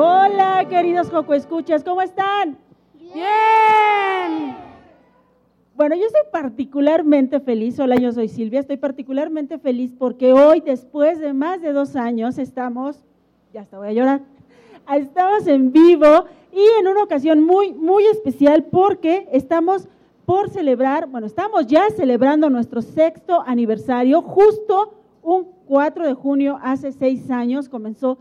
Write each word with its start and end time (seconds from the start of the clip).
Hola, 0.00 0.64
queridos 0.70 1.10
Joco 1.10 1.34
Escuchas, 1.34 1.82
¿cómo 1.82 2.00
están? 2.02 2.56
Bien. 2.94 4.54
Bueno, 5.74 5.96
yo 5.96 6.04
estoy 6.06 6.22
particularmente 6.30 7.40
feliz. 7.40 7.80
Hola, 7.80 7.96
yo 7.96 8.12
soy 8.12 8.28
Silvia. 8.28 8.60
Estoy 8.60 8.76
particularmente 8.76 9.58
feliz 9.58 9.92
porque 9.98 10.32
hoy, 10.32 10.60
después 10.60 11.18
de 11.18 11.32
más 11.32 11.60
de 11.62 11.72
dos 11.72 11.96
años, 11.96 12.38
estamos, 12.38 13.04
ya 13.52 13.62
hasta 13.62 13.76
voy 13.76 13.88
a 13.88 13.92
llorar, 13.92 14.20
estamos 14.94 15.48
en 15.48 15.72
vivo 15.72 16.26
y 16.52 16.64
en 16.78 16.86
una 16.86 17.02
ocasión 17.02 17.42
muy, 17.42 17.72
muy 17.72 18.06
especial 18.06 18.66
porque 18.70 19.28
estamos 19.32 19.88
por 20.24 20.48
celebrar, 20.48 21.08
bueno, 21.08 21.26
estamos 21.26 21.66
ya 21.66 21.90
celebrando 21.90 22.48
nuestro 22.50 22.82
sexto 22.82 23.42
aniversario, 23.44 24.22
justo 24.22 24.94
un 25.24 25.48
4 25.66 26.06
de 26.06 26.14
junio, 26.14 26.56
hace 26.62 26.92
seis 26.92 27.32
años, 27.32 27.68
comenzó 27.68 28.18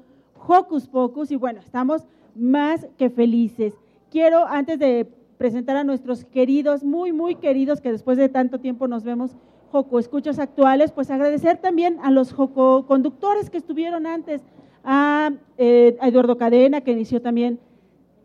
Hocus 0.47 0.87
Pocus 0.87 1.31
y 1.31 1.35
bueno, 1.35 1.59
estamos 1.59 2.03
más 2.35 2.87
que 2.97 3.09
felices. 3.09 3.73
Quiero, 4.09 4.47
antes 4.47 4.79
de 4.79 5.07
presentar 5.37 5.75
a 5.75 5.83
nuestros 5.83 6.23
queridos, 6.25 6.83
muy, 6.83 7.11
muy 7.11 7.35
queridos, 7.35 7.81
que 7.81 7.91
después 7.91 8.17
de 8.17 8.29
tanto 8.29 8.59
tiempo 8.59 8.87
nos 8.87 9.03
vemos, 9.03 9.35
Joco 9.71 9.99
Escuchas 9.99 10.39
actuales, 10.39 10.91
pues 10.91 11.11
agradecer 11.11 11.57
también 11.57 11.97
a 12.01 12.09
los 12.09 12.31
Joco 12.31 12.85
conductores 12.87 13.49
que 13.49 13.57
estuvieron 13.57 14.07
antes, 14.07 14.41
a, 14.83 15.31
eh, 15.57 15.97
Eduardo 16.01 16.37
Cadena, 16.37 16.81
que 16.81 16.91
inició 16.91 17.21
también 17.21 17.59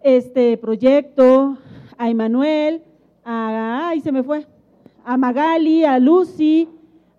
este 0.02 0.56
proyecto, 0.56 1.58
a 1.98 2.08
Emanuel, 2.08 2.82
a, 3.24 3.88
ay, 3.88 4.00
se 4.00 4.12
me 4.12 4.22
fue, 4.22 4.46
a 5.04 5.16
Magali, 5.16 5.84
a 5.84 5.98
Lucy, 5.98 6.68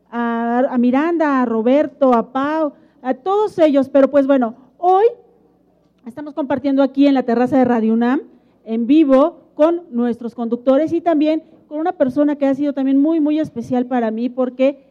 a, 0.10 0.60
a 0.70 0.78
Miranda, 0.78 1.42
a 1.42 1.46
Roberto, 1.46 2.14
a 2.14 2.32
Pau, 2.32 2.74
a 3.02 3.14
todos 3.14 3.60
ellos, 3.60 3.90
pero 3.90 4.10
pues 4.10 4.26
bueno, 4.26 4.63
Hoy 4.86 5.06
estamos 6.06 6.34
compartiendo 6.34 6.84
aquí 6.84 7.08
en 7.08 7.14
la 7.14 7.24
terraza 7.24 7.58
de 7.58 7.64
Radio 7.64 7.94
UNAM, 7.94 8.24
en 8.66 8.86
vivo, 8.86 9.52
con 9.54 9.84
nuestros 9.92 10.36
conductores 10.36 10.92
y 10.92 11.00
también 11.00 11.42
con 11.70 11.80
una 11.80 11.94
persona 11.94 12.36
que 12.36 12.48
ha 12.48 12.54
sido 12.54 12.74
también 12.74 13.02
muy, 13.02 13.22
muy 13.22 13.40
especial 13.40 13.86
para 13.86 14.12
mí 14.12 14.28
porque 14.28 14.84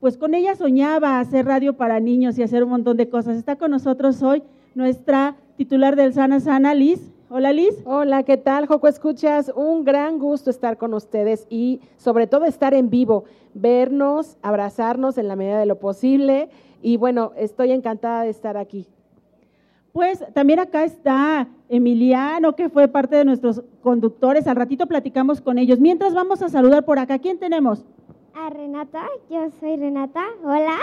pues 0.00 0.18
con 0.18 0.34
ella 0.34 0.56
soñaba 0.56 1.20
hacer 1.20 1.46
radio 1.46 1.76
para 1.76 2.00
niños 2.00 2.36
y 2.36 2.42
hacer 2.42 2.64
un 2.64 2.70
montón 2.70 2.96
de 2.96 3.08
cosas. 3.08 3.36
Está 3.36 3.54
con 3.54 3.70
nosotros 3.70 4.20
hoy 4.24 4.42
nuestra 4.74 5.36
titular 5.56 5.94
del 5.94 6.12
Sana 6.12 6.40
Sana, 6.40 6.74
Liz. 6.74 7.12
Hola 7.30 7.52
Liz. 7.52 7.80
Hola, 7.84 8.24
¿qué 8.24 8.38
tal, 8.38 8.66
Joco? 8.66 8.88
Escuchas, 8.88 9.52
un 9.54 9.84
gran 9.84 10.18
gusto 10.18 10.50
estar 10.50 10.76
con 10.76 10.92
ustedes 10.92 11.46
y 11.48 11.80
sobre 11.98 12.26
todo 12.26 12.46
estar 12.46 12.74
en 12.74 12.90
vivo, 12.90 13.22
vernos, 13.54 14.38
abrazarnos 14.42 15.18
en 15.18 15.28
la 15.28 15.36
medida 15.36 15.60
de 15.60 15.66
lo 15.66 15.78
posible 15.78 16.48
y 16.82 16.96
bueno, 16.96 17.30
estoy 17.36 17.70
encantada 17.70 18.24
de 18.24 18.30
estar 18.30 18.56
aquí. 18.56 18.88
Pues 19.96 20.22
también 20.34 20.58
acá 20.58 20.84
está 20.84 21.48
Emiliano, 21.70 22.54
que 22.54 22.68
fue 22.68 22.86
parte 22.86 23.16
de 23.16 23.24
nuestros 23.24 23.62
conductores. 23.82 24.46
Al 24.46 24.56
ratito 24.56 24.86
platicamos 24.86 25.40
con 25.40 25.56
ellos. 25.56 25.80
Mientras 25.80 26.12
vamos 26.12 26.42
a 26.42 26.50
saludar 26.50 26.84
por 26.84 26.98
acá. 26.98 27.18
¿Quién 27.18 27.38
tenemos? 27.38 27.82
A 28.34 28.50
Renata. 28.50 29.06
Yo 29.30 29.48
soy 29.58 29.78
Renata. 29.78 30.22
Hola. 30.44 30.76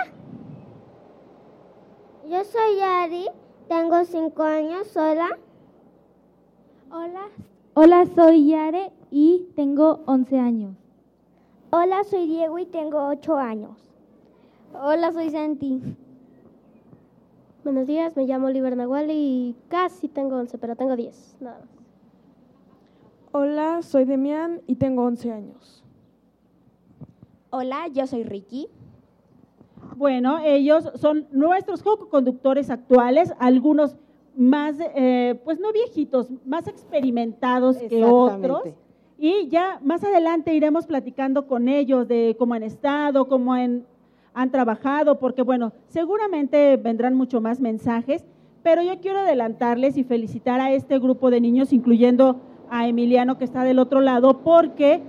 Yo 2.28 2.44
soy 2.44 2.80
Ari. 2.82 3.28
Tengo 3.68 4.04
cinco 4.06 4.42
años. 4.42 4.98
Hola. 4.98 5.38
Hola. 6.90 7.30
Hola, 7.76 8.08
soy 8.16 8.48
Yare 8.48 8.92
y 9.12 9.46
tengo 9.56 10.02
once 10.08 10.40
años. 10.40 10.76
Hola, 11.70 12.04
soy 12.04 12.26
Diego 12.26 12.58
y 12.58 12.66
tengo 12.66 13.10
ocho 13.10 13.38
años. 13.38 13.78
Hola, 14.74 15.12
soy 15.12 15.30
Santi. 15.30 15.84
Buenos 17.64 17.88
días, 17.88 18.18
me 18.18 18.26
llamo 18.26 18.48
Oliver 18.48 18.76
Nahual 18.76 19.10
y 19.10 19.56
casi 19.70 20.10
tengo 20.10 20.36
11, 20.36 20.58
pero 20.58 20.76
tengo 20.76 20.98
10, 20.98 21.38
nada 21.40 21.60
más. 21.60 21.70
Hola, 23.32 23.82
soy 23.82 24.04
Demian 24.04 24.62
y 24.68 24.76
tengo 24.76 25.04
11 25.04 25.32
años. 25.32 25.82
Hola, 27.52 27.88
yo 27.88 28.06
soy 28.06 28.26
Ricky. 28.26 28.68
Bueno, 29.96 30.40
ellos 30.44 30.92
son 30.96 31.26
nuestros 31.32 31.82
conductores 31.84 32.70
actuales, 32.70 33.34
algunos 33.40 33.96
más, 34.36 34.76
eh, 34.82 35.40
pues 35.46 35.58
no 35.62 35.72
viejitos, 35.72 36.28
más 36.46 36.68
experimentados 36.68 37.78
que 37.78 38.04
otros. 38.04 38.64
Y 39.18 39.48
ya 39.48 39.80
más 39.82 40.04
adelante 40.04 40.54
iremos 40.54 40.86
platicando 40.86 41.48
con 41.48 41.70
ellos 41.70 42.10
de 42.10 42.36
cómo 42.38 42.56
han 42.56 42.64
estado, 42.64 43.30
cómo 43.30 43.54
han 43.54 43.86
han 44.34 44.52
trabajado, 44.52 45.20
porque 45.20 45.42
bueno, 45.42 45.74
seguramente 45.88 46.78
vendrán 46.78 47.16
mucho 47.16 47.42
más 47.42 47.60
mensajes, 47.60 48.26
pero 48.64 48.82
yo 48.82 49.00
quiero 49.00 49.20
adelantarles 49.20 49.98
y 49.98 50.04
felicitar 50.04 50.60
a 50.60 50.72
este 50.72 51.00
grupo 51.00 51.30
de 51.30 51.42
niños, 51.42 51.74
incluyendo 51.74 52.40
a 52.70 52.88
Emiliano 52.88 53.38
que 53.38 53.44
está 53.44 53.64
del 53.64 53.80
otro 53.80 54.02
lado, 54.02 54.40
porque 54.40 55.02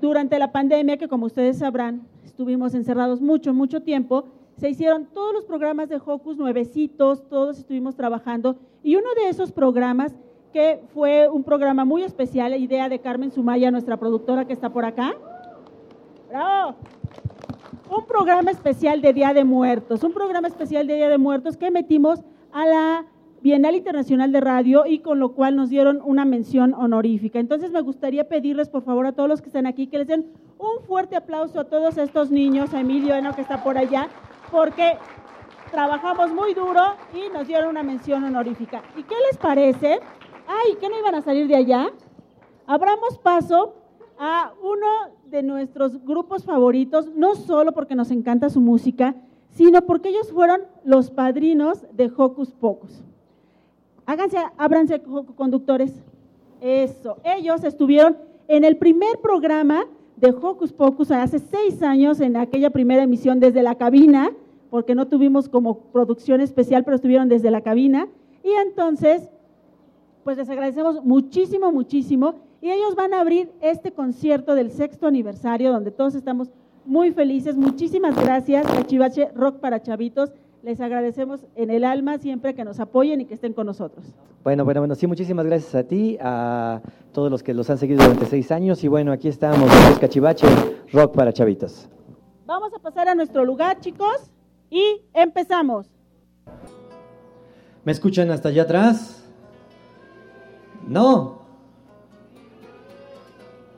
durante 0.00 0.38
la 0.38 0.52
pandemia, 0.52 0.96
que 0.98 1.08
como 1.08 1.26
ustedes 1.26 1.58
sabrán, 1.58 2.06
estuvimos 2.24 2.74
encerrados 2.74 3.20
mucho, 3.20 3.54
mucho 3.54 3.82
tiempo, 3.82 4.24
se 4.56 4.70
hicieron 4.70 5.06
todos 5.06 5.34
los 5.34 5.44
programas 5.44 5.88
de 5.88 6.00
Hocus 6.04 6.36
nuevecitos, 6.36 7.28
todos 7.28 7.58
estuvimos 7.58 7.96
trabajando, 7.96 8.56
y 8.82 8.96
uno 8.96 9.08
de 9.16 9.28
esos 9.30 9.50
programas 9.50 10.14
que 10.52 10.80
fue 10.92 11.28
un 11.28 11.42
programa 11.42 11.84
muy 11.84 12.04
especial, 12.04 12.54
idea 12.54 12.88
de 12.88 13.00
Carmen 13.00 13.32
Sumaya, 13.32 13.72
nuestra 13.72 13.96
productora 13.96 14.44
que 14.44 14.52
está 14.52 14.70
por 14.70 14.84
acá. 14.84 15.14
¡Bravo! 16.28 16.76
Un 17.94 18.06
programa 18.06 18.50
especial 18.50 19.00
de 19.00 19.12
Día 19.12 19.32
de 19.32 19.44
Muertos, 19.44 20.02
un 20.02 20.12
programa 20.12 20.48
especial 20.48 20.86
de 20.86 20.96
Día 20.96 21.08
de 21.08 21.18
Muertos 21.18 21.56
que 21.56 21.70
metimos 21.70 22.24
a 22.52 22.66
la 22.66 23.06
Bienal 23.40 23.76
Internacional 23.76 24.32
de 24.32 24.40
Radio 24.40 24.84
y 24.84 24.98
con 24.98 25.20
lo 25.20 25.32
cual 25.34 25.54
nos 25.54 25.70
dieron 25.70 26.00
una 26.04 26.24
mención 26.24 26.74
honorífica. 26.74 27.38
Entonces 27.38 27.70
me 27.70 27.80
gustaría 27.82 28.28
pedirles 28.28 28.68
por 28.68 28.82
favor 28.82 29.06
a 29.06 29.12
todos 29.12 29.28
los 29.28 29.40
que 29.40 29.48
están 29.48 29.66
aquí 29.66 29.86
que 29.86 29.98
les 29.98 30.08
den 30.08 30.26
un 30.58 30.84
fuerte 30.86 31.14
aplauso 31.14 31.60
a 31.60 31.64
todos 31.64 31.96
estos 31.96 32.32
niños, 32.32 32.74
a 32.74 32.80
Emilio 32.80 33.14
Eno 33.14 33.32
que 33.32 33.42
está 33.42 33.62
por 33.62 33.78
allá, 33.78 34.08
porque 34.50 34.96
trabajamos 35.70 36.32
muy 36.32 36.52
duro 36.52 36.82
y 37.12 37.32
nos 37.32 37.46
dieron 37.46 37.70
una 37.70 37.84
mención 37.84 38.24
honorífica. 38.24 38.82
¿Y 38.96 39.04
qué 39.04 39.14
les 39.30 39.38
parece? 39.38 40.00
Ay, 40.48 40.76
¿qué 40.80 40.88
no 40.88 40.98
iban 40.98 41.14
a 41.14 41.22
salir 41.22 41.46
de 41.46 41.56
allá? 41.56 41.86
Abramos 42.66 43.18
paso 43.18 43.83
a 44.18 44.52
uno 44.62 44.86
de 45.26 45.42
nuestros 45.42 46.04
grupos 46.04 46.44
favoritos, 46.44 47.14
no 47.14 47.34
solo 47.34 47.72
porque 47.72 47.94
nos 47.94 48.10
encanta 48.10 48.50
su 48.50 48.60
música, 48.60 49.14
sino 49.50 49.82
porque 49.82 50.10
ellos 50.10 50.32
fueron 50.32 50.62
los 50.84 51.10
padrinos 51.10 51.84
de 51.92 52.10
Hocus 52.16 52.52
Pocus. 52.52 53.02
Háganse, 54.06 54.38
ábranse 54.56 55.00
conductores. 55.36 55.92
Eso, 56.60 57.18
ellos 57.24 57.64
estuvieron 57.64 58.16
en 58.48 58.64
el 58.64 58.76
primer 58.76 59.20
programa 59.20 59.86
de 60.16 60.30
Hocus 60.30 60.72
Pocus 60.72 61.10
hace 61.10 61.38
seis 61.38 61.82
años, 61.82 62.20
en 62.20 62.36
aquella 62.36 62.70
primera 62.70 63.02
emisión 63.02 63.40
desde 63.40 63.62
la 63.62 63.74
cabina, 63.74 64.30
porque 64.70 64.94
no 64.94 65.06
tuvimos 65.06 65.48
como 65.48 65.78
producción 65.78 66.40
especial, 66.40 66.84
pero 66.84 66.96
estuvieron 66.96 67.28
desde 67.28 67.50
la 67.50 67.60
cabina. 67.60 68.08
Y 68.42 68.50
entonces, 68.66 69.30
pues 70.24 70.36
les 70.36 70.48
agradecemos 70.48 71.04
muchísimo, 71.04 71.70
muchísimo. 71.72 72.34
Y 72.64 72.70
ellos 72.70 72.94
van 72.94 73.12
a 73.12 73.20
abrir 73.20 73.52
este 73.60 73.92
concierto 73.92 74.54
del 74.54 74.70
sexto 74.70 75.06
aniversario, 75.06 75.70
donde 75.70 75.90
todos 75.90 76.14
estamos 76.14 76.48
muy 76.86 77.12
felices. 77.12 77.58
Muchísimas 77.58 78.16
gracias 78.16 78.64
a 78.64 78.86
Chivache 78.86 79.28
Rock 79.34 79.58
para 79.58 79.82
Chavitos. 79.82 80.32
Les 80.62 80.80
agradecemos 80.80 81.44
en 81.56 81.68
el 81.68 81.84
alma 81.84 82.16
siempre 82.16 82.54
que 82.54 82.64
nos 82.64 82.80
apoyen 82.80 83.20
y 83.20 83.26
que 83.26 83.34
estén 83.34 83.52
con 83.52 83.66
nosotros. 83.66 84.06
Bueno, 84.42 84.64
bueno, 84.64 84.80
bueno, 84.80 84.94
sí, 84.94 85.06
muchísimas 85.06 85.44
gracias 85.44 85.74
a 85.74 85.82
ti, 85.86 86.16
a 86.22 86.80
todos 87.12 87.30
los 87.30 87.42
que 87.42 87.52
los 87.52 87.68
han 87.68 87.76
seguido 87.76 88.02
durante 88.02 88.24
seis 88.24 88.50
años. 88.50 88.82
Y 88.82 88.88
bueno, 88.88 89.12
aquí 89.12 89.28
estamos, 89.28 89.70
es 89.90 89.98
Cachivache, 89.98 90.46
rock 90.90 91.14
para 91.14 91.34
chavitos. 91.34 91.90
Vamos 92.46 92.72
a 92.72 92.78
pasar 92.78 93.08
a 93.08 93.14
nuestro 93.14 93.44
lugar, 93.44 93.80
chicos, 93.80 94.30
y 94.70 95.02
empezamos. 95.12 95.90
¿Me 97.84 97.92
escuchan 97.92 98.30
hasta 98.30 98.48
allá 98.48 98.62
atrás? 98.62 99.22
No. 100.88 101.43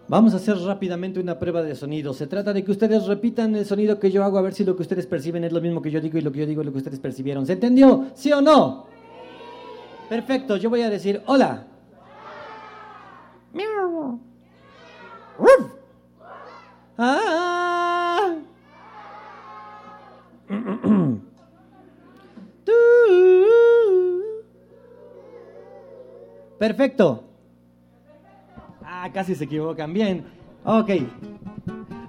Vamos 0.08 0.34
a 0.34 0.36
hacer 0.36 0.56
rápidamente 0.58 1.18
una 1.18 1.38
prueba 1.38 1.62
de 1.62 1.74
sonido. 1.74 2.14
Se 2.14 2.28
trata 2.28 2.52
de 2.52 2.62
que 2.62 2.70
ustedes 2.70 3.06
repitan 3.06 3.56
el 3.56 3.66
sonido 3.66 3.98
que 3.98 4.12
yo 4.12 4.22
hago 4.22 4.38
a 4.38 4.42
ver 4.42 4.54
si 4.54 4.64
lo 4.64 4.76
que 4.76 4.82
ustedes 4.82 5.06
perciben 5.06 5.42
es 5.42 5.52
lo 5.52 5.60
mismo 5.60 5.82
que 5.82 5.90
yo 5.90 6.00
digo 6.00 6.16
y 6.16 6.20
lo 6.20 6.30
que 6.30 6.40
yo 6.40 6.46
digo 6.46 6.62
es 6.62 6.66
lo 6.66 6.72
que 6.72 6.78
ustedes 6.78 7.00
percibieron. 7.00 7.44
¿Se 7.44 7.54
entendió? 7.54 8.06
¿Sí 8.14 8.32
o 8.32 8.40
no? 8.40 8.86
Perfecto, 10.08 10.56
yo 10.56 10.70
voy 10.70 10.82
a 10.82 10.90
decir 10.90 11.22
hola. 11.26 11.66
Ah. 16.98 18.36
Perfecto. 26.58 27.25
Casi 29.12 29.34
se 29.34 29.44
equivocan. 29.44 29.92
Bien. 29.92 30.24
Ok. 30.64 30.90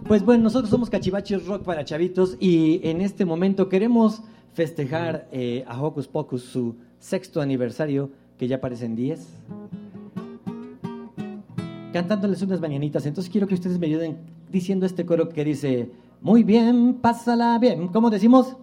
Pues 0.07 0.23
bueno, 0.23 0.43
nosotros 0.43 0.69
somos 0.69 0.89
Cachivaches 0.89 1.45
Rock 1.45 1.63
para 1.63 1.83
Chavitos 1.83 2.37
y 2.39 2.79
en 2.87 3.01
este 3.01 3.25
momento 3.25 3.67
queremos 3.67 4.21
festejar 4.53 5.27
eh, 5.31 5.65
a 5.67 5.81
Hocus 5.81 6.07
Pocus 6.07 6.43
su 6.43 6.75
sexto 6.97 7.41
aniversario, 7.41 8.09
que 8.37 8.47
ya 8.47 8.61
parecen 8.61 8.95
10, 8.95 9.27
cantándoles 11.91 12.41
unas 12.41 12.61
mañanitas. 12.61 13.05
Entonces 13.05 13.29
quiero 13.29 13.47
que 13.47 13.55
ustedes 13.55 13.77
me 13.79 13.87
ayuden 13.87 14.17
diciendo 14.49 14.85
este 14.85 15.05
coro 15.05 15.27
que 15.27 15.43
dice, 15.43 15.91
muy 16.21 16.43
bien, 16.43 16.95
pásala 17.01 17.59
bien. 17.59 17.89
¿Cómo 17.89 18.09
decimos? 18.09 18.55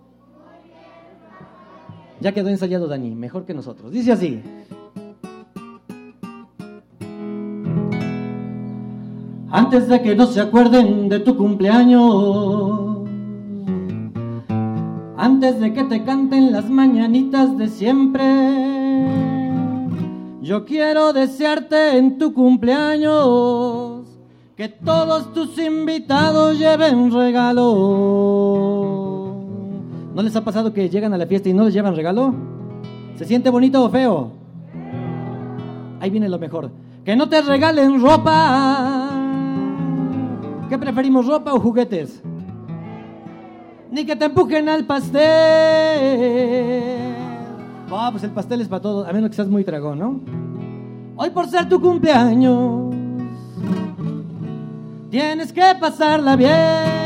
Ya 2.20 2.32
quedó 2.32 2.48
ensayado 2.48 2.88
Dani, 2.88 3.14
mejor 3.14 3.44
que 3.44 3.52
nosotros. 3.52 3.92
Dice 3.92 4.12
así. 4.12 4.40
Antes 9.56 9.86
de 9.86 10.02
que 10.02 10.16
no 10.16 10.26
se 10.26 10.40
acuerden 10.40 11.08
de 11.08 11.20
tu 11.20 11.36
cumpleaños, 11.36 13.06
antes 15.16 15.60
de 15.60 15.72
que 15.72 15.84
te 15.84 16.02
canten 16.02 16.50
las 16.50 16.68
mañanitas 16.68 17.56
de 17.56 17.68
siempre, 17.68 18.24
yo 20.42 20.64
quiero 20.64 21.12
desearte 21.12 21.96
en 21.96 22.18
tu 22.18 22.34
cumpleaños 22.34 24.08
que 24.56 24.66
todos 24.66 25.32
tus 25.32 25.56
invitados 25.56 26.58
lleven 26.58 27.12
regalo. 27.12 27.70
¿No 30.16 30.20
les 30.20 30.34
ha 30.34 30.42
pasado 30.42 30.72
que 30.72 30.88
llegan 30.88 31.14
a 31.14 31.18
la 31.18 31.28
fiesta 31.28 31.48
y 31.48 31.54
no 31.54 31.62
les 31.62 31.74
llevan 31.74 31.94
regalo? 31.94 32.34
¿Se 33.14 33.24
siente 33.24 33.50
bonito 33.50 33.84
o 33.84 33.88
feo? 33.88 34.32
Ahí 36.00 36.10
viene 36.10 36.28
lo 36.28 36.40
mejor. 36.40 36.72
Que 37.04 37.14
no 37.14 37.28
te 37.28 37.40
regalen 37.40 38.02
ropa 38.02 39.13
¿Qué 40.68 40.78
preferimos, 40.78 41.26
ropa 41.26 41.52
o 41.52 41.60
juguetes? 41.60 42.22
Ni 43.90 44.04
que 44.04 44.16
te 44.16 44.24
empujen 44.24 44.68
al 44.68 44.84
pastel. 44.84 45.22
Ah, 47.90 48.08
pues 48.10 48.24
el 48.24 48.30
pastel 48.30 48.60
es 48.60 48.68
para 48.68 48.82
todos, 48.82 49.06
a 49.06 49.12
menos 49.12 49.30
que 49.30 49.36
seas 49.36 49.48
muy 49.48 49.62
dragón, 49.62 49.98
¿no? 49.98 50.20
Hoy 51.16 51.30
por 51.30 51.46
ser 51.48 51.68
tu 51.68 51.80
cumpleaños, 51.80 52.92
tienes 55.10 55.52
que 55.52 55.62
pasarla 55.78 56.34
bien. 56.34 57.04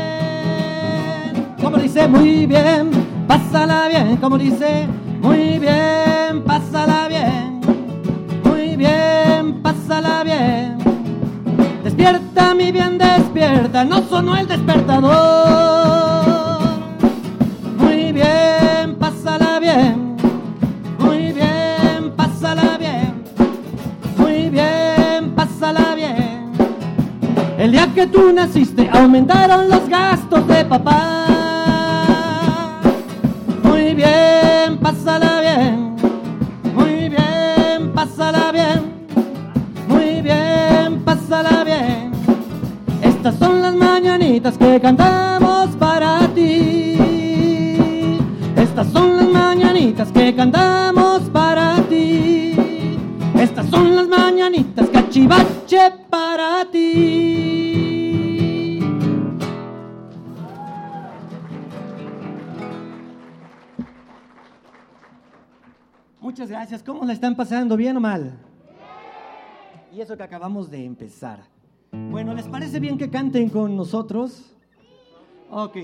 Como 1.61 1.77
dice, 1.77 2.07
muy 2.07 2.47
bien, 2.47 2.89
pásala 3.27 3.87
bien. 3.87 4.17
Como 4.17 4.37
dice, 4.37 4.87
muy 5.21 5.59
bien, 5.59 6.43
pásala 6.45 7.07
bien. 7.07 7.48
Despierta, 11.99 12.55
mi 12.55 12.71
bien, 12.71 12.97
despierta, 12.97 13.83
no 13.83 14.01
sonó 14.03 14.37
el 14.37 14.47
despertador. 14.47 15.11
Muy 17.77 18.13
bien, 18.13 18.95
pásala 18.97 19.59
bien. 19.59 20.15
Muy 20.97 21.33
bien, 21.33 22.13
pásala 22.15 22.77
bien. 22.77 23.21
Muy 24.15 24.49
bien, 24.49 25.35
pásala 25.35 25.93
bien. 25.93 26.53
El 27.57 27.73
día 27.73 27.93
que 27.93 28.07
tú 28.07 28.31
naciste 28.31 28.89
aumentaron 28.93 29.69
los 29.69 29.89
gastos 29.89 30.47
de 30.47 30.63
papá. 30.63 31.25
Muy 33.61 33.93
bien, 33.93 34.77
pásala 34.81 35.41
bien. 35.41 35.88
Estas 43.03 43.37
son 43.37 43.61
las 43.61 43.75
mañanitas 43.75 44.57
que 44.57 44.79
cantamos 44.81 45.75
para 45.75 46.27
ti. 46.33 46.97
Estas 48.55 48.87
son 48.91 49.15
las 49.15 49.27
mañanitas 49.27 50.11
que 50.11 50.33
cantamos 50.35 51.21
para 51.29 51.75
ti. 51.83 52.55
Estas 53.35 53.67
son 53.69 53.95
las 53.95 54.07
mañanitas 54.07 54.89
cachivache 54.89 55.91
para 56.09 56.65
ti. 56.71 57.19
Muchas 66.19 66.49
gracias. 66.49 66.81
¿Cómo 66.81 67.05
la 67.05 67.13
están 67.13 67.35
pasando? 67.35 67.77
¿Bien 67.77 67.95
o 67.97 67.99
mal? 67.99 68.48
Y 69.99 70.01
eso 70.01 70.15
que 70.15 70.23
acabamos 70.23 70.71
de 70.71 70.85
empezar. 70.85 71.41
Bueno, 71.91 72.33
¿les 72.33 72.47
parece 72.47 72.79
bien 72.79 72.97
que 72.97 73.09
canten 73.09 73.49
con 73.49 73.75
nosotros? 73.75 74.53
Ok. 75.51 75.75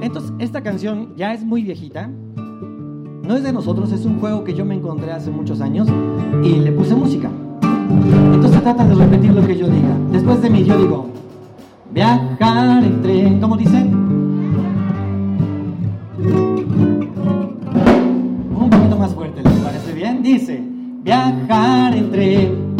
Entonces, 0.00 0.32
esta 0.40 0.64
canción 0.64 1.14
ya 1.14 1.32
es 1.32 1.44
muy 1.44 1.62
viejita. 1.62 2.08
No 2.08 3.36
es 3.36 3.44
de 3.44 3.52
nosotros, 3.52 3.92
es 3.92 4.04
un 4.04 4.18
juego 4.18 4.42
que 4.42 4.52
yo 4.52 4.64
me 4.64 4.74
encontré 4.74 5.12
hace 5.12 5.30
muchos 5.30 5.60
años 5.60 5.86
y 6.42 6.56
le 6.56 6.72
puse 6.72 6.96
música. 6.96 7.30
Entonces 7.62 8.60
trata 8.62 8.84
de 8.84 8.96
repetir 8.96 9.32
lo 9.32 9.46
que 9.46 9.56
yo 9.56 9.68
diga. 9.68 9.96
Después 10.10 10.42
de 10.42 10.50
mí 10.50 10.64
yo 10.64 10.76
digo, 10.76 11.06
viajar 11.92 12.82
en 12.82 13.00
tren, 13.00 13.40
¿cómo 13.40 13.56
dice? 13.56 13.88
Dice, 20.24 20.58
viajar 21.02 21.94
en 21.94 22.10
tren 22.10 22.76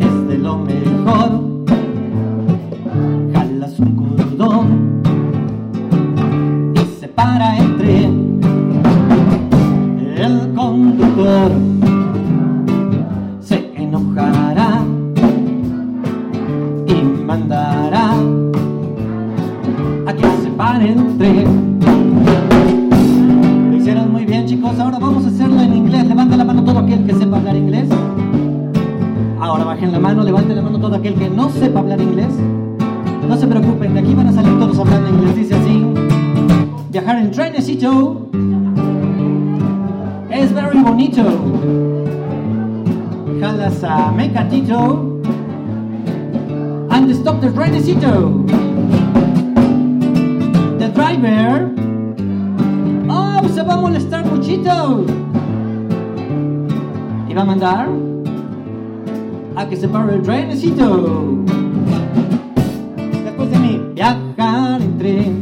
es 0.00 0.28
de 0.28 0.36
lo 0.36 0.58
mejor. 0.58 1.41
Stop 47.80 48.46
the 50.78 50.88
driver, 50.94 51.70
oh, 53.08 53.48
se 53.48 53.62
va 53.62 53.74
a 53.74 53.76
molestar 53.76 54.24
muchito. 54.26 55.06
Y 57.28 57.34
va 57.34 57.42
a 57.42 57.44
mandar 57.44 57.88
a 59.56 59.68
que 59.68 59.76
se 59.76 59.88
pare 59.88 60.16
el 60.16 60.22
trenecito. 60.22 61.42
viajar 63.94 64.82
en 64.82 64.98
tren 64.98 65.41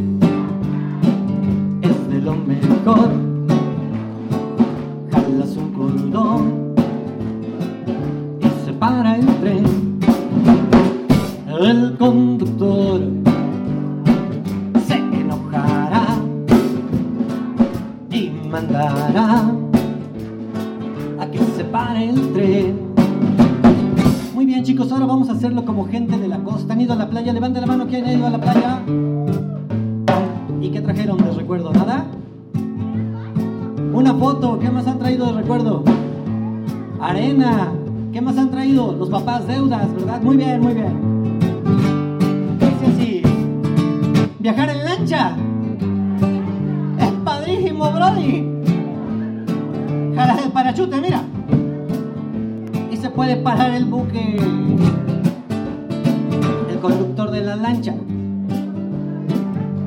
conductor 56.80 57.30
de 57.30 57.40
la 57.42 57.56
lancha. 57.56 57.94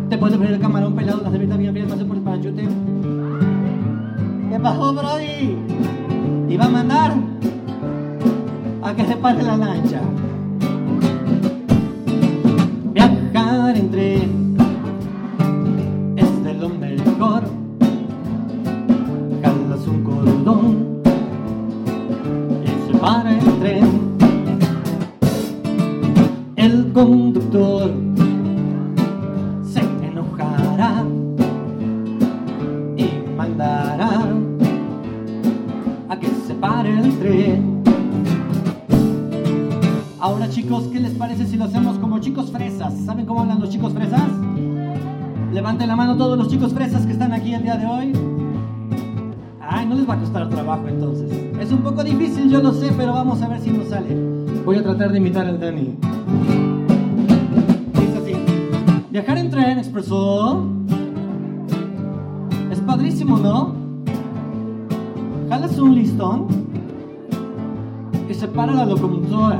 Te 0.09 0.17
puede 0.17 0.38
poner 0.38 0.53
el 0.53 0.59
camarón 0.59 0.95
pelado, 0.95 1.21
la 1.23 1.31
cerveza 1.31 1.57
bien, 1.57 1.73
bien, 1.73 1.88
pasar 1.88 2.05
por 2.05 2.17
el 2.17 2.23
parachute. 2.23 2.67
¿Qué 4.50 4.59
pasó, 4.59 4.93
Brody? 4.93 5.57
Va 6.55 6.65
a 6.65 6.69
mandar 6.69 7.13
a 8.83 8.93
que 8.93 9.05
se 9.05 9.15
pare 9.15 9.41
la 9.41 9.57
lancha. 9.57 10.01
Chicos 46.53 46.72
fresas 46.72 47.03
que 47.07 47.13
están 47.13 47.33
aquí 47.33 47.51
el 47.51 47.63
día 47.63 47.75
de 47.77 47.86
hoy. 47.88 48.13
Ay, 49.60 49.88
no 49.88 49.95
les 49.95 50.07
va 50.07 50.13
a 50.13 50.19
costar 50.19 50.48
trabajo 50.50 50.88
entonces. 50.88 51.31
Es 51.60 51.72
un 51.72 51.79
poco 51.79 52.03
difícil, 52.03 52.48
yo 52.48 52.62
lo 52.62 52.72
sé, 52.74 52.91
pero 52.95 53.12
vamos 53.12 53.41
a 53.41 53.48
ver 53.48 53.60
si 53.60 53.72
nos 53.72 53.88
sale. 53.88 54.15
Voy 54.63 54.77
a 54.77 54.83
tratar 54.83 55.12
de 55.12 55.17
imitar 55.17 55.48
al 55.48 55.60
Dani. 55.60 55.95
Dice 57.93 58.17
así. 58.22 58.36
Viajar 59.10 59.39
en 59.39 59.50
tren 59.50 59.79
expreso 59.79 60.63
es 62.69 62.79
padrísimo, 62.81 63.39
¿no? 63.39 63.74
Jalas 65.50 65.79
un 65.79 65.95
listón 65.95 66.48
y 68.29 68.33
se 68.36 68.48
para 68.48 68.75
la 68.75 68.86
locomotora. 68.86 69.60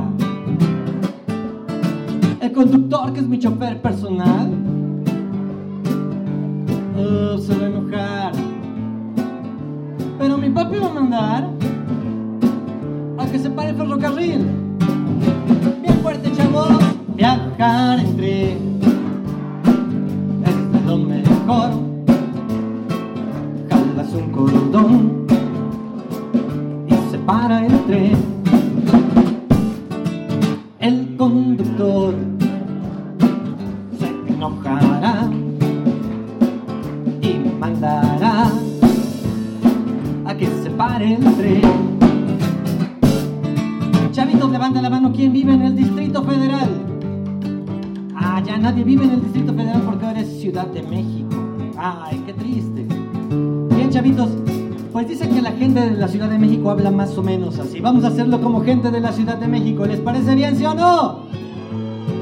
El 2.40 2.52
conductor, 2.52 3.12
que 3.12 3.18
es 3.18 3.26
mi 3.26 3.40
chofer 3.40 3.82
personal, 3.82 4.63
se 7.38 7.54
va 7.54 7.64
a 7.64 7.66
enojar. 7.66 8.32
Pero 10.18 10.38
mi 10.38 10.50
papi 10.50 10.78
va 10.78 10.86
a 10.86 10.94
mandar 10.94 11.50
a 13.18 13.26
que 13.26 13.38
se 13.38 13.50
pare 13.50 13.70
el 13.70 13.76
ferrocarril. 13.76 14.46
Bien 15.82 15.98
fuerte, 16.02 16.32
chavos. 16.32 16.68
Viajar 17.16 18.00
en 18.00 18.13
hacerlo 58.14 58.40
como 58.40 58.62
gente 58.62 58.92
de 58.92 59.00
la 59.00 59.12
Ciudad 59.12 59.38
de 59.38 59.48
México. 59.48 59.84
¿Les 59.86 59.98
parece 59.98 60.36
bien, 60.36 60.56
sí 60.56 60.64
o 60.64 60.72
no? 60.72 61.24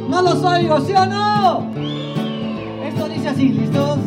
No 0.09 0.23
los 0.23 0.43
oigo, 0.43 0.81
¿sí 0.81 0.95
o 0.95 1.05
no? 1.05 1.67
Esto 2.83 3.09
dice 3.11 3.29
así, 3.29 3.51
¿listos? 3.51 3.99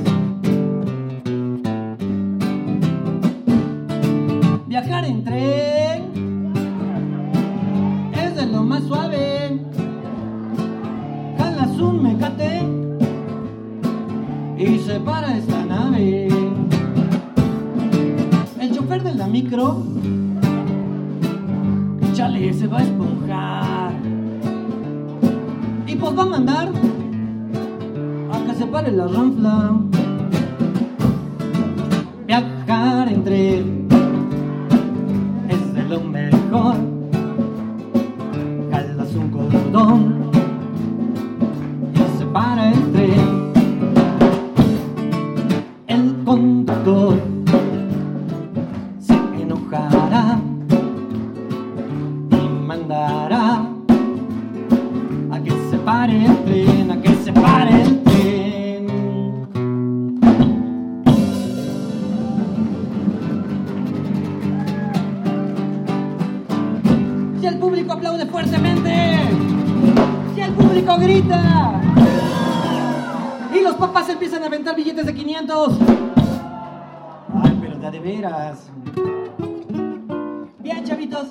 Bien, 80.66 80.84
chavitos, 80.84 81.28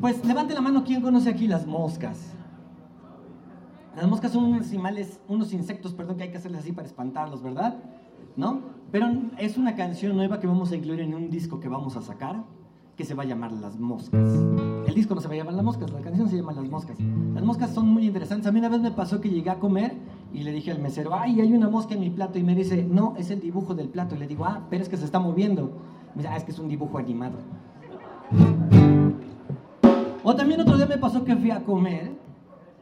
pues 0.00 0.24
levante 0.24 0.54
la 0.54 0.60
mano 0.60 0.84
quien 0.84 1.02
conoce 1.02 1.28
aquí 1.28 1.48
las 1.48 1.66
moscas. 1.66 2.32
Las 3.96 4.06
moscas 4.06 4.30
son 4.30 4.44
unos 4.44 4.68
animales, 4.68 5.20
unos 5.26 5.52
insectos, 5.52 5.94
perdón, 5.94 6.16
que 6.16 6.22
hay 6.22 6.30
que 6.30 6.36
hacerles 6.36 6.60
así 6.60 6.70
para 6.70 6.86
espantarlos, 6.86 7.42
¿verdad? 7.42 7.74
¿No? 8.36 8.60
Pero 8.92 9.10
es 9.38 9.58
una 9.58 9.74
canción 9.74 10.14
nueva 10.14 10.38
que 10.38 10.46
vamos 10.46 10.70
a 10.70 10.76
incluir 10.76 11.00
en 11.00 11.12
un 11.12 11.28
disco 11.28 11.58
que 11.58 11.66
vamos 11.66 11.96
a 11.96 12.02
sacar, 12.02 12.44
que 12.96 13.04
se 13.04 13.14
va 13.14 13.24
a 13.24 13.26
llamar 13.26 13.50
Las 13.50 13.80
Moscas. 13.80 14.32
El 14.86 14.94
disco 14.94 15.16
no 15.16 15.20
se 15.20 15.26
va 15.26 15.34
a 15.34 15.38
llamar 15.38 15.54
Las 15.54 15.64
Moscas, 15.64 15.90
la 15.90 16.00
canción 16.00 16.28
se 16.28 16.36
llama 16.36 16.52
Las 16.52 16.70
Moscas. 16.70 17.00
Las 17.34 17.42
moscas 17.42 17.70
son 17.74 17.88
muy 17.88 18.06
interesantes. 18.06 18.46
A 18.46 18.52
mí 18.52 18.60
una 18.60 18.68
vez 18.68 18.80
me 18.80 18.92
pasó 18.92 19.20
que 19.20 19.28
llegué 19.28 19.50
a 19.50 19.58
comer 19.58 19.96
Y 20.32 20.44
le 20.44 20.52
dije 20.52 20.70
al 20.70 20.78
mesero, 20.78 21.16
ay, 21.16 21.40
hay 21.40 21.52
una 21.52 21.68
mosca 21.68 21.94
en 21.94 22.00
mi 22.00 22.10
plato. 22.10 22.38
Y 22.38 22.44
me 22.44 22.54
dice, 22.54 22.84
no, 22.88 23.16
es 23.18 23.32
el 23.32 23.40
dibujo 23.40 23.74
del 23.74 23.88
plato. 23.88 24.14
Y 24.14 24.18
le 24.18 24.28
digo, 24.28 24.44
ah, 24.44 24.68
pero 24.70 24.84
es 24.84 24.88
que 24.88 24.96
se 24.96 25.04
está 25.04 25.18
moviendo. 25.18 25.72
Me 26.14 26.22
dice, 26.22 26.28
ah, 26.28 26.36
es 26.36 26.44
que 26.44 26.52
es 26.52 26.60
un 26.60 26.68
dibujo 26.68 26.96
animado. 26.96 27.38
O 30.24 30.36
también 30.36 30.60
otro 30.60 30.76
día 30.76 30.86
me 30.86 30.98
pasó 30.98 31.24
que 31.24 31.36
fui 31.36 31.50
a 31.50 31.64
comer 31.64 32.12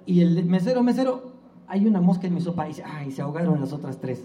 y 0.06 0.20
el 0.20 0.44
mesero, 0.44 0.82
mesero, 0.82 1.32
hay 1.66 1.86
una 1.86 2.00
mosca 2.00 2.26
en 2.26 2.34
mi 2.34 2.40
sopa. 2.40 2.66
Y 2.66 2.68
dice, 2.68 2.84
ay, 2.84 3.12
se 3.12 3.22
ahogaron 3.22 3.60
las 3.60 3.72
otras 3.72 3.98
tres. 3.98 4.24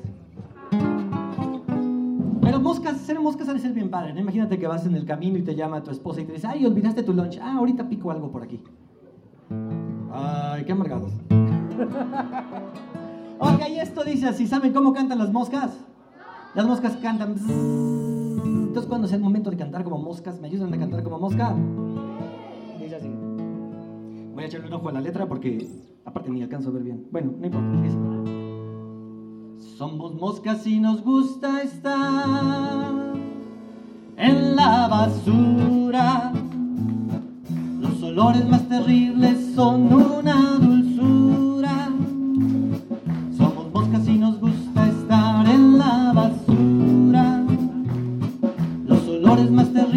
Pero 2.42 2.60
moscas, 2.60 2.98
ser 2.98 3.20
moscas 3.20 3.50
ha 3.50 3.60
ser 3.60 3.74
bien 3.74 3.90
padre. 3.90 4.20
Imagínate 4.20 4.58
que 4.58 4.68
vas 4.68 4.86
en 4.86 4.96
el 4.96 5.06
camino 5.06 5.38
y 5.38 5.44
te 5.44 5.56
llama 5.56 5.84
tu 5.84 5.92
esposa 5.92 6.22
y 6.22 6.26
te 6.26 6.34
dice, 6.34 6.48
ay, 6.48 6.66
olvidaste 6.66 7.04
tu 7.04 7.14
lunch. 7.14 7.40
Ah, 7.42 7.58
ahorita 7.58 7.88
pico 7.88 8.12
algo 8.12 8.32
por 8.32 8.44
aquí. 8.44 8.62
Ay, 10.12 10.64
qué 10.66 10.72
amargados. 10.72 11.12
ok, 13.40 13.62
esto 13.80 14.04
dice 14.04 14.28
así, 14.28 14.48
¿saben 14.48 14.74
cómo 14.74 14.94
cantan 14.94 15.20
las 15.20 15.32
moscas? 15.32 15.78
Las 16.56 16.66
moscas 16.66 16.98
cantan... 16.98 17.36
Entonces 18.76 18.90
cuando 18.90 19.08
es 19.08 19.14
el 19.14 19.22
momento 19.22 19.50
de 19.50 19.56
cantar 19.56 19.86
como 19.86 19.98
moscas, 20.00 20.42
¿me 20.42 20.48
ayudan 20.50 20.74
a 20.74 20.78
cantar 20.78 21.02
como 21.02 21.18
mosca? 21.18 21.56
Dice 22.78 22.98
así. 22.98 23.10
Voy 24.34 24.44
a 24.44 24.48
echarle 24.48 24.68
un 24.68 24.74
ojo 24.74 24.90
a 24.90 24.92
la 24.92 25.00
letra 25.00 25.30
porque 25.30 25.66
aparte 26.04 26.30
ni 26.30 26.44
alcanzo 26.44 26.72
a 26.72 26.74
ver 26.74 26.84
bien. 26.84 27.08
Bueno, 27.10 27.32
no 27.40 27.46
importa. 27.46 27.82
Dice. 27.82 27.98
Somos 29.78 30.14
moscas 30.16 30.68
y 30.68 30.82
nos 30.82 31.02
gusta 31.06 31.62
estar 31.62 32.92
en 34.18 34.56
la 34.58 34.90
basura. 34.90 36.34
Los 37.80 38.04
olores 38.04 38.46
más 38.46 38.68
terribles 38.68 39.54
son 39.56 39.84
una 39.94 40.58
dulzura. 40.60 40.85
Olores 49.36 49.52
más 49.52 49.74
terribles 49.74 49.95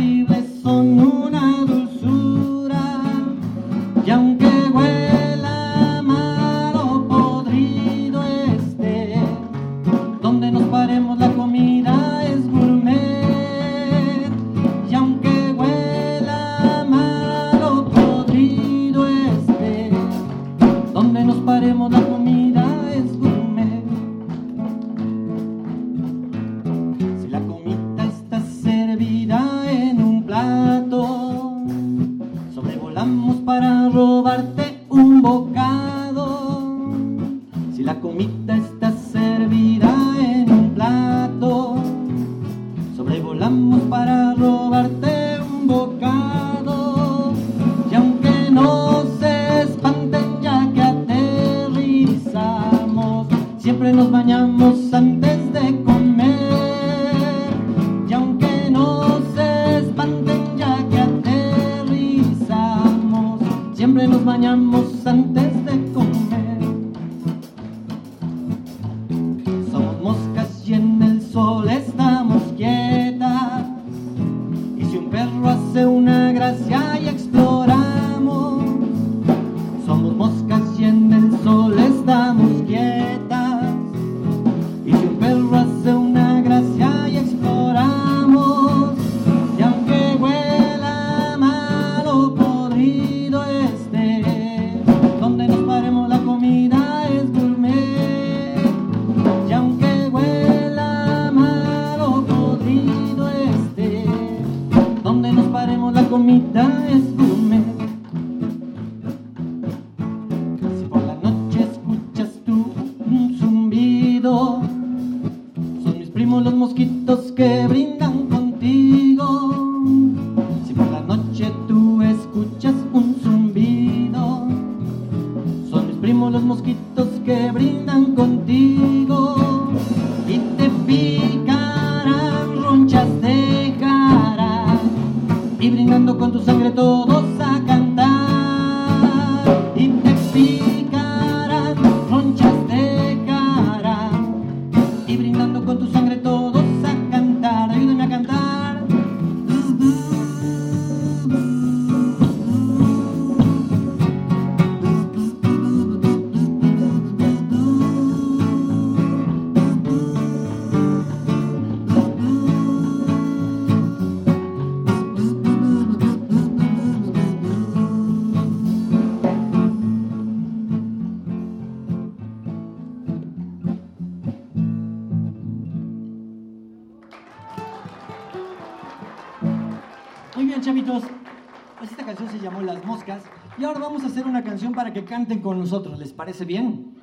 nosotros. 185.68 185.98
¿Les 185.98 186.12
parece 186.12 186.44
bien? 186.44 186.94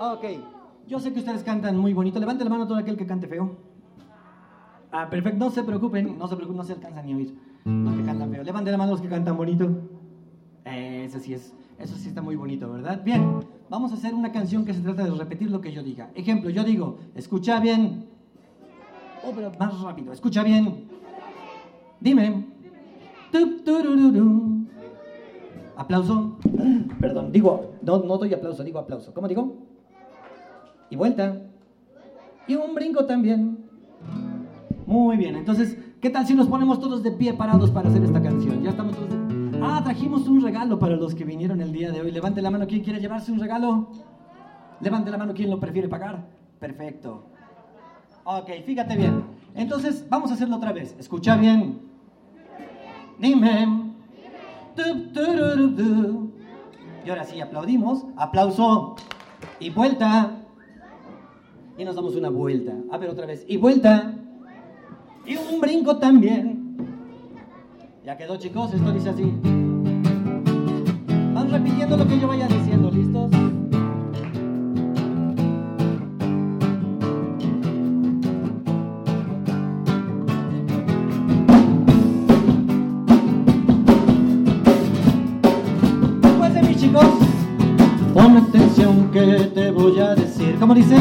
Ok. 0.00 0.24
Yo 0.88 0.98
sé 0.98 1.12
que 1.12 1.18
ustedes 1.18 1.42
cantan 1.42 1.76
muy 1.76 1.92
bonito. 1.92 2.18
Levante 2.18 2.42
la 2.44 2.50
mano 2.50 2.66
todo 2.66 2.78
aquel 2.78 2.96
que 2.96 3.06
cante 3.06 3.26
feo. 3.26 3.56
Ah, 4.90 5.08
perfecto. 5.10 5.38
No 5.44 5.50
se 5.50 5.62
preocupen. 5.62 6.18
No 6.18 6.26
se 6.26 6.36
preocupen. 6.36 6.56
No 6.56 6.64
se 6.64 6.72
alcanzan 6.72 7.04
ni 7.06 7.12
a 7.12 7.16
oír 7.16 7.34
los 7.64 7.94
que 7.96 8.02
cantan 8.04 8.30
feo. 8.30 8.42
Levante 8.44 8.70
la 8.70 8.78
mano 8.78 8.92
los 8.92 9.00
que 9.02 9.08
cantan 9.08 9.36
bonito. 9.36 9.68
Eh, 10.64 11.04
Eso 11.06 11.18
sí 11.20 11.34
es. 11.34 11.54
Eso 11.78 11.96
sí 11.96 12.08
está 12.08 12.22
muy 12.22 12.36
bonito, 12.36 12.72
¿verdad? 12.72 13.02
Bien. 13.04 13.40
Vamos 13.68 13.92
a 13.92 13.96
hacer 13.96 14.14
una 14.14 14.32
canción 14.32 14.64
que 14.64 14.72
se 14.72 14.80
trata 14.80 15.04
de 15.04 15.10
repetir 15.10 15.50
lo 15.50 15.60
que 15.60 15.72
yo 15.72 15.82
diga. 15.82 16.10
Ejemplo, 16.14 16.48
yo 16.48 16.64
digo, 16.64 16.98
escucha 17.14 17.60
bien. 17.60 18.06
Oh, 19.22 19.32
pero 19.34 19.52
más 19.58 19.78
rápido. 19.82 20.12
Escucha 20.12 20.42
bien. 20.42 20.88
Dime. 22.00 22.46
Turururu. 23.64 24.55
Aplauso. 25.76 26.38
Perdón, 27.00 27.32
digo, 27.32 27.74
no, 27.82 27.98
no 27.98 28.18
doy 28.18 28.32
aplauso, 28.34 28.64
digo 28.64 28.78
aplauso. 28.78 29.12
¿Cómo 29.12 29.28
digo? 29.28 29.56
Y 30.90 30.96
vuelta. 30.96 31.42
Y 32.48 32.54
un 32.54 32.74
brinco 32.74 33.04
también. 33.04 33.58
Muy 34.86 35.16
bien, 35.16 35.34
entonces, 35.34 35.76
¿qué 36.00 36.10
tal 36.10 36.26
si 36.26 36.34
nos 36.34 36.46
ponemos 36.46 36.80
todos 36.80 37.02
de 37.02 37.10
pie 37.10 37.34
parados 37.34 37.70
para 37.70 37.88
hacer 37.88 38.04
esta 38.04 38.22
canción? 38.22 38.62
Ya 38.62 38.70
estamos 38.70 38.94
todos 38.94 39.10
de... 39.10 39.58
Ah, 39.60 39.80
trajimos 39.82 40.28
un 40.28 40.40
regalo 40.42 40.78
para 40.78 40.96
los 40.96 41.14
que 41.14 41.24
vinieron 41.24 41.60
el 41.60 41.72
día 41.72 41.90
de 41.90 42.00
hoy. 42.00 42.12
Levante 42.12 42.40
la 42.40 42.50
mano, 42.50 42.66
¿quién 42.66 42.82
quiere 42.82 43.00
llevarse 43.00 43.32
un 43.32 43.40
regalo? 43.40 43.88
Levante 44.80 45.10
la 45.10 45.18
mano 45.18 45.34
quien 45.34 45.50
lo 45.50 45.58
prefiere 45.58 45.88
pagar. 45.88 46.24
Perfecto. 46.60 47.24
Ok, 48.24 48.50
fíjate 48.64 48.96
bien. 48.96 49.24
Entonces, 49.54 50.06
vamos 50.08 50.30
a 50.30 50.34
hacerlo 50.34 50.56
otra 50.56 50.72
vez. 50.72 50.94
Escucha 50.98 51.36
bien. 51.36 51.80
Dime. 53.18 53.85
Y 57.04 57.10
ahora 57.10 57.24
sí, 57.24 57.40
aplaudimos. 57.40 58.04
Aplauso. 58.16 58.96
Y 59.60 59.70
vuelta. 59.70 60.42
Y 61.78 61.84
nos 61.84 61.94
damos 61.94 62.16
una 62.16 62.30
vuelta. 62.30 62.74
A 62.90 62.98
ver, 62.98 63.10
otra 63.10 63.26
vez. 63.26 63.44
Y 63.48 63.56
vuelta. 63.56 64.14
Y 65.24 65.36
un 65.36 65.60
brinco 65.60 65.98
también. 65.98 66.76
Ya 68.04 68.16
quedó, 68.16 68.36
chicos. 68.36 68.74
Esto 68.74 68.92
dice 68.92 69.10
así. 69.10 69.32
Van 71.34 71.50
repitiendo 71.50 71.96
lo 71.96 72.06
que 72.06 72.18
yo 72.18 72.28
vaya 72.28 72.48
diciendo. 72.48 72.90
¿Listos? 72.90 73.30
Que 89.16 89.50
te 89.54 89.70
voy 89.70 89.98
a 89.98 90.14
decir. 90.14 90.56
¿Cómo 90.60 90.74
dice? 90.74 90.94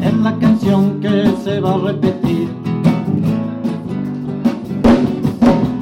Es 0.00 0.16
la 0.18 0.38
canción 0.38 1.00
que 1.00 1.32
se 1.42 1.58
va 1.58 1.74
a 1.74 1.78
repetir. 1.78 2.48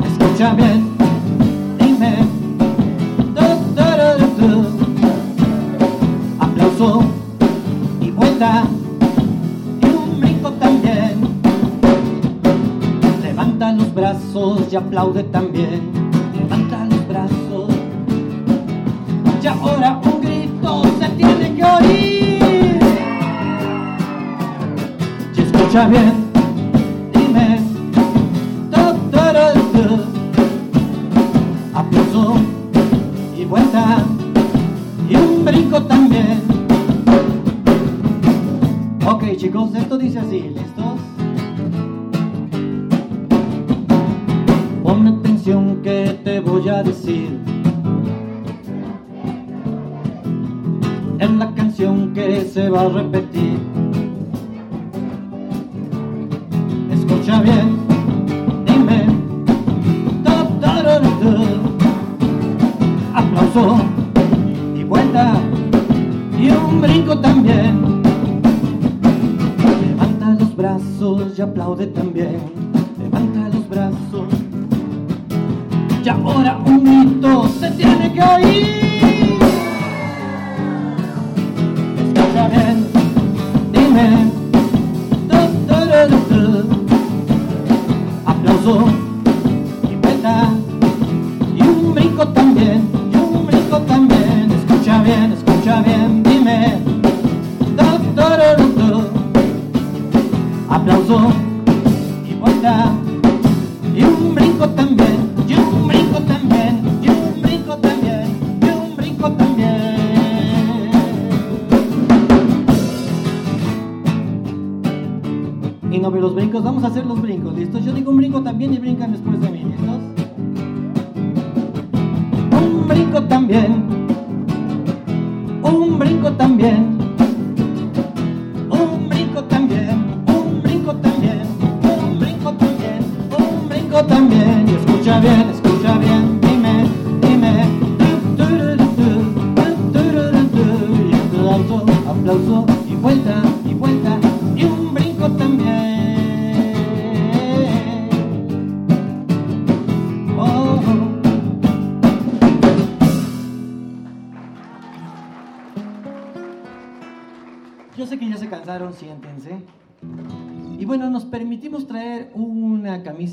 Escucha 0.07 0.55
bien, 0.55 0.88
dime. 1.79 2.27
Aplauso 6.38 7.03
y 8.01 8.11
vuelta 8.12 8.64
y 9.83 9.87
un 9.87 10.21
brinco 10.23 10.53
también. 10.53 11.21
Levanta 13.23 13.73
los 13.73 13.95
brazos 13.95 14.73
y 14.73 14.77
aplaude 14.77 15.25
también. 15.25 15.49
Y 64.75 64.85
vuelta 64.85 65.35
y 66.38 66.51
un 66.51 66.81
brinco 66.81 67.18
también. 67.18 68.03
Levanta 69.87 70.37
los 70.38 70.57
brazos 70.57 71.38
y 71.38 71.42
aplaude 71.42 71.87
también. 71.88 72.60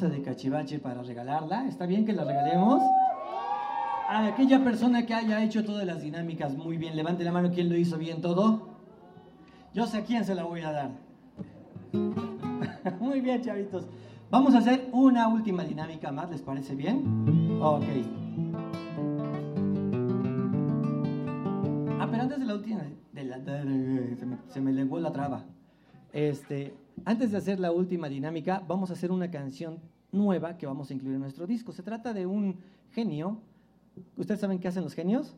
De 0.10 0.22
cachivache 0.22 0.80
para 0.80 1.02
regalarla. 1.02 1.68
¿Está 1.68 1.86
bien 1.86 2.06
que 2.06 2.14
la 2.14 2.24
regalemos? 2.24 2.82
A 4.10 4.28
aquella 4.28 4.64
persona 4.64 5.06
que 5.06 5.14
haya 5.14 5.44
hecho 5.44 5.66
todas 5.66 5.86
las 5.86 6.02
dinámicas 6.02 6.56
muy 6.56 6.78
bien, 6.78 6.96
levante 6.96 7.24
la 7.24 7.32
mano 7.32 7.52
quién 7.52 7.70
lo 7.70 7.76
hizo 7.76 7.98
bien 7.98 8.22
todo. 8.22 8.70
Yo 9.74 9.86
sé 9.86 9.98
a 9.98 10.04
quién 10.04 10.24
se 10.24 10.34
la 10.34 10.44
voy 10.44 10.62
a 10.62 10.72
dar. 10.72 10.92
muy 13.00 13.22
bien, 13.22 13.42
chavitos. 13.42 13.88
Vamos 14.30 14.56
a 14.56 14.60
hacer 14.60 14.90
una 14.92 15.28
última 15.28 15.64
dinámica 15.64 16.12
más, 16.12 16.30
¿les 16.30 16.42
parece 16.42 16.76
bien? 16.76 17.60
Ok. 17.62 17.84
Ah, 22.00 22.08
pero 22.10 22.24
antes 22.24 22.40
de 22.40 22.46
la 22.46 22.56
última, 22.56 22.82
se, 23.14 24.26
me, 24.26 24.38
se 24.48 24.62
lenguó 24.62 25.00
la 25.00 25.12
traba. 25.12 25.46
Este, 26.14 26.74
antes 27.06 27.32
de 27.32 27.38
hacer 27.38 27.60
la 27.60 27.72
última 27.72 28.10
dinámica, 28.10 28.64
vamos 28.68 28.90
a 28.90 28.94
hacer 28.94 29.12
una 29.12 29.30
canción 29.30 29.80
nueva 30.12 30.58
que 30.58 30.66
vamos 30.66 30.90
a 30.90 30.94
incluir 30.94 31.16
en 31.16 31.22
nuestro 31.22 31.48
disco. 31.48 31.72
Se 31.72 31.84
trata 31.84 32.14
de 32.14 32.26
un 32.26 32.58
genio. 32.92 33.40
¿Ustedes 34.16 34.40
saben 34.40 34.60
qué 34.60 34.68
hacen 34.68 34.84
los 34.84 34.94
genios? 34.94 35.36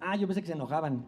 Ah, 0.00 0.16
yo 0.16 0.26
pensé 0.26 0.40
que 0.40 0.48
se 0.48 0.52
enojaban. 0.54 1.04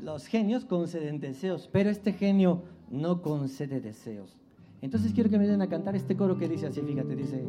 Los 0.00 0.26
genios 0.26 0.64
conceden 0.64 1.20
deseos, 1.20 1.68
pero 1.72 1.90
este 1.90 2.12
genio 2.12 2.62
no 2.90 3.22
concede 3.22 3.80
deseos. 3.80 4.40
Entonces 4.82 5.12
quiero 5.12 5.30
que 5.30 5.38
me 5.38 5.46
den 5.46 5.62
a 5.62 5.68
cantar 5.68 5.96
este 5.96 6.16
coro 6.16 6.36
que 6.36 6.48
dice 6.48 6.66
así, 6.66 6.80
fíjate, 6.82 7.16
dice... 7.16 7.44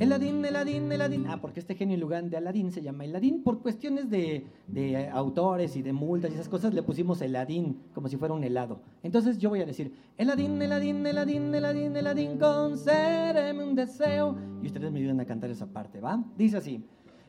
Eladín, 0.00 0.44
Eladín, 0.44 0.92
Eladín. 0.92 1.26
Ah, 1.28 1.40
porque 1.40 1.58
este 1.58 1.74
genio 1.74 1.94
en 1.94 2.00
lugar 2.00 2.24
de 2.24 2.36
Aladín 2.36 2.70
se 2.70 2.82
llama 2.82 3.04
Eladín. 3.04 3.42
Por 3.42 3.60
cuestiones 3.60 4.08
de, 4.08 4.46
de 4.68 5.08
autores 5.08 5.74
y 5.76 5.82
de 5.82 5.92
multas 5.92 6.30
y 6.30 6.34
esas 6.34 6.48
cosas 6.48 6.72
le 6.72 6.84
pusimos 6.84 7.20
Eladín, 7.20 7.80
como 7.94 8.08
si 8.08 8.16
fuera 8.16 8.32
un 8.32 8.44
helado. 8.44 8.80
Entonces 9.02 9.38
yo 9.38 9.50
voy 9.50 9.60
a 9.60 9.66
decir, 9.66 9.92
Eladín, 10.16 10.62
Eladín, 10.62 11.04
Eladín, 11.04 11.52
Eladín, 11.52 11.96
Eladín, 11.96 12.38
concédeme 12.38 13.64
un 13.64 13.74
deseo. 13.74 14.36
Y 14.62 14.66
ustedes 14.66 14.92
me 14.92 15.00
ayudan 15.00 15.18
a 15.20 15.24
cantar 15.24 15.50
esa 15.50 15.66
parte, 15.66 16.00
¿va? 16.00 16.22
Dice 16.36 16.58
así. 16.58 16.84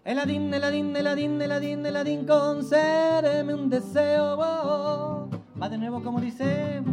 Eladín, 0.05 0.53
Eladín, 0.53 0.95
Eladín, 0.95 1.41
Eladín, 1.41 1.85
Eladín, 1.85 2.25
concédeme 2.25 3.53
un 3.55 3.69
deseo. 3.69 4.35
oh, 4.37 5.27
oh. 5.27 5.29
Va 5.59 5.69
de 5.69 5.77
nuevo 5.77 6.03
como 6.03 6.21
dice. 6.21 6.83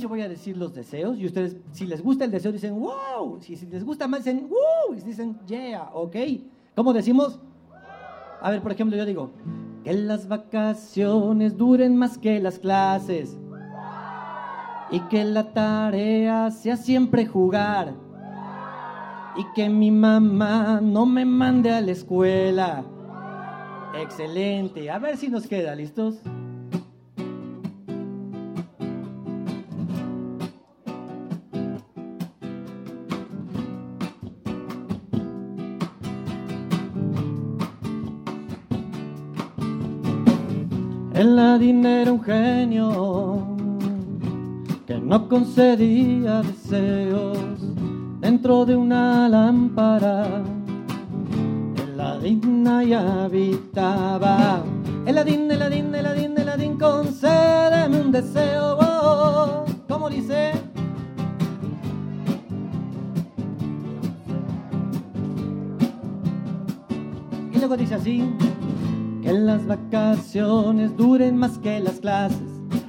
Yo 0.00 0.08
voy 0.08 0.22
a 0.22 0.28
decir 0.28 0.56
los 0.56 0.74
deseos 0.74 1.18
y 1.18 1.26
ustedes, 1.26 1.56
si 1.72 1.86
les 1.86 2.02
gusta 2.02 2.24
el 2.24 2.30
deseo, 2.30 2.52
dicen 2.52 2.78
wow. 2.78 3.38
Si, 3.40 3.56
les 3.66 3.84
gusta 3.84 4.08
más, 4.08 4.24
dicen 4.24 4.48
wow. 4.48 4.96
Y 4.96 5.00
dicen 5.00 5.38
yeah, 5.46 5.90
ok. 5.92 6.16
¿Cómo 6.74 6.92
decimos? 6.92 7.40
A 8.40 8.50
ver, 8.50 8.62
por 8.62 8.72
ejemplo, 8.72 8.96
yo 8.96 9.04
digo, 9.04 9.30
que 9.84 9.92
las 9.92 10.26
vacaciones 10.28 11.56
duren 11.56 11.96
más 11.96 12.18
que 12.18 12.40
las 12.40 12.58
clases 12.58 13.36
y 14.90 15.00
que 15.08 15.24
la 15.24 15.52
tarea 15.52 16.50
sea 16.50 16.76
siempre 16.76 17.26
jugar 17.26 17.94
y 19.36 19.44
que 19.54 19.68
mi 19.68 19.90
mamá 19.90 20.80
no 20.82 21.06
me 21.06 21.24
mande 21.24 21.70
a 21.70 21.80
la 21.80 21.92
escuela. 21.92 22.84
Excelente. 23.94 24.90
A 24.90 24.98
ver 24.98 25.16
si 25.16 25.28
nos 25.28 25.46
queda, 25.46 25.74
¿listos? 25.74 26.20
El 41.20 41.36
Ladín 41.36 41.84
era 41.84 42.10
un 42.10 42.22
genio 42.22 43.46
que 44.86 44.96
no 44.96 45.28
concedía 45.28 46.40
deseos 46.40 47.58
dentro 48.22 48.64
de 48.64 48.74
una 48.74 49.28
lámpara. 49.28 50.42
El 51.76 51.98
Ladín 51.98 52.66
ahí 52.66 52.94
habitaba. 52.94 54.62
El 55.04 55.14
Ladín, 55.14 55.50
el 55.50 55.58
Ladín, 55.58 55.94
el 55.94 56.04
Ladín, 56.04 56.38
el 56.38 56.46
Ladín, 56.46 56.78
concédeme 56.78 58.00
un 58.00 58.12
deseo. 58.12 58.78
Oh, 58.80 59.66
¿Cómo 59.90 60.08
dice? 60.08 60.52
Y 67.52 67.58
luego 67.58 67.76
dice 67.76 67.96
así. 67.96 68.24
Que 69.30 69.38
las 69.38 69.64
vacaciones 69.64 70.96
duren 70.96 71.36
más 71.36 71.56
que 71.58 71.78
las 71.78 72.00
clases, 72.00 72.42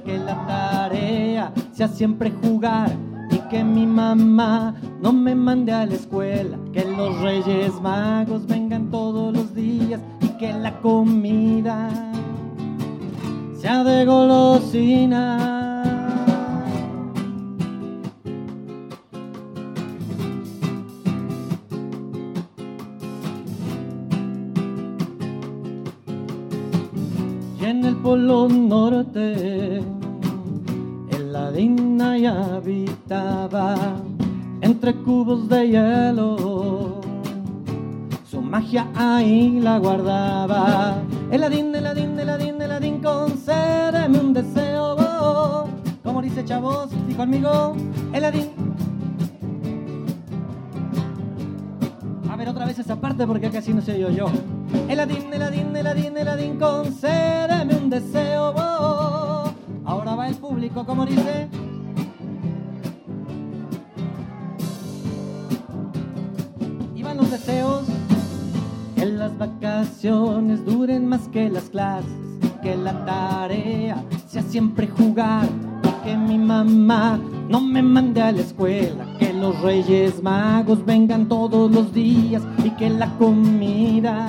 que 0.04 0.18
la 0.18 0.44
tarea 0.44 1.52
sea 1.70 1.86
siempre 1.86 2.32
jugar 2.32 2.90
y 3.30 3.38
que 3.48 3.62
mi 3.62 3.86
mamá 3.86 4.74
no 5.00 5.12
me 5.12 5.36
mande 5.36 5.70
a 5.70 5.86
la 5.86 5.94
escuela, 5.94 6.58
que 6.72 6.84
los 6.84 7.20
reyes 7.20 7.80
magos 7.80 8.44
vengan 8.48 8.90
todos 8.90 9.32
los 9.32 9.54
días 9.54 10.00
y 10.20 10.26
que 10.30 10.52
la 10.52 10.80
comida 10.80 11.88
sea 13.54 13.84
de 13.84 14.04
golosina. 14.04 15.71
Polo 28.12 28.46
norte, 28.46 29.80
el 31.16 31.32
ladín 31.32 31.98
ahí 32.02 32.26
habitaba 32.26 33.74
entre 34.60 34.94
cubos 34.96 35.48
de 35.48 35.68
hielo. 35.70 37.00
Su 38.30 38.42
magia 38.42 38.86
ahí 38.94 39.60
la 39.60 39.78
guardaba. 39.78 40.98
El 41.30 41.40
ladín, 41.40 41.74
el 41.74 41.84
ladín, 41.84 42.20
el 42.20 42.26
ladín, 42.26 42.60
el 42.60 42.68
ladín, 42.68 43.00
concédeme 43.00 44.18
un 44.18 44.34
deseo. 44.34 45.66
¿Cómo 46.04 46.20
dice 46.20 46.44
chavos? 46.44 46.90
¿Y 47.08 47.14
conmigo? 47.14 47.74
El 48.12 48.24
ver 52.42 52.48
otra 52.48 52.66
vez 52.66 52.76
esa 52.76 52.96
parte 52.96 53.24
porque 53.24 53.50
casi 53.50 53.72
no 53.72 53.80
sé 53.80 54.00
yo 54.00 54.10
yo. 54.10 54.26
El 54.88 54.96
ladín, 54.96 55.32
el 55.32 55.38
ladín, 55.38 55.76
el 55.76 55.84
ladín, 55.84 56.16
el 56.16 56.24
ladín, 56.24 56.58
concédeme 56.58 57.76
un 57.76 57.88
deseo. 57.88 58.52
Oh, 58.56 59.52
ahora 59.84 60.16
va 60.16 60.28
el 60.28 60.34
público, 60.34 60.84
¿cómo 60.84 61.06
dice? 61.06 61.48
Y 66.96 67.02
van 67.04 67.16
los 67.16 67.30
deseos. 67.30 67.84
Que 68.96 69.06
las 69.06 69.38
vacaciones 69.38 70.64
duren 70.64 71.06
más 71.06 71.28
que 71.28 71.48
las 71.48 71.70
clases. 71.70 72.10
Que 72.60 72.76
la 72.76 73.04
tarea 73.04 74.02
sea 74.26 74.42
siempre 74.42 74.88
jugar. 74.88 75.46
Que 76.02 76.16
mi 76.16 76.38
mamá 76.38 77.20
no 77.48 77.60
me 77.60 77.82
mande 77.82 78.20
a 78.20 78.32
la 78.32 78.40
escuela. 78.40 79.11
Los 79.42 79.60
reyes 79.60 80.22
magos 80.22 80.86
vengan 80.86 81.26
todos 81.26 81.68
los 81.68 81.92
días. 81.92 82.44
Y 82.62 82.70
que 82.70 82.88
la 82.88 83.08
comida 83.18 84.28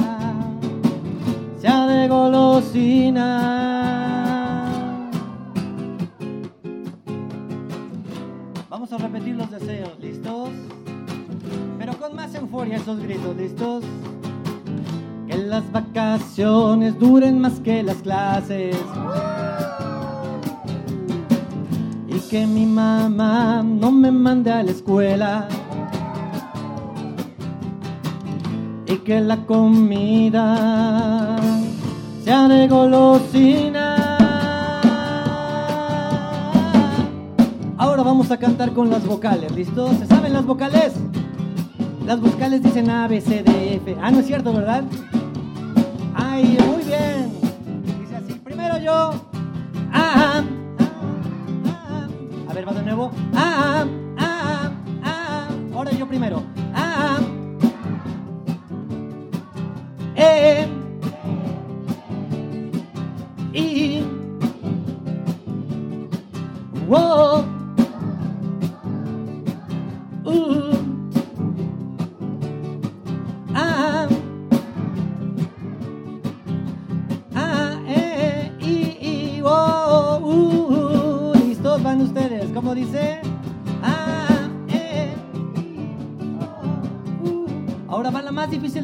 sea 1.60 1.86
de 1.86 2.08
golosina. 2.08 3.52
Vamos 8.68 8.92
a 8.92 8.98
repetir 8.98 9.36
los 9.36 9.52
deseos, 9.52 9.92
¿listos? 10.02 10.50
Pero 11.78 11.94
con 12.00 12.16
más 12.16 12.34
euforia 12.34 12.78
esos 12.78 13.00
gritos, 13.00 13.36
¿listos? 13.38 13.84
Que 15.28 15.38
las 15.38 15.72
vacaciones 15.72 16.98
duren 16.98 17.40
más 17.40 17.60
que 17.60 17.84
las 17.84 17.98
clases. 17.98 18.76
Que 22.30 22.48
mi 22.48 22.66
mamá 22.66 23.62
no 23.64 23.92
me 23.92 24.10
mande 24.10 24.52
a 24.52 24.64
la 24.64 24.72
escuela. 24.72 25.48
Y 28.88 28.98
que 28.98 29.22
la 29.22 29.46
comida 29.46 31.36
sea 32.24 32.48
de 32.48 32.68
golosina. 32.68 34.18
Ahora 37.78 38.02
vamos 38.02 38.32
a 38.32 38.38
cantar 38.38 38.74
con 38.74 38.90
las 38.90 39.06
vocales, 39.06 39.52
¿listos? 39.52 39.96
¿Se 39.98 40.08
saben 40.08 40.34
las 40.34 40.46
vocales? 40.46 40.94
Las 42.08 42.20
vocales 42.20 42.64
dicen 42.64 42.90
A, 42.90 43.08
B, 43.08 43.22
C, 43.22 43.44
D, 43.44 43.76
F. 43.76 43.96
Ah, 44.02 44.10
no 44.10 44.22
es 44.22 44.26
cierto, 44.26 44.52
¿verdad? 44.54 44.84
Ay, 46.16 46.58
muy 46.68 46.84
bien. 46.84 47.32
Dice 48.00 48.16
así. 48.16 48.34
Primero 48.44 48.80
yo. 48.80 49.33
Va 52.66 52.74
de 52.74 52.84
nuevo. 52.84 53.12
Ah, 53.36 53.86
ah, 54.18 54.72
ah. 55.04 55.48
Ahora 55.74 55.92
yo 55.92 56.08
primero. 56.08 56.44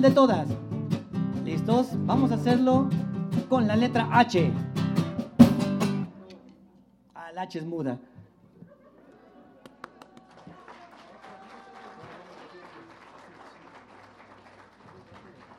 De 0.01 0.11
todas. 0.11 0.47
¿Listos? 1.43 1.87
Vamos 2.05 2.31
a 2.31 2.35
hacerlo 2.35 2.87
con 3.49 3.67
la 3.67 3.75
letra 3.75 4.07
H. 4.11 4.49
Ah, 7.13 7.31
la 7.33 7.41
H 7.41 7.59
es 7.59 7.65
muda. 7.65 7.99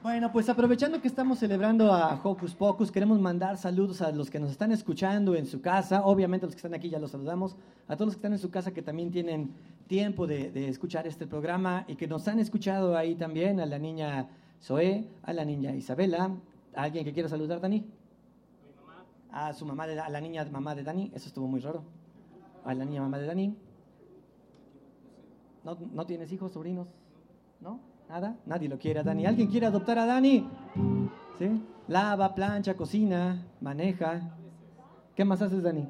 Bueno, 0.03 0.33
pues 0.33 0.49
aprovechando 0.49 1.03
que 1.03 1.09
estamos 1.09 1.39
celebrando 1.39 1.93
a 1.93 2.19
Hocus 2.25 2.55
Pocus, 2.55 2.91
queremos 2.91 3.21
mandar 3.21 3.59
saludos 3.59 4.01
a 4.01 4.11
los 4.11 4.31
que 4.31 4.41
nos 4.41 4.51
están 4.51 4.73
escuchando 4.73 5.35
en 5.35 5.45
su 5.45 5.61
casa. 5.61 6.03
Obviamente 6.07 6.47
los 6.47 6.55
que 6.55 6.61
están 6.61 6.73
aquí 6.73 6.89
ya 6.89 6.99
los 6.99 7.11
saludamos. 7.11 7.57
A 7.87 7.97
todos 7.97 8.07
los 8.07 8.15
que 8.15 8.21
están 8.21 8.33
en 8.33 8.39
su 8.39 8.51
casa 8.51 8.73
que 8.73 8.81
también 8.81 9.11
tienen 9.11 9.51
tiempo 9.91 10.29
de, 10.29 10.69
escuchar 10.69 11.09
este 11.09 11.27
programa 11.27 11.85
y 11.89 11.97
que 11.97 12.07
nos 12.07 12.29
han 12.29 12.39
escuchado 12.39 12.97
ahí 12.97 13.17
también, 13.17 13.59
a 13.59 13.67
la 13.67 13.77
niña 13.77 14.29
Zoé, 14.63 15.09
a 15.25 15.33
la 15.33 15.45
niña 15.45 15.75
Isabela. 15.75 16.31
¿A 16.77 16.83
¿Alguien 16.85 17.05
que 17.05 17.13
quiera 17.13 17.29
saludar, 17.29 17.61
Dani? 17.61 17.85
A 19.33 19.53
su 19.53 19.67
mamá, 19.67 19.89
de, 19.89 19.99
a 19.99 20.09
la 20.09 20.21
niña 20.21 20.45
mamá 20.45 20.77
de 20.77 20.85
Dani. 20.85 21.11
Eso 21.13 21.27
estuvo 21.27 21.49
muy 21.49 21.59
raro. 21.59 21.83
A 22.65 22.73
la 22.73 22.85
niña 22.85 23.01
mamá 23.01 23.19
de 23.19 23.27
Dani. 23.27 23.57
¿No, 25.65 25.77
no 25.93 26.07
tienes 26.07 26.31
hijos, 26.31 26.53
sobrinos? 26.53 26.87
¿No? 27.61 27.81
¿Nada? 28.09 28.37
Nadie 28.47 28.69
lo 28.69 28.79
quiere 28.79 29.03
Dani. 29.03 29.27
¿Alguien 29.27 29.49
quiere 29.49 29.67
adoptar 29.67 29.99
a 29.99 30.07
Dani? 30.07 30.49
¿Sí? 31.37 31.51
Lava, 31.89 32.33
plancha, 32.37 32.75
cocina, 32.77 33.45
maneja. 33.61 34.37
¿Qué 35.17 35.25
más 35.25 35.43
haces, 35.43 35.65
Dani? 35.65 35.89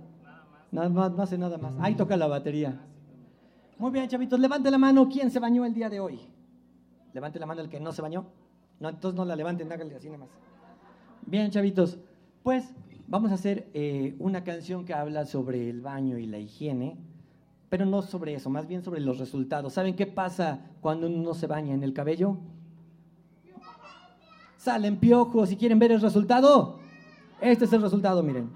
Nada 0.72 0.88
más, 0.88 1.12
no 1.12 1.22
hace 1.22 1.36
nada 1.36 1.58
más. 1.58 1.74
Ahí 1.80 1.96
toca 1.96 2.16
la 2.16 2.28
batería. 2.28 2.80
Muy 3.80 3.92
bien, 3.92 4.06
chavitos, 4.08 4.38
levante 4.38 4.70
la 4.70 4.76
mano. 4.76 5.08
¿Quién 5.08 5.30
se 5.30 5.38
bañó 5.38 5.64
el 5.64 5.72
día 5.72 5.88
de 5.88 6.00
hoy? 6.00 6.20
Levante 7.14 7.38
la 7.38 7.46
mano 7.46 7.62
el 7.62 7.70
que 7.70 7.80
no 7.80 7.92
se 7.92 8.02
bañó. 8.02 8.26
No, 8.78 8.90
entonces 8.90 9.16
no 9.16 9.24
la 9.24 9.34
levanten, 9.34 9.72
háganle 9.72 9.96
así 9.96 10.08
nada 10.08 10.18
más. 10.18 10.28
Bien, 11.24 11.50
chavitos, 11.50 11.98
pues 12.42 12.74
vamos 13.08 13.30
a 13.30 13.34
hacer 13.36 13.70
eh, 13.72 14.16
una 14.18 14.44
canción 14.44 14.84
que 14.84 14.92
habla 14.92 15.24
sobre 15.24 15.70
el 15.70 15.80
baño 15.80 16.18
y 16.18 16.26
la 16.26 16.36
higiene, 16.36 16.98
pero 17.70 17.86
no 17.86 18.02
sobre 18.02 18.34
eso, 18.34 18.50
más 18.50 18.66
bien 18.68 18.82
sobre 18.82 19.00
los 19.00 19.18
resultados. 19.18 19.72
¿Saben 19.72 19.96
qué 19.96 20.06
pasa 20.06 20.60
cuando 20.82 21.06
uno 21.06 21.32
se 21.32 21.46
baña 21.46 21.72
en 21.72 21.82
el 21.82 21.94
cabello? 21.94 22.36
Salen 24.58 24.98
piojos. 24.98 25.52
¿Y 25.52 25.56
quieren 25.56 25.78
ver 25.78 25.92
el 25.92 26.02
resultado? 26.02 26.80
Este 27.40 27.64
es 27.64 27.72
el 27.72 27.80
resultado, 27.80 28.22
miren. 28.22 28.50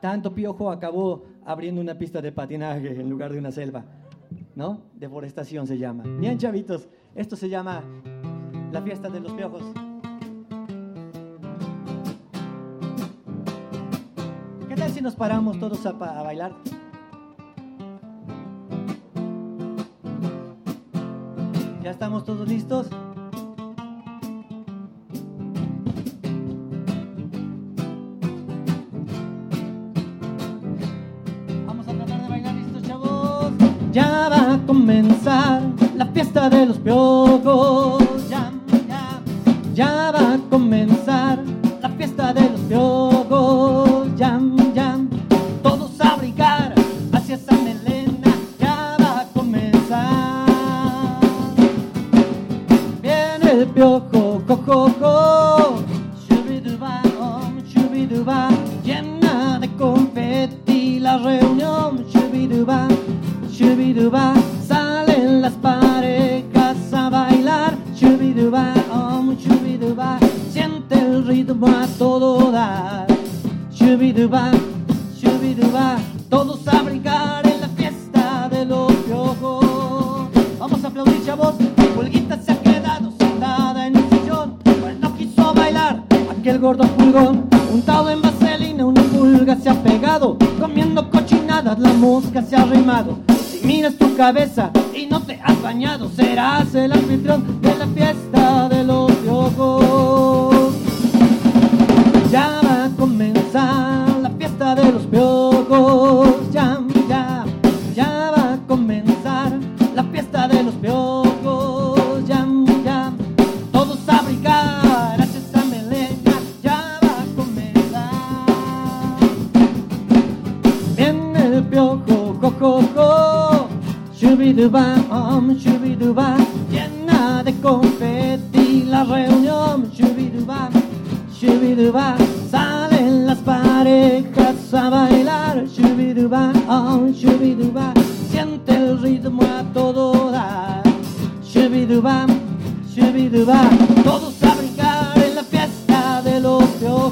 Tanto 0.00 0.34
piojo 0.34 0.72
acabó 0.72 1.29
abriendo 1.50 1.80
una 1.80 1.98
pista 1.98 2.22
de 2.22 2.30
patinaje 2.30 3.00
en 3.00 3.10
lugar 3.10 3.32
de 3.32 3.38
una 3.38 3.50
selva. 3.50 3.84
¿No? 4.54 4.82
Deforestación 4.94 5.66
se 5.66 5.78
llama. 5.78 6.04
Bien, 6.18 6.38
chavitos, 6.38 6.88
esto 7.14 7.34
se 7.34 7.48
llama 7.48 7.82
la 8.72 8.82
fiesta 8.82 9.08
de 9.08 9.20
los 9.20 9.32
piojos. 9.32 9.62
¿Qué 14.68 14.76
tal 14.76 14.90
si 14.90 15.00
nos 15.00 15.16
paramos 15.16 15.58
todos 15.58 15.84
a, 15.86 15.90
a 15.90 16.22
bailar? 16.22 16.54
¿Ya 21.82 21.90
estamos 21.90 22.24
todos 22.24 22.48
listos? 22.48 22.88
Comenzar 34.90 35.62
la 35.96 36.06
fiesta 36.06 36.50
de 36.50 36.66
los 36.66 36.78
piojos. 36.78 38.09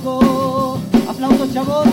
Los 0.05 0.15
piojos. 0.15 0.81
Aplausos, 1.09 1.53
chavos. 1.53 1.87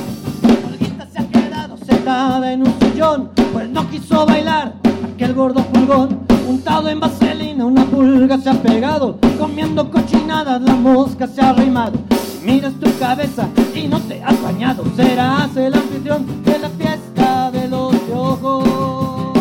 Olguita 0.68 1.08
se 1.12 1.20
ha 1.20 1.28
quedado 1.28 1.78
sentada 1.78 2.52
en 2.52 2.62
un 2.62 2.74
sillón, 2.80 3.30
pues 3.54 3.70
no 3.70 3.90
quiso 3.90 4.26
bailar. 4.26 4.74
Aquel 5.14 5.34
gordo 5.34 5.64
pulgón, 5.66 6.20
untado 6.48 6.90
en 6.90 7.00
vaselina, 7.00 7.66
una 7.66 7.86
pulga 7.86 8.38
se 8.38 8.50
ha 8.50 8.62
pegado. 8.62 9.18
Comiendo 9.40 9.90
cochinadas, 9.90 10.62
la 10.62 10.76
mosca 10.76 11.28
se 11.28 11.42
ha 11.42 11.50
arrimado. 11.50 11.94
Si 12.12 12.46
miras 12.46 12.74
tu 12.74 12.92
cabeza 13.00 13.48
y 13.74 13.88
no 13.88 14.00
te 14.02 14.22
has 14.24 14.42
bañado, 14.42 14.84
serás 14.96 15.56
el 15.56 15.74
anfitrión 15.74 16.44
de 16.44 16.60
la 16.60 16.70
fiesta 16.70 17.52
de 17.52 17.68
los 17.68 17.96
piojos. 17.96 19.34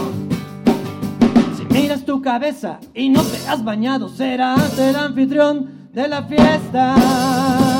Si 1.56 1.64
miras 1.74 2.04
tu 2.04 2.22
cabeza 2.22 2.78
y 2.94 3.08
no 3.08 3.22
te 3.22 3.48
has 3.48 3.64
bañado, 3.64 4.08
serás 4.08 4.78
el 4.78 4.96
anfitrión 4.96 5.88
de 5.92 6.08
la 6.08 6.22
fiesta. 6.22 7.73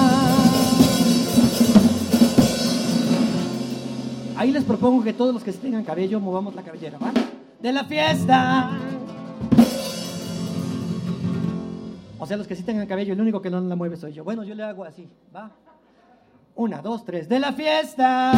Ahí 4.44 4.52
les 4.52 4.64
propongo 4.64 5.02
que 5.02 5.14
todos 5.14 5.32
los 5.32 5.42
que 5.42 5.54
tengan 5.54 5.84
cabello 5.84 6.20
movamos 6.20 6.54
la 6.54 6.60
cabellera, 6.60 6.98
¿va? 6.98 7.10
De 7.62 7.72
la 7.72 7.82
fiesta. 7.84 8.72
O 12.18 12.26
sea, 12.26 12.36
los 12.36 12.46
que 12.46 12.54
sí 12.54 12.62
tengan 12.62 12.86
cabello, 12.86 13.14
el 13.14 13.20
único 13.22 13.40
que 13.40 13.48
no 13.48 13.58
la 13.58 13.74
mueve 13.74 13.96
soy 13.96 14.12
yo. 14.12 14.22
Bueno, 14.22 14.44
yo 14.44 14.54
le 14.54 14.62
hago 14.62 14.84
así, 14.84 15.08
¿va? 15.34 15.50
Una, 16.56 16.82
dos, 16.82 17.06
tres. 17.06 17.26
De 17.26 17.40
la 17.40 17.54
fiesta. 17.54 18.32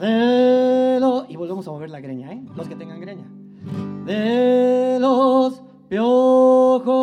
De 0.00 0.98
los... 0.98 1.30
Y 1.30 1.36
volvemos 1.36 1.68
a 1.68 1.70
mover 1.70 1.90
la 1.90 2.00
greña, 2.00 2.32
¿eh? 2.32 2.42
Los 2.56 2.66
que 2.66 2.74
tengan 2.74 3.00
greña. 3.00 3.28
De 4.06 4.98
los 5.00 5.62
piojos. 5.88 6.96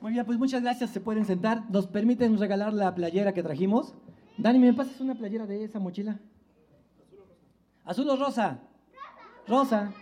Muy 0.00 0.12
bien, 0.12 0.24
pues 0.24 0.38
muchas 0.38 0.62
gracias. 0.62 0.90
Se 0.90 1.00
pueden 1.00 1.24
sentar. 1.24 1.64
¿Nos 1.70 1.86
permiten 1.86 2.38
regalar 2.38 2.72
la 2.72 2.94
playera 2.94 3.32
que 3.34 3.42
trajimos? 3.42 3.94
Dani, 4.38 4.58
¿me 4.58 4.72
pasas 4.72 5.00
una 5.00 5.14
playera 5.14 5.46
de 5.46 5.64
esa 5.64 5.78
mochila? 5.80 6.20
¿Azul 7.84 8.08
o 8.08 8.16
rosa? 8.16 8.60
Rosa. 9.48 9.92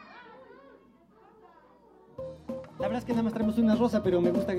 La 2.80 2.88
verdad 2.88 2.98
es 2.98 3.04
que 3.04 3.12
nada 3.12 3.22
más 3.22 3.32
traemos 3.32 3.56
una 3.58 3.76
rosa, 3.76 4.02
pero 4.02 4.20
me 4.20 4.32
gusta. 4.32 4.52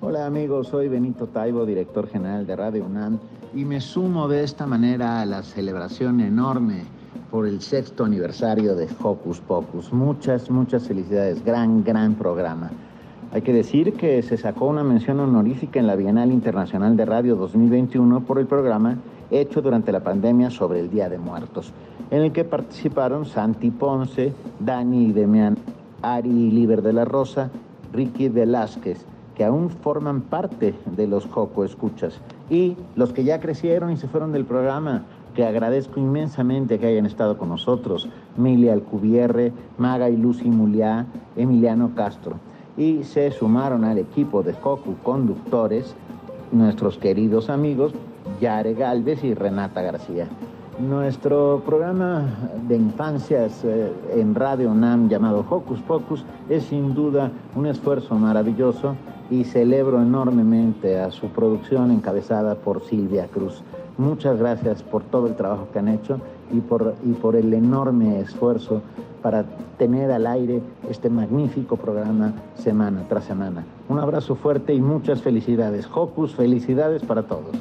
Hola 0.00 0.26
amigos, 0.26 0.68
soy 0.68 0.88
Benito 0.88 1.26
Taibo, 1.26 1.66
director 1.66 2.06
general 2.08 2.46
de 2.46 2.54
Radio 2.54 2.84
UNAM, 2.84 3.18
y 3.52 3.64
me 3.64 3.80
sumo 3.80 4.28
de 4.28 4.44
esta 4.44 4.64
manera 4.64 5.20
a 5.20 5.26
la 5.26 5.42
celebración 5.42 6.20
enorme 6.20 6.84
por 7.32 7.48
el 7.48 7.60
sexto 7.60 8.04
aniversario 8.04 8.76
de 8.76 8.88
Hocus 9.02 9.40
Pocus. 9.40 9.92
Muchas, 9.92 10.48
muchas 10.50 10.86
felicidades, 10.86 11.44
gran, 11.44 11.82
gran 11.82 12.14
programa. 12.14 12.70
Hay 13.32 13.42
que 13.42 13.52
decir 13.52 13.94
que 13.94 14.22
se 14.22 14.36
sacó 14.36 14.66
una 14.66 14.84
mención 14.84 15.18
honorífica 15.18 15.80
en 15.80 15.88
la 15.88 15.96
Bienal 15.96 16.30
Internacional 16.30 16.96
de 16.96 17.06
Radio 17.06 17.34
2021 17.34 18.20
por 18.20 18.38
el 18.38 18.46
programa 18.46 18.98
hecho 19.40 19.62
durante 19.62 19.92
la 19.92 20.00
pandemia 20.00 20.50
sobre 20.50 20.80
el 20.80 20.90
Día 20.90 21.08
de 21.08 21.18
Muertos, 21.18 21.72
en 22.10 22.22
el 22.22 22.32
que 22.32 22.44
participaron 22.44 23.24
Santi 23.24 23.70
Ponce, 23.70 24.32
Dani 24.60 25.06
y 25.06 25.12
Demian, 25.12 25.56
Ari 26.02 26.50
Liber 26.50 26.82
de 26.82 26.92
la 26.92 27.04
Rosa, 27.04 27.50
Ricky 27.92 28.28
Velázquez, 28.28 29.04
que 29.34 29.44
aún 29.44 29.70
forman 29.70 30.20
parte 30.20 30.74
de 30.96 31.06
los 31.06 31.26
Joco 31.26 31.64
Escuchas 31.64 32.20
y 32.50 32.76
los 32.96 33.12
que 33.12 33.24
ya 33.24 33.40
crecieron 33.40 33.90
y 33.90 33.96
se 33.96 34.08
fueron 34.08 34.32
del 34.32 34.44
programa, 34.44 35.04
que 35.34 35.46
agradezco 35.46 35.98
inmensamente 35.98 36.78
que 36.78 36.86
hayan 36.86 37.06
estado 37.06 37.38
con 37.38 37.48
nosotros, 37.48 38.08
Milia 38.36 38.74
Alcubierre, 38.74 39.52
Maga 39.78 40.10
y 40.10 40.16
Lucy 40.16 40.50
Muliá, 40.50 41.06
Emiliano 41.36 41.94
Castro. 41.94 42.36
Y 42.76 43.04
se 43.04 43.30
sumaron 43.30 43.84
al 43.84 43.98
equipo 43.98 44.42
de 44.42 44.52
Joco 44.52 44.94
Conductores 45.02 45.94
nuestros 46.52 46.98
queridos 46.98 47.48
amigos 47.48 47.94
Yare 48.40 48.74
Galvez 48.74 49.22
y 49.24 49.34
Renata 49.34 49.82
García. 49.82 50.28
Nuestro 50.78 51.62
programa 51.66 52.24
de 52.66 52.76
infancias 52.76 53.62
eh, 53.62 53.92
en 54.16 54.34
Radio 54.34 54.74
NAM 54.74 55.08
llamado 55.08 55.44
Hocus 55.48 55.80
Pocus 55.80 56.24
es 56.48 56.64
sin 56.64 56.94
duda 56.94 57.30
un 57.54 57.66
esfuerzo 57.66 58.14
maravilloso 58.14 58.96
y 59.30 59.44
celebro 59.44 60.00
enormemente 60.00 60.98
a 60.98 61.10
su 61.10 61.28
producción 61.28 61.90
encabezada 61.90 62.54
por 62.54 62.82
Silvia 62.82 63.26
Cruz. 63.26 63.62
Muchas 63.98 64.38
gracias 64.38 64.82
por 64.82 65.02
todo 65.02 65.26
el 65.26 65.36
trabajo 65.36 65.68
que 65.72 65.78
han 65.78 65.88
hecho 65.88 66.18
y 66.50 66.60
por, 66.60 66.94
y 67.04 67.12
por 67.12 67.36
el 67.36 67.52
enorme 67.52 68.20
esfuerzo 68.20 68.80
para 69.22 69.44
tener 69.78 70.10
al 70.10 70.26
aire 70.26 70.60
este 70.88 71.10
magnífico 71.10 71.76
programa 71.76 72.32
semana 72.54 73.04
tras 73.08 73.24
semana. 73.24 73.64
Un 73.88 73.98
abrazo 73.98 74.34
fuerte 74.34 74.74
y 74.74 74.80
muchas 74.80 75.22
felicidades. 75.22 75.88
Hocus, 75.94 76.34
felicidades 76.34 77.02
para 77.02 77.22
todos. 77.22 77.52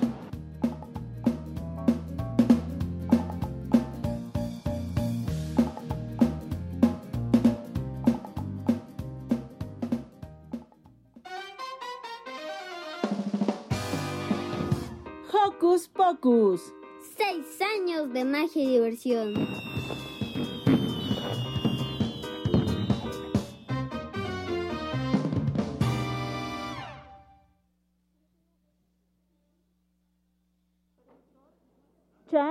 Seis 16.57 17.59
años 17.79 18.11
de 18.11 18.25
magia 18.25 18.63
y 18.63 18.67
diversión. 18.67 19.33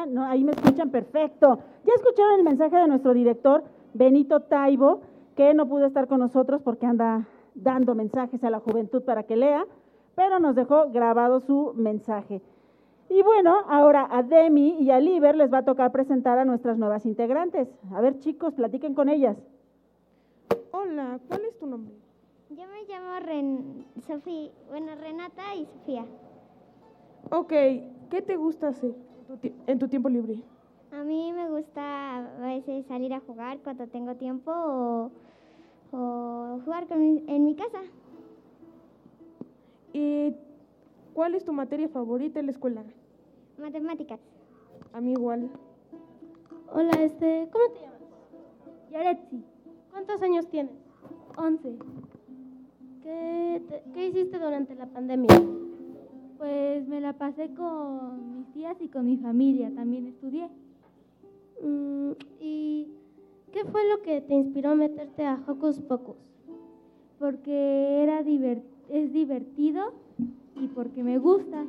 No, 0.09 0.24
ahí 0.24 0.44
me 0.44 0.53
escuchan 0.53 0.90
perfecto. 0.90 1.59
Ya 1.84 1.94
escucharon 1.94 2.38
el 2.38 2.44
mensaje 2.44 2.76
de 2.76 2.88
nuestro 2.88 3.14
director 3.14 3.64
Benito 3.94 4.40
Taibo, 4.40 5.03
que 5.36 5.55
no 5.55 5.68
pudo 5.68 5.86
estar 5.86 6.09
con 6.09 6.20
nosotros 6.20 6.61
porque 6.62 6.86
anda 6.86 7.26
dando 7.55 7.94
mensajes 7.94 8.42
a 8.44 8.51
la 8.51 8.61
juventud 8.61 9.03
para 9.03 9.22
que 9.22 9.36
lea, 9.36 9.64
pero 10.14 10.38
nos 10.38 10.55
dejó 10.55 10.90
grabado 10.90 11.40
su 11.40 11.72
mensaje. 11.76 12.42
Y 13.11 13.23
bueno, 13.23 13.57
ahora 13.69 14.07
a 14.09 14.23
Demi 14.23 14.77
y 14.79 14.93
a 14.93 15.01
Liber 15.01 15.35
les 15.35 15.53
va 15.53 15.59
a 15.59 15.65
tocar 15.65 15.91
presentar 15.91 16.39
a 16.39 16.45
nuestras 16.45 16.79
nuevas 16.79 17.05
integrantes. 17.05 17.69
A 17.93 18.01
ver, 18.01 18.21
chicos, 18.21 18.55
platiquen 18.55 18.95
con 18.95 19.09
ellas. 19.09 19.37
Hola, 20.71 21.19
¿cuál 21.27 21.45
es 21.45 21.59
tu 21.59 21.67
nombre? 21.67 21.93
Yo 22.51 22.63
me 22.69 22.85
llamo 22.85 23.19
Ren 23.19 23.85
Sofía, 24.07 24.53
bueno, 24.69 24.95
Renata 24.95 25.43
y 25.57 25.67
Sofía. 25.67 26.07
Ok, 27.33 27.49
¿qué 28.11 28.23
te 28.25 28.37
gusta 28.37 28.69
hacer 28.69 28.95
en 29.67 29.79
tu 29.81 29.89
tiempo 29.89 30.09
libre? 30.09 30.41
A 30.93 31.03
mí 31.03 31.33
me 31.33 31.51
gusta 31.51 32.19
a 32.19 32.47
veces 32.47 32.87
salir 32.87 33.13
a 33.13 33.21
jugar 33.21 33.59
cuando 33.59 33.89
tengo 33.89 34.15
tiempo 34.15 34.53
o, 35.91 36.61
jugar 36.65 36.87
en 36.93 37.45
mi 37.45 37.57
casa. 37.57 37.81
¿Y 39.93 40.33
cuál 41.13 41.35
es 41.35 41.45
tu 41.45 41.53
materia 41.53 41.89
favorita 41.89 42.39
en 42.39 42.47
la 42.47 42.53
escuela? 42.53 42.85
Matemáticas. 43.61 44.19
A 44.93 45.01
mí 45.01 45.13
igual. 45.13 45.51
Hola, 46.73 46.93
este, 47.03 47.49
¿cómo 47.53 47.65
te 47.75 47.81
llamas? 47.81 48.01
Yaretsi. 48.91 49.45
¿Cuántos 49.91 50.23
años 50.23 50.49
tienes? 50.49 50.75
Once. 51.37 51.77
¿Qué, 53.03 53.63
¿Qué 53.93 54.07
hiciste 54.09 54.39
durante 54.39 54.75
la 54.75 54.87
pandemia? 54.87 55.29
Pues 56.39 56.89
me 56.89 57.01
la 57.01 57.13
pasé 57.13 57.53
con 57.55 58.39
mis 58.39 58.53
tías 58.53 58.81
y 58.81 58.89
con 58.89 59.05
mi 59.05 59.19
familia. 59.19 59.71
También 59.75 60.07
estudié. 60.07 60.49
Mm, 61.63 62.13
¿Y 62.41 62.89
qué 63.53 63.65
fue 63.67 63.87
lo 63.89 64.01
que 64.03 64.23
te 64.23 64.35
inspiró 64.35 64.71
a 64.71 64.75
meterte 64.75 65.25
a 65.27 65.43
Hocus 65.47 65.81
Pocus? 65.81 66.17
Porque 67.19 68.03
era 68.03 68.21
es 68.21 69.13
divertido 69.13 69.93
y 70.57 70.69
porque 70.69 71.03
me 71.03 71.19
gusta. 71.19 71.67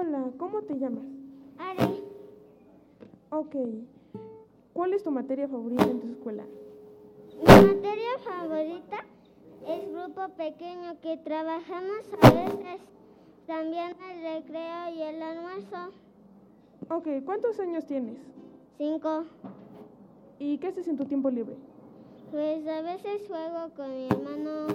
Hola, 0.00 0.30
¿cómo 0.38 0.62
te 0.62 0.78
llamas? 0.78 1.02
Ari. 1.58 2.04
Ok. 3.30 3.56
¿Cuál 4.72 4.94
es 4.94 5.02
tu 5.02 5.10
materia 5.10 5.48
favorita 5.48 5.82
en 5.82 5.98
tu 5.98 6.06
escuela? 6.06 6.44
Mi 7.40 7.66
materia 7.66 8.10
favorita 8.22 9.04
es 9.66 9.92
grupo 9.92 10.28
pequeño 10.36 11.00
que 11.00 11.16
trabajamos 11.16 12.06
a 12.22 12.30
veces 12.30 12.80
también 13.48 13.96
el 14.08 14.22
recreo 14.22 14.94
y 14.94 15.02
el 15.02 15.20
almuerzo. 15.20 15.90
Ok, 16.90 17.24
¿cuántos 17.24 17.58
años 17.58 17.84
tienes? 17.84 18.18
Cinco. 18.76 19.24
¿Y 20.38 20.58
qué 20.58 20.68
haces 20.68 20.86
en 20.86 20.96
tu 20.96 21.06
tiempo 21.06 21.28
libre? 21.28 21.56
Pues 22.30 22.64
a 22.68 22.82
veces 22.82 23.26
juego 23.26 23.70
con 23.74 23.96
mi 23.96 24.06
hermano, 24.06 24.68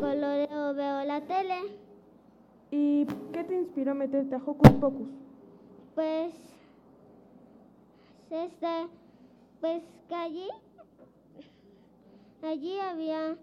coloreo, 0.00 0.74
veo 0.74 1.04
la 1.06 1.22
tele. 1.22 1.89
¿Y 2.70 3.04
qué 3.32 3.44
te 3.44 3.54
inspiró 3.54 3.92
a 3.92 3.94
meterte 3.94 4.34
a 4.34 4.38
Hocus 4.38 4.70
Pocus? 4.80 5.08
Pues, 5.94 6.32
este, 8.30 8.86
pues 9.60 9.82
que 10.08 10.14
allí, 10.14 10.48
allí 12.42 12.78
había 12.78 13.36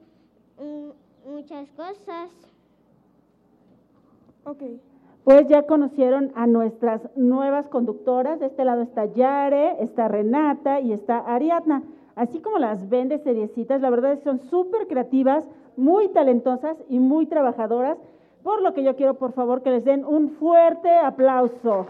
mm, 0.57 1.29
muchas 1.29 1.69
cosas. 1.71 2.31
Ok. 4.45 4.63
Pues 5.25 5.45
ya 5.49 5.63
conocieron 5.63 6.31
a 6.35 6.47
nuestras 6.47 7.01
nuevas 7.17 7.67
conductoras. 7.67 8.39
De 8.39 8.45
este 8.45 8.63
lado 8.63 8.81
está 8.81 9.05
Yare, 9.07 9.83
está 9.83 10.07
Renata 10.07 10.79
y 10.79 10.93
está 10.93 11.17
Ariadna. 11.17 11.83
Así 12.15 12.39
como 12.39 12.59
las 12.59 12.87
ven 12.87 13.09
de 13.09 13.19
seriecitas, 13.19 13.81
la 13.81 13.89
verdad 13.89 14.13
es 14.13 14.19
que 14.19 14.25
son 14.25 14.39
súper 14.49 14.87
creativas, 14.87 15.45
muy 15.75 16.07
talentosas 16.09 16.77
y 16.87 16.99
muy 16.99 17.25
trabajadoras 17.25 17.97
por 18.47 18.61
lo 18.61 18.73
que 18.73 18.81
yo 18.81 18.95
quiero, 18.95 19.15
por 19.15 19.33
favor, 19.33 19.61
que 19.61 19.71
les 19.71 19.83
den 19.83 20.05
un 20.05 20.29
fuerte 20.29 20.89
aplauso. 20.89 21.85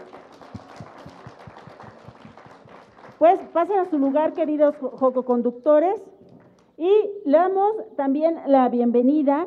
Pues 3.16 3.38
pasen 3.52 3.78
a 3.78 3.84
su 3.84 3.96
lugar, 3.96 4.32
queridos 4.32 4.74
jococonductores, 4.76 6.02
y 6.76 6.90
le 7.24 7.38
damos 7.38 7.74
también 7.94 8.40
la 8.48 8.68
bienvenida. 8.70 9.46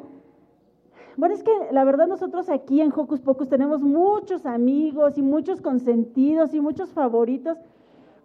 Bueno, 1.18 1.36
es 1.36 1.43
que 1.43 1.51
la 1.72 1.84
verdad 1.84 2.07
nosotros 2.07 2.49
aquí 2.49 2.80
en 2.80 2.93
Hocus 2.95 3.20
Pocus 3.20 3.49
tenemos 3.49 3.82
muchos 3.82 4.45
amigos 4.45 5.18
y 5.18 5.22
muchos 5.22 5.59
consentidos 5.59 6.53
y 6.53 6.62
muchos 6.62 6.93
favoritos, 6.93 7.57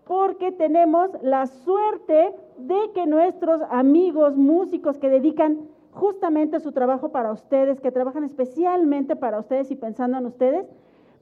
porque 0.06 0.52
tenemos 0.52 1.10
la 1.22 1.48
suerte 1.48 2.36
de 2.56 2.92
que 2.94 3.04
nuestros 3.08 3.62
amigos 3.68 4.36
músicos 4.36 4.96
que 4.98 5.10
dedican 5.10 5.74
justamente 5.96 6.60
su 6.60 6.72
trabajo 6.72 7.08
para 7.10 7.32
ustedes, 7.32 7.80
que 7.80 7.90
trabajan 7.90 8.22
especialmente 8.22 9.16
para 9.16 9.38
ustedes 9.38 9.70
y 9.70 9.76
pensando 9.76 10.18
en 10.18 10.26
ustedes, 10.26 10.66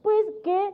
pues 0.01 0.25
que 0.43 0.73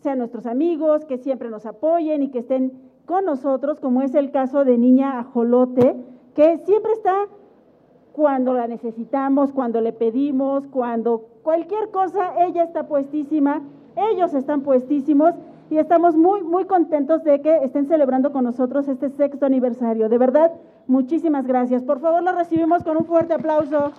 sean 0.00 0.18
nuestros 0.18 0.46
amigos, 0.46 1.04
que 1.04 1.18
siempre 1.18 1.50
nos 1.50 1.66
apoyen 1.66 2.22
y 2.22 2.30
que 2.30 2.38
estén 2.38 2.72
con 3.06 3.24
nosotros, 3.24 3.80
como 3.80 4.02
es 4.02 4.14
el 4.14 4.30
caso 4.30 4.64
de 4.64 4.78
Niña 4.78 5.18
Ajolote, 5.18 5.96
que 6.34 6.58
siempre 6.58 6.92
está 6.92 7.26
cuando 8.12 8.54
la 8.54 8.68
necesitamos, 8.68 9.52
cuando 9.52 9.80
le 9.80 9.92
pedimos, 9.92 10.68
cuando 10.68 11.26
cualquier 11.42 11.90
cosa, 11.90 12.44
ella 12.46 12.62
está 12.62 12.86
puestísima, 12.86 13.62
ellos 13.96 14.32
están 14.32 14.62
puestísimos 14.62 15.34
y 15.70 15.78
estamos 15.78 16.16
muy, 16.16 16.42
muy 16.42 16.66
contentos 16.66 17.22
de 17.22 17.40
que 17.40 17.64
estén 17.64 17.86
celebrando 17.86 18.32
con 18.32 18.44
nosotros 18.44 18.88
este 18.88 19.08
sexto 19.10 19.46
aniversario. 19.46 20.08
De 20.08 20.18
verdad, 20.18 20.52
muchísimas 20.88 21.46
gracias. 21.46 21.84
Por 21.84 22.00
favor, 22.00 22.22
lo 22.22 22.32
recibimos 22.32 22.82
con 22.82 22.96
un 22.96 23.04
fuerte 23.04 23.34
aplauso. 23.34 23.92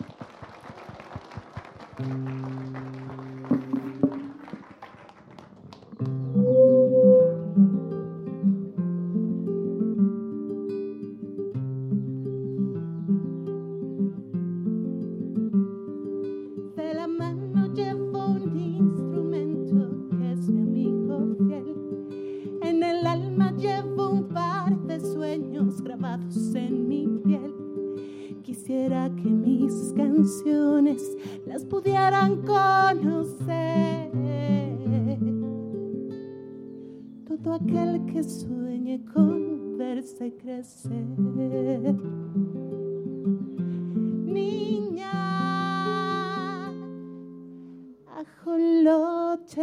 Crecer. 40.38 41.06
Niña, 44.26 45.12
ajolote. 48.08 49.62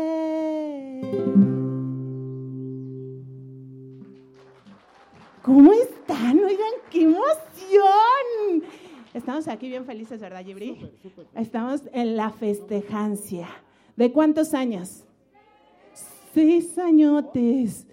¿Cómo 5.42 5.72
están? 5.72 6.38
Oigan, 6.44 6.74
qué 6.90 7.02
emoción. 7.02 8.62
Estamos 9.14 9.48
aquí 9.48 9.68
bien 9.68 9.84
felices, 9.84 10.20
¿verdad, 10.20 10.44
Gibri? 10.44 10.90
Estamos 11.34 11.82
en 11.92 12.16
la 12.16 12.30
festejancia. 12.30 13.48
¿De 13.96 14.12
cuántos 14.12 14.54
años? 14.54 15.04
Seis 16.32 16.78
añotes. 16.78 17.87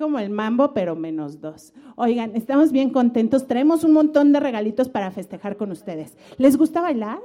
Como 0.00 0.18
el 0.18 0.30
mambo, 0.30 0.72
pero 0.72 0.96
menos 0.96 1.42
dos. 1.42 1.74
Oigan, 1.94 2.34
estamos 2.34 2.72
bien 2.72 2.88
contentos. 2.88 3.46
Traemos 3.46 3.84
un 3.84 3.92
montón 3.92 4.32
de 4.32 4.40
regalitos 4.40 4.88
para 4.88 5.10
festejar 5.10 5.58
con 5.58 5.70
ustedes. 5.70 6.16
¿Les 6.38 6.56
gusta 6.56 6.80
bailar? 6.80 7.20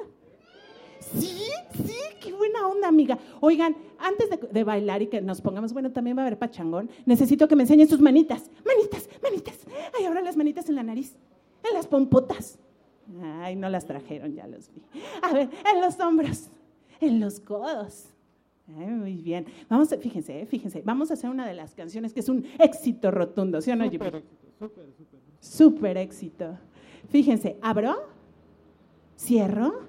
Sí, 0.99 1.45
sí, 1.73 1.95
qué 2.21 2.33
buena 2.33 2.67
onda, 2.67 2.89
amiga. 2.89 3.17
Oigan, 3.39 3.77
antes 3.97 4.29
de, 4.51 4.63
bailar 4.65 5.01
y 5.01 5.07
que 5.07 5.21
nos 5.21 5.39
pongamos, 5.39 5.71
bueno, 5.71 5.93
también 5.93 6.17
va 6.17 6.23
a 6.23 6.25
haber 6.25 6.37
pachangón, 6.37 6.89
necesito 7.05 7.47
que 7.47 7.55
me 7.55 7.63
enseñen 7.63 7.87
sus 7.87 8.01
manitas. 8.01 8.51
Manitas, 8.65 9.07
manitas. 9.23 9.57
Ay, 9.97 10.03
ahora 10.03 10.21
las 10.21 10.35
manitas 10.35 10.67
en 10.67 10.75
la 10.75 10.83
nariz, 10.83 11.15
en 11.63 11.73
las 11.73 11.87
pompotas. 11.87 12.59
Ay, 13.39 13.55
no 13.55 13.69
las 13.69 13.85
trajeron, 13.85 14.35
ya 14.35 14.47
los 14.47 14.69
vi. 14.73 14.81
A 15.21 15.31
ver, 15.31 15.49
en 15.73 15.79
los 15.79 15.97
hombros, 16.01 16.49
en 16.99 17.21
los 17.21 17.39
codos. 17.39 18.14
Muy 18.67 19.15
bien. 19.15 19.45
Vamos, 19.69 19.91
a, 19.93 19.97
fíjense, 19.97 20.41
eh, 20.41 20.45
fíjense, 20.45 20.81
vamos 20.83 21.11
a 21.11 21.13
hacer 21.13 21.29
una 21.29 21.47
de 21.47 21.53
las 21.53 21.75
canciones 21.75 22.13
que 22.13 22.21
es 22.21 22.29
un 22.29 22.45
éxito 22.59 23.11
rotundo, 23.11 23.61
¿sí 23.61 23.71
o 23.71 23.75
no, 23.75 23.85
Súper 23.85 24.15
éxito, 24.15 24.47
súper, 24.59 24.85
súper. 24.93 25.19
Súper 25.39 25.97
éxito. 25.97 26.57
Fíjense, 27.09 27.57
abro, 27.61 27.95
cierro, 29.17 29.81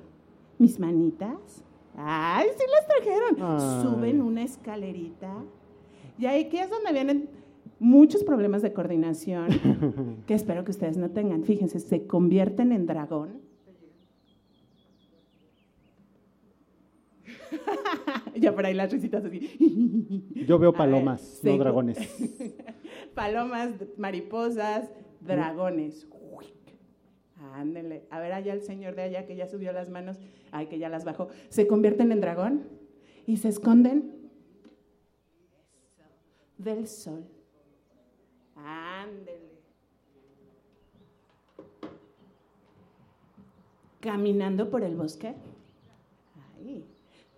mis 0.58 0.78
manitas. 0.78 1.64
Ay, 1.96 2.48
sí 2.56 2.64
las 2.70 2.86
trajeron. 2.86 3.82
Suben 3.82 4.20
una 4.20 4.42
escalerita. 4.42 5.32
Y 6.18 6.26
ahí 6.26 6.48
que 6.48 6.60
es 6.60 6.70
donde 6.70 6.92
vienen 6.92 7.30
muchos 7.78 8.24
problemas 8.24 8.62
de 8.62 8.72
coordinación 8.72 9.48
que 10.26 10.34
espero 10.34 10.64
que 10.64 10.70
ustedes 10.70 10.96
no 10.96 11.10
tengan. 11.10 11.44
Fíjense, 11.44 11.80
se 11.80 12.06
convierten 12.06 12.72
en 12.72 12.86
dragón. 12.86 13.40
ya 18.40 18.54
por 18.54 18.66
ahí 18.66 18.74
las 18.74 18.92
risitas 18.92 19.24
así. 19.24 20.28
Yo 20.46 20.58
veo 20.58 20.72
palomas, 20.72 21.40
no 21.42 21.58
dragones. 21.58 21.98
palomas, 23.14 23.70
mariposas, 23.96 24.90
dragones. 25.20 26.06
Ándele. 27.54 28.06
A 28.10 28.20
ver 28.20 28.32
allá 28.32 28.52
el 28.52 28.62
señor 28.62 28.94
de 28.94 29.02
allá 29.02 29.26
que 29.26 29.36
ya 29.36 29.46
subió 29.46 29.72
las 29.72 29.88
manos, 29.88 30.18
ay, 30.52 30.66
que 30.66 30.78
ya 30.78 30.88
las 30.88 31.04
bajó. 31.04 31.28
Se 31.48 31.66
convierten 31.66 32.12
en 32.12 32.20
dragón 32.20 32.64
y 33.26 33.36
se 33.38 33.48
esconden 33.48 34.30
del 36.58 36.86
sol. 36.86 37.24
Ándele. 38.56 39.56
Caminando 44.00 44.70
por 44.70 44.82
el 44.82 44.96
bosque. 44.96 45.34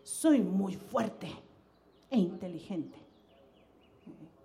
Soy 0.09 0.41
muy 0.41 0.75
fuerte 0.75 1.29
e 2.11 2.19
inteligente. 2.19 2.99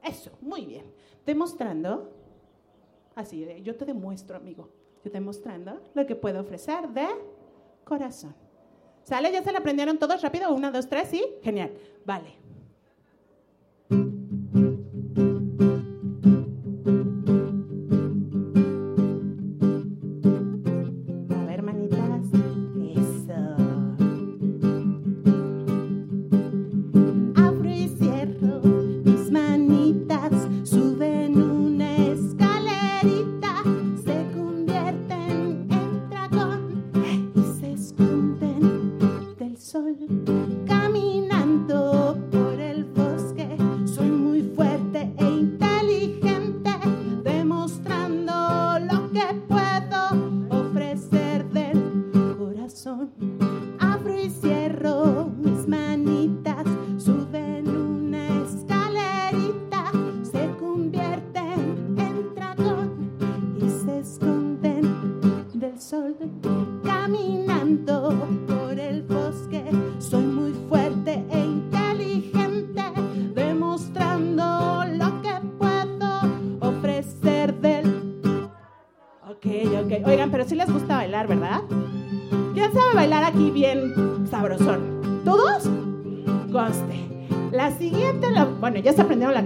Eso, 0.03 0.32
muy 0.41 0.66
bien. 0.66 0.86
Demostrando, 1.26 2.11
así, 3.16 3.47
yo 3.64 3.76
te 3.76 3.86
demuestro, 3.86 4.36
amigo 4.36 4.70
demostrando 5.09 5.82
lo 5.93 6.05
que 6.05 6.16
puedo 6.16 6.41
ofrecer 6.41 6.89
de 6.89 7.07
corazón. 7.84 8.36
¿Sale? 9.03 9.32
¿Ya 9.32 9.43
se 9.43 9.51
la 9.51 9.59
aprendieron 9.59 9.97
todos 9.97 10.22
rápido? 10.22 10.53
Una, 10.53 10.72
dos, 10.72 10.88
tres, 10.88 11.09
¿sí? 11.09 11.24
Genial. 11.41 11.72
Vale. 12.05 12.43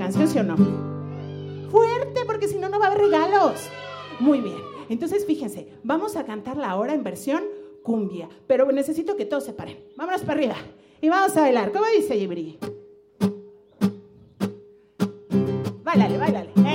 Canción, 0.08 0.28
¿sí 0.30 0.40
o 0.40 0.44
no? 0.44 0.56
Fuerte, 1.70 2.22
porque 2.26 2.48
si 2.48 2.58
no, 2.58 2.70
no 2.70 2.80
va 2.80 2.86
a 2.86 2.92
haber 2.92 3.02
regalos. 3.02 3.70
Muy 4.22 4.40
bien. 4.40 4.56
Entonces, 4.88 5.26
fíjense, 5.26 5.68
vamos 5.84 6.16
a 6.16 6.26
cantarla 6.26 6.70
ahora 6.70 6.94
en 6.94 7.04
versión 7.04 7.44
cumbia, 7.84 8.30
pero 8.48 8.72
necesito 8.72 9.18
que 9.18 9.26
todos 9.26 9.44
se 9.44 9.52
paren. 9.52 9.78
Vámonos 9.98 10.22
para 10.22 10.34
arriba 10.34 10.56
y 11.02 11.10
vamos 11.10 11.36
a 11.36 11.42
bailar. 11.42 11.74
¿Cómo 11.74 11.86
dice 11.94 12.16
Gibri? 12.16 12.58
Báilale, 15.84 16.18
báilale. 16.18 16.67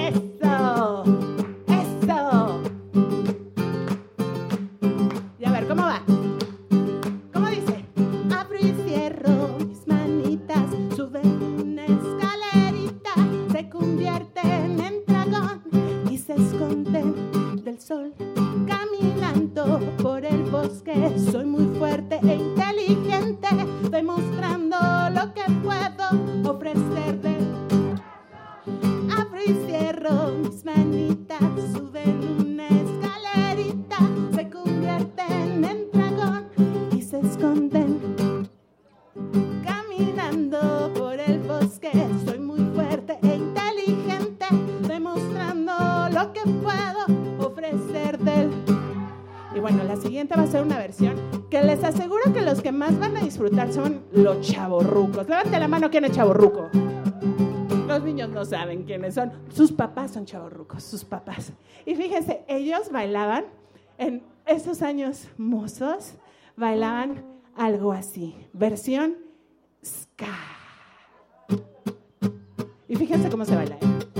Mano, 55.82 55.90
¿quién 55.90 56.04
es 56.04 56.12
chavorruco? 56.12 56.70
Los 57.88 58.04
niños 58.04 58.28
no 58.28 58.44
saben 58.44 58.84
quiénes 58.84 59.14
son. 59.14 59.32
Sus 59.48 59.72
papás 59.72 60.12
son 60.12 60.24
chavorrucos, 60.24 60.84
sus 60.84 61.04
papás. 61.04 61.52
Y 61.84 61.96
fíjense, 61.96 62.44
ellos 62.46 62.92
bailaban 62.92 63.46
en 63.98 64.22
esos 64.46 64.80
años 64.82 65.26
mozos 65.36 66.14
bailaban 66.56 67.24
algo 67.56 67.92
así, 67.92 68.36
versión 68.52 69.16
ska. 69.84 70.38
Y 72.86 72.94
fíjense 72.94 73.28
cómo 73.28 73.44
se 73.44 73.56
baila. 73.56 73.74
¿eh? 73.74 74.11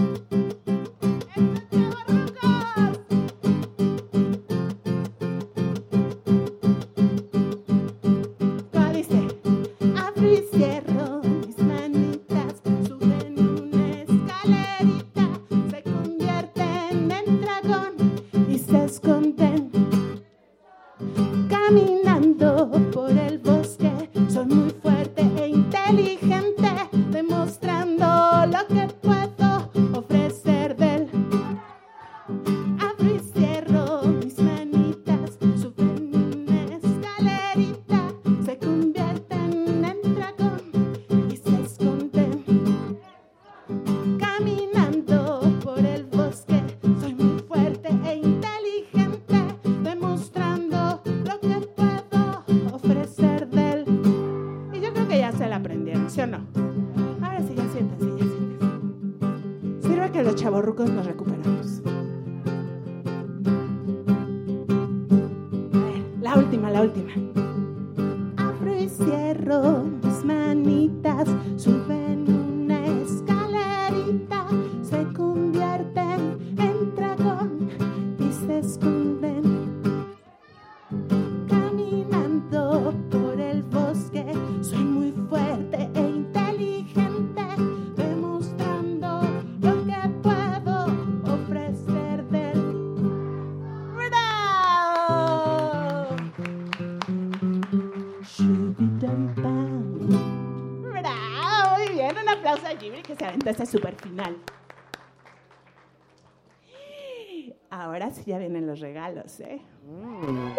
Ya 108.24 108.38
vienen 108.38 108.66
los 108.66 108.80
regalos, 108.80 109.40
¿eh? 109.40 109.60
Mm. 109.84 110.52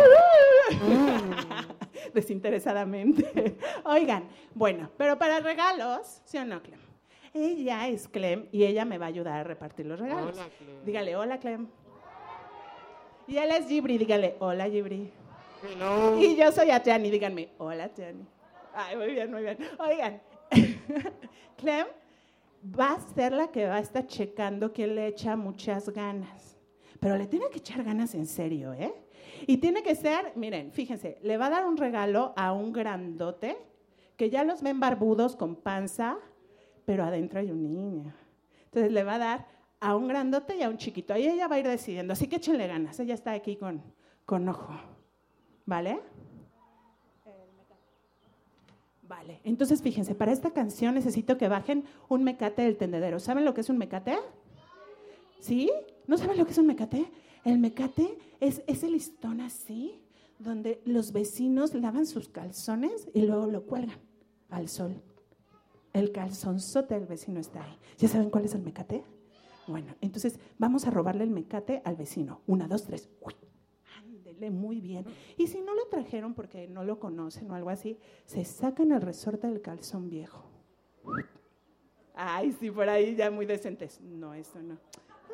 Desinteresadamente. 2.14 3.58
Oigan, 3.86 4.26
bueno, 4.54 4.89
pero 4.97 5.18
para 5.18 5.39
regalos, 5.39 6.22
¿sí 6.26 6.38
o 6.38 6.45
no, 6.45 6.62
Clem? 6.62 6.80
Ella 7.34 7.88
es 7.88 8.08
Clem 8.08 8.47
y 8.51 8.64
ella 8.64 8.86
me 8.86 8.97
va 8.97 9.06
a 9.06 9.10
ayudar 9.10 9.39
a 9.39 9.43
repartir 9.43 9.86
los 9.86 9.99
regalos. 9.99 10.38
Dígale, 10.86 11.16
hola, 11.16 11.39
Clem. 11.39 11.68
Y 13.28 13.38
él 13.38 13.51
es 13.51 13.68
Gibri, 13.68 13.97
dígale, 13.97 14.36
hola, 14.39 14.70
Gibri. 14.70 15.12
Y 16.20 16.36
yo 16.36 16.51
soy 16.51 16.70
Atiani, 16.72 17.10
díganme, 17.10 17.49
hola, 17.58 17.86
Atiani. 17.86 18.26
Ay, 18.74 18.95
muy 18.97 19.12
bien, 19.12 19.32
muy 19.32 19.43
bien. 19.43 19.58
Oigan, 19.80 20.22
Clem 21.58 21.88
va 22.80 22.93
a 22.93 22.99
ser 22.99 23.34
la 23.34 23.47
que 23.47 23.68
va 23.68 23.76
a 23.76 23.80
estar 23.80 24.06
checando 24.08 24.74
que 24.74 24.88
le 24.88 25.08
echa 25.08 25.36
muchas 25.36 25.89
ganas. 25.89 26.43
Pero 27.04 27.18
le 27.18 27.28
tiene 27.28 27.49
que 27.49 27.58
echar 27.58 27.84
ganas 27.84 28.16
en 28.16 28.26
serio, 28.26 28.72
¿eh? 28.72 28.93
Y 29.45 29.58
tiene 29.58 29.84
que 29.84 29.93
ser, 29.93 30.32
miren, 30.38 30.72
fíjense, 30.72 31.18
le 31.22 31.36
va 31.36 31.47
a 31.47 31.49
dar 31.49 31.66
un 31.66 31.76
regalo 31.76 32.32
a 32.38 32.54
un 32.54 32.72
grandote 32.72 33.58
que 34.16 34.30
ya 34.30 34.45
los 34.45 34.62
ven 34.62 34.80
barbudos 34.80 35.36
con 35.36 35.58
panza, 35.58 36.18
pero 36.86 37.04
adentro 37.04 37.41
hay 37.41 37.51
un 37.51 37.74
niño. 37.74 38.14
Entonces 38.64 38.89
le 38.89 39.04
va 39.04 39.16
a 39.16 39.18
dar 39.18 39.47
a 39.82 39.97
un 39.97 40.08
grandote 40.08 40.56
y 40.56 40.64
a 40.64 40.70
un 40.70 40.78
chiquito. 40.78 41.14
Ahí 41.14 41.28
ella 41.28 41.49
va 41.49 41.58
a 41.58 41.60
ir 41.60 41.68
decidiendo. 41.68 42.14
Así 42.14 42.28
que 42.28 42.38
échenle 42.38 42.68
ganas. 42.68 42.97
Ella 43.01 43.16
está 43.16 43.34
aquí 43.34 43.58
con, 43.58 43.84
con 44.26 44.47
ojo. 44.47 44.74
¿Vale? 45.66 45.99
Vale, 49.01 49.41
entonces 49.43 49.82
fíjense, 49.82 50.16
para 50.16 50.32
esta 50.32 50.51
canción 50.51 50.95
necesito 50.95 51.38
que 51.38 51.49
bajen 51.49 51.84
un 52.08 52.24
mecate 52.24 52.62
del 52.62 52.78
tendedero. 52.78 53.20
¿Saben 53.20 53.43
lo 53.43 53.54
que 53.54 53.60
es 53.60 53.70
un 53.70 53.78
mecate? 53.78 54.18
¿Sí? 55.41 55.70
¿No 56.08 56.18
saben 56.18 56.38
lo 56.38 56.45
que 56.45 56.51
es 56.51 56.58
un 56.58 56.68
mecate? 56.68 57.12
El 57.43 57.60
mecate 57.60 58.18
es 58.39 58.62
ese 58.68 58.89
listón 58.89 59.41
así, 59.41 60.01
donde 60.39 60.82
los 60.86 61.12
vecinos 61.12 61.74
lavan 61.74 62.06
sus 62.06 62.30
calzones 62.30 63.08
y 63.14 63.22
luego 63.22 63.47
lo 63.47 63.66
cuelgan 63.66 63.99
al 64.49 64.68
sol. 64.70 65.01
El 65.93 66.12
calzonzote 66.12 66.95
del 66.95 67.06
vecino 67.06 67.39
está 67.39 67.64
ahí. 67.64 67.78
¿Ya 67.97 68.08
saben 68.08 68.30
cuál 68.30 68.45
es 68.45 68.56
el 68.56 68.64
mecate? 68.64 69.04
Bueno, 69.68 69.95
entonces 70.01 70.39
vamos 70.58 70.86
a 70.86 70.91
robarle 70.91 71.24
el 71.24 71.30
mecate 71.30 71.82
al 71.86 71.95
vecino. 71.95 72.41
Una, 72.47 72.68
dos, 72.68 72.84
tres. 72.84 73.10
Uy 73.22 73.34
muy 74.49 74.82
bien. 74.82 75.06
Y 75.38 75.47
si 75.47 75.62
no 75.62 75.74
lo 75.76 75.86
trajeron 75.88 76.34
porque 76.34 76.68
no 76.68 76.84
lo 76.84 76.99
conocen 76.99 77.49
o 77.51 77.56
algo 77.56 77.70
así, 77.70 77.97
se 78.26 78.43
sacan 78.45 78.91
el 78.91 79.01
resorte 79.01 79.47
del 79.47 79.62
calzón 79.62 80.10
viejo. 80.10 80.43
Ay, 82.14 82.56
sí, 82.60 82.70
por 82.70 82.88
ahí 82.89 83.16
ya 83.16 83.32
muy 83.32 83.45
decentes. 83.45 83.99
No, 84.01 84.34
eso 84.34 84.62
no. 84.62 84.78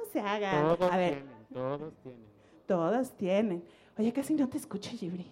No 0.09 0.13
se 0.13 0.27
hagan. 0.27 0.65
a 0.81 0.97
ver. 0.97 1.23
todos 1.53 1.93
tienen. 2.01 2.25
Todos 2.65 3.11
tienen. 3.11 3.63
Oye, 3.97 4.11
casi 4.11 4.33
no 4.33 4.47
te 4.49 4.57
escucho, 4.57 4.89
Gibri. 4.91 5.31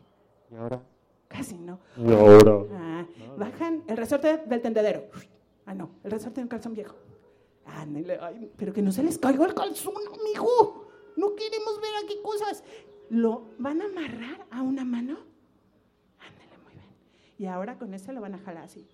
¿Y 0.52 0.56
ahora? 0.56 0.82
Casi 1.28 1.58
no. 1.58 1.80
¿Y 1.98 2.14
ahora? 2.14 2.64
Ah, 2.74 3.06
bajan 3.38 3.84
el 3.88 3.98
resorte 3.98 4.38
del 4.38 4.62
tendedero. 4.62 5.06
Ah, 5.66 5.74
no, 5.74 5.92
el 6.04 6.12
resorte 6.12 6.42
del 6.42 6.50
calzón 6.50 6.74
viejo. 6.74 6.96
Ay, 7.66 8.52
pero 8.56 8.72
que 8.72 8.82
no 8.82 8.92
se 8.92 9.04
les 9.04 9.18
caiga 9.18 9.46
el 9.46 9.54
calzón, 9.54 9.96
amigo. 9.96 10.88
No 11.18 11.36
queremos 11.36 11.82
ver 11.82 11.92
aquí 12.04 12.20
cosas 12.24 12.64
lo 13.10 13.48
van 13.58 13.82
a 13.82 13.86
amarrar 13.86 14.46
a 14.52 14.62
una 14.62 14.86
mano. 14.86 15.18
Ándale, 16.20 16.58
muy 16.64 16.74
bien. 16.74 16.90
Y 17.38 17.46
ahora 17.48 17.78
con 17.78 17.94
eso 17.94 18.12
lo 18.12 18.22
van 18.22 18.36
a 18.36 18.40
jalar 18.40 18.64
así. 18.66 18.88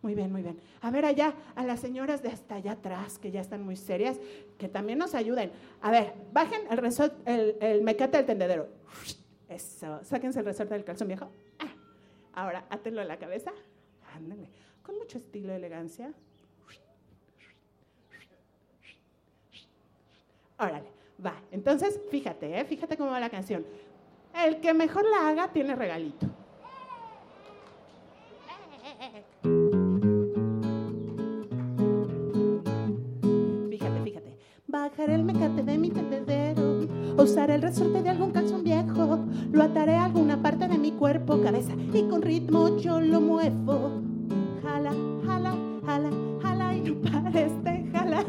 Muy 0.00 0.14
bien, 0.14 0.30
muy 0.30 0.42
bien. 0.42 0.60
A 0.80 0.90
ver 0.90 1.04
allá, 1.04 1.34
a 1.56 1.64
las 1.64 1.80
señoras 1.80 2.22
de 2.22 2.28
hasta 2.28 2.54
allá 2.56 2.72
atrás, 2.72 3.18
que 3.18 3.30
ya 3.30 3.40
están 3.40 3.64
muy 3.64 3.76
serias, 3.76 4.18
que 4.56 4.68
también 4.68 4.98
nos 4.98 5.14
ayuden. 5.14 5.50
A 5.80 5.90
ver, 5.90 6.14
bajen 6.32 6.62
el, 7.26 7.56
el, 7.60 7.82
mecate 7.82 8.18
del 8.18 8.26
tendedero. 8.26 8.68
Eso, 9.48 10.00
sáquense 10.04 10.38
el 10.38 10.44
resorte 10.44 10.74
del 10.74 10.84
calzón 10.84 11.08
viejo. 11.08 11.28
Ah, 11.58 11.74
ahora, 12.34 12.64
átenlo 12.70 13.00
a 13.00 13.04
la 13.04 13.18
cabeza. 13.18 13.50
Ándale, 14.14 14.48
con 14.82 14.96
mucho 14.96 15.18
estilo 15.18 15.52
y 15.52 15.56
elegancia. 15.56 16.12
Órale, 20.58 20.88
va. 21.24 21.34
Entonces, 21.50 22.00
fíjate, 22.10 22.58
¿eh? 22.58 22.64
fíjate 22.64 22.96
cómo 22.96 23.10
va 23.10 23.20
la 23.20 23.30
canción. 23.30 23.64
El 24.44 24.60
que 24.60 24.74
mejor 24.74 25.04
la 25.08 25.28
haga 25.28 25.52
tiene 25.52 25.74
regalito. 25.74 26.26
Bajaré 34.88 35.16
el 35.16 35.24
mecate 35.24 35.62
de 35.62 35.76
mi 35.76 35.90
tendedero, 35.90 36.86
usaré 37.18 37.56
el 37.56 37.62
resorte 37.62 38.02
de 38.02 38.08
algún 38.08 38.30
calzón 38.30 38.64
viejo, 38.64 39.18
lo 39.52 39.62
ataré 39.62 39.96
a 39.96 40.06
alguna 40.06 40.40
parte 40.40 40.66
de 40.66 40.78
mi 40.78 40.92
cuerpo, 40.92 41.42
cabeza, 41.42 41.72
y 41.92 42.04
con 42.04 42.22
ritmo 42.22 42.78
yo 42.78 42.98
lo 42.98 43.20
muevo. 43.20 44.00
Jala, 44.62 44.92
jala, 45.26 45.54
jala, 45.84 46.10
jala, 46.42 46.74
y 46.74 46.80
no 46.80 46.94
pares 47.02 47.52
de 47.64 47.86
jalar. 47.92 48.24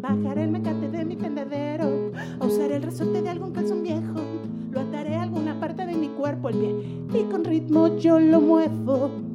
Bajaré 0.00 0.44
el 0.44 0.50
mecate 0.50 0.88
de 0.88 1.04
mi 1.04 1.16
tendedero, 1.16 2.12
usaré 2.40 2.76
el 2.76 2.84
resorte 2.84 3.20
de 3.20 3.28
algún 3.28 3.52
calzón 3.52 3.82
viejo, 3.82 4.22
lo 4.70 4.80
ataré 4.80 5.16
a 5.16 5.24
alguna 5.24 5.60
parte 5.60 5.84
de 5.84 5.94
mi 5.94 6.08
cuerpo, 6.08 6.48
el 6.48 6.56
pie, 6.56 7.20
y 7.20 7.24
con 7.24 7.44
ritmo 7.44 7.98
yo 7.98 8.18
lo 8.18 8.40
muevo. 8.40 9.25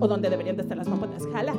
O 0.00 0.08
donde 0.08 0.30
deberían 0.30 0.56
de 0.56 0.62
estar 0.62 0.76
las 0.76 0.88
jala, 0.88 1.22
jala, 1.32 1.54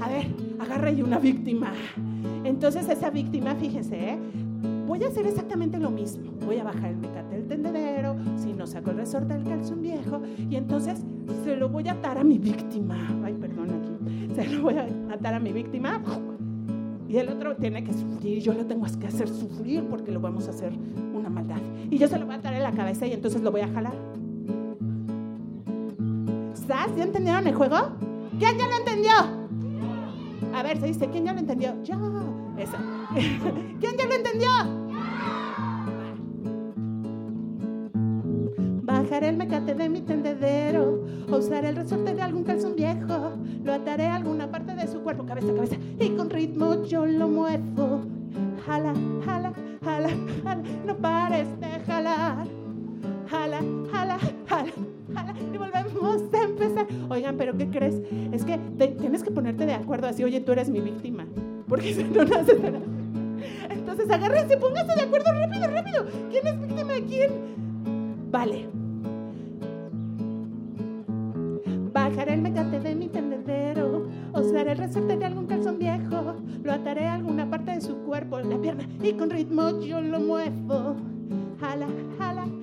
A 0.00 0.08
ver, 0.08 0.26
agarra 0.58 0.88
ahí 0.88 1.02
una 1.02 1.18
víctima. 1.18 1.72
Entonces 2.44 2.88
esa 2.88 3.10
víctima, 3.10 3.54
fíjese, 3.54 4.10
¿eh? 4.10 4.18
voy 4.86 5.02
a 5.04 5.08
hacer 5.08 5.26
exactamente 5.26 5.78
lo 5.78 5.90
mismo. 5.90 6.32
Voy 6.44 6.58
a 6.58 6.64
bajar 6.64 6.90
el 6.90 6.96
mecate 6.96 7.36
del 7.36 7.46
tendedero, 7.46 8.16
si 8.36 8.52
no 8.52 8.66
saco 8.66 8.90
el 8.90 8.98
resorte 8.98 9.34
del 9.34 9.44
calzón 9.44 9.82
viejo, 9.82 10.20
y 10.50 10.56
entonces 10.56 11.00
se 11.44 11.56
lo 11.56 11.68
voy 11.68 11.88
a 11.88 11.92
atar 11.92 12.18
a 12.18 12.24
mi 12.24 12.38
víctima. 12.38 12.96
Ay, 13.24 13.34
perdón 13.34 13.70
aquí. 13.70 14.34
Se 14.34 14.46
lo 14.48 14.62
voy 14.62 14.74
a 14.74 14.86
atar 15.12 15.34
a 15.34 15.40
mi 15.40 15.52
víctima. 15.52 16.02
Y 17.08 17.16
el 17.18 17.28
otro 17.28 17.56
tiene 17.56 17.84
que 17.84 17.92
sufrir, 17.92 18.42
yo 18.42 18.52
lo 18.52 18.66
tengo 18.66 18.84
que 18.98 19.06
hacer 19.06 19.28
sufrir 19.28 19.84
porque 19.84 20.10
lo 20.10 20.20
vamos 20.20 20.48
a 20.48 20.50
hacer 20.50 20.72
una 21.14 21.28
maldad. 21.28 21.60
Y 21.90 21.98
yo 21.98 22.08
se 22.08 22.18
lo 22.18 22.26
voy 22.26 22.34
a 22.34 22.38
atar 22.38 22.54
en 22.54 22.62
la 22.62 22.72
cabeza 22.72 23.06
y 23.06 23.12
entonces 23.12 23.42
lo 23.42 23.50
voy 23.52 23.60
a 23.60 23.68
jalar. 23.68 23.94
¿Ya 26.96 27.02
entendieron 27.02 27.46
el 27.46 27.54
juego? 27.54 27.76
¿Quién 28.38 28.56
ya 28.56 28.66
lo 28.68 28.76
entendió? 28.78 29.35
A 30.56 30.62
ver, 30.62 30.80
se 30.80 30.86
dice, 30.86 31.06
¿quién 31.10 31.26
ya 31.26 31.34
lo 31.34 31.40
entendió? 31.40 31.82
Yo. 31.82 31.96
Eso. 32.56 32.78
¿Quién 33.78 33.96
ya 33.98 34.06
lo 34.06 34.14
entendió? 34.14 34.48
Bajaré 38.82 39.28
el 39.28 39.36
mecate 39.36 39.74
de 39.74 39.90
mi 39.90 40.00
tendedero, 40.00 41.04
o 41.30 41.36
usaré 41.36 41.68
el 41.68 41.76
resorte 41.76 42.14
de 42.14 42.22
algún 42.22 42.44
calzón 42.44 42.74
viejo, 42.74 43.34
lo 43.64 43.74
ataré 43.74 44.06
a 44.06 44.14
alguna 44.14 44.50
parte 44.50 44.74
de 44.74 44.88
su 44.88 45.02
cuerpo, 45.02 45.26
cabeza, 45.26 45.52
cabeza, 45.54 45.76
y 46.00 46.08
con 46.16 46.30
ritmo 46.30 46.84
yo 46.84 47.04
lo 47.04 47.28
muevo. 47.28 48.00
Jala, 48.64 48.94
jala, 49.26 49.52
jala, 49.84 50.08
jala, 50.42 50.62
no 50.86 50.96
pares 50.96 51.48
de 51.60 51.68
jalar. 51.86 52.46
Jala, 53.28 53.60
jala, 53.92 54.18
jala 54.48 54.72
y 55.52 55.56
volvemos 55.56 56.22
a 56.32 56.42
empezar. 56.42 56.86
Oigan, 57.08 57.36
pero 57.36 57.56
¿qué 57.56 57.68
crees? 57.68 58.00
Es 58.32 58.44
que 58.44 58.58
tienes 58.78 59.22
que 59.22 59.30
ponerte 59.30 59.66
de 59.66 59.74
acuerdo 59.74 60.06
así, 60.08 60.24
oye, 60.24 60.40
tú 60.40 60.52
eres 60.52 60.68
mi 60.68 60.80
víctima. 60.80 61.26
Porque 61.68 61.94
si 61.94 62.04
no, 62.04 62.24
no 62.24 62.30
nada. 62.30 62.80
Entonces 63.70 64.10
agárrense, 64.10 64.56
pónganse 64.56 64.94
de 64.94 65.02
acuerdo 65.02 65.32
rápido, 65.32 65.66
rápido. 65.68 66.06
¿Quién 66.30 66.46
es 66.46 66.60
víctima 66.60 66.92
de 66.92 67.04
quién? 67.04 67.30
Vale. 68.30 68.68
Bajaré 71.92 72.34
el 72.34 72.42
mecate 72.42 72.78
de 72.80 72.94
mi 72.94 73.08
tendedero, 73.08 74.06
usaré 74.34 74.72
el 74.72 74.78
resorte 74.78 75.16
de 75.16 75.24
algún 75.24 75.46
calzón 75.46 75.78
viejo, 75.78 76.34
lo 76.62 76.72
ataré 76.72 77.06
a 77.06 77.14
alguna 77.14 77.48
parte 77.48 77.70
de 77.70 77.80
su 77.80 77.96
cuerpo, 78.00 78.38
la 78.38 78.58
pierna, 78.58 78.86
y 79.02 79.14
con 79.14 79.30
ritmo 79.30 79.80
yo 79.80 80.02
lo 80.02 80.20
muevo. 80.20 80.96
Jala, 81.58 81.86
jala, 82.18 82.42
jala, 82.42 82.42
jala 82.42 82.55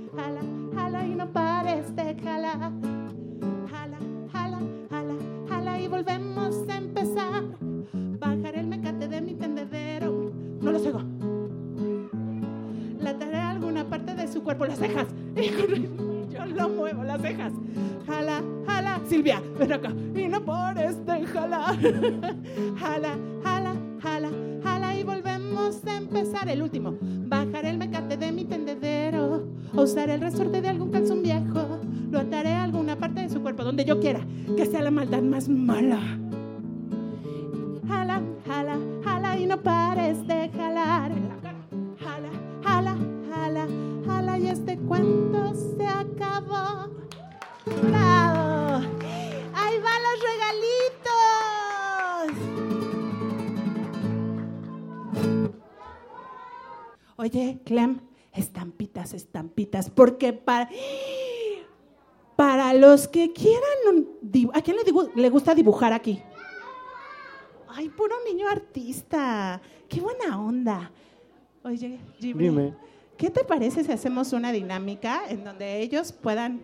de 1.74 2.16
jalar. 2.24 2.72
Jala, 3.72 3.98
jala, 4.32 4.60
jala, 4.92 5.16
jala 5.50 5.80
y 5.82 5.88
volvemos 5.88 6.56
a 6.70 6.78
empezar. 6.78 7.44
Bajaré 7.92 8.60
el 8.60 8.68
mecate 8.68 9.08
de 9.08 9.20
mi 9.20 9.34
tendedero. 9.34 10.32
No 10.62 10.72
lo 10.72 10.78
sigo. 10.78 11.02
La 13.00 13.18
tarea 13.18 13.50
alguna 13.50 13.86
parte 13.86 14.14
de 14.14 14.28
su 14.28 14.44
cuerpo, 14.44 14.68
las 14.68 14.78
cejas. 14.78 15.08
Yo 16.30 16.46
lo 16.46 16.70
muevo, 16.70 17.04
las 17.04 17.20
cejas. 17.22 17.54
Jala, 18.06 18.44
jala. 18.68 19.02
Silvia, 19.08 19.42
ven 19.58 19.74
acá. 19.74 19.92
Y 20.16 20.28
no 20.28 20.46
pares 20.46 21.04
de 21.04 21.26
jalar. 21.26 21.76
Jala, 22.78 23.18
jala, 23.44 23.76
jala, 24.00 24.30
jala 24.64 24.96
y 24.96 25.04
volvemos 25.04 25.84
a 25.88 25.98
empezar. 25.98 26.48
El 26.50 26.62
último. 26.62 26.96
Bajaré 27.02 27.72
el 27.72 27.80
mecate 27.80 28.16
de 28.16 28.32
mi 28.32 28.46
tendedero 28.46 28.93
usaré 29.82 30.14
el 30.16 30.22
resorte 30.22 30.62
de 30.62 30.70
algún 30.70 30.92
calzón 30.92 31.24
viejo, 31.24 31.80
lo 32.12 32.20
ataré 32.20 32.50
a 32.50 32.64
alguna 32.64 32.96
parte 32.96 33.22
de 33.22 33.30
su 33.30 33.42
cuerpo, 33.42 33.64
donde 33.64 33.86
yo 33.86 34.00
quiera, 34.00 34.22
que 34.56 34.66
sea 34.66 34.82
la 34.82 34.92
maldad 34.92 35.22
más 35.22 35.50
mala. 35.50 36.00
Jala, 37.88 38.22
jala, 38.46 38.78
jala 39.04 39.40
y 39.40 39.46
no 39.48 39.58
pares 39.62 40.26
de 40.28 40.50
jalar. 40.50 41.12
Jala, 42.00 42.30
jala, 42.64 42.96
jala, 43.30 43.68
jala 44.06 44.40
y 44.40 44.48
este 44.48 44.78
cuento 44.78 45.54
se 45.56 45.86
acabó. 45.86 46.90
¡Bravo! 47.66 48.86
¡Ahí 49.56 49.80
van 49.82 50.02
los 50.04 50.20
regalitos! 50.30 50.84
Oye, 57.16 57.62
Clem, 57.64 58.00
estampitas, 58.34 59.14
estampitas, 59.14 59.90
porque 59.90 60.34
para, 60.34 60.70
para 62.36 62.74
los 62.74 63.08
que 63.08 63.32
quieran, 63.32 64.08
¿a 64.54 64.62
quién 64.62 64.78
le, 64.78 65.22
le 65.22 65.30
gusta 65.30 65.54
dibujar 65.54 65.94
aquí? 65.94 66.22
Ay, 67.68 67.90
puro 67.90 68.16
niño 68.28 68.48
artista, 68.48 69.62
qué 69.88 70.02
buena 70.02 70.40
onda. 70.40 70.92
Oye, 71.64 72.00
Jimmy, 72.20 72.74
¿qué 73.18 73.30
te 73.30 73.44
parece 73.44 73.84
si 73.84 73.92
hacemos 73.92 74.34
una 74.34 74.52
dinámica 74.52 75.22
en 75.30 75.44
donde 75.44 75.82
ellos 75.82 76.12
puedan, 76.12 76.62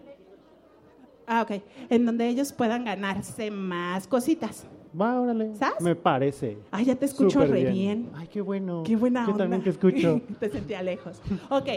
ah, 1.26 1.42
ok, 1.42 1.64
en 1.90 2.06
donde 2.06 2.28
ellos 2.28 2.52
puedan 2.52 2.86
ganarse 2.86 3.50
más 3.50 4.08
cositas? 4.08 4.66
Va, 5.00 5.22
órale. 5.22 5.52
Me 5.82 5.96
parece. 5.96 6.58
Ay, 6.72 6.86
ya 6.86 6.96
te 6.96 7.06
escucho 7.06 7.46
re 7.46 7.66
bien. 7.66 8.10
Ay, 8.16 8.28
qué 8.28 8.42
bueno. 8.42 8.84
Qué 8.84 8.96
buena 8.96 9.26
Yo 9.28 9.36
también 9.36 9.64
te 9.64 9.70
escucho. 9.70 10.22
te 10.40 10.50
sentía 10.50 10.82
lejos. 10.82 11.22
Ok, 11.50 11.68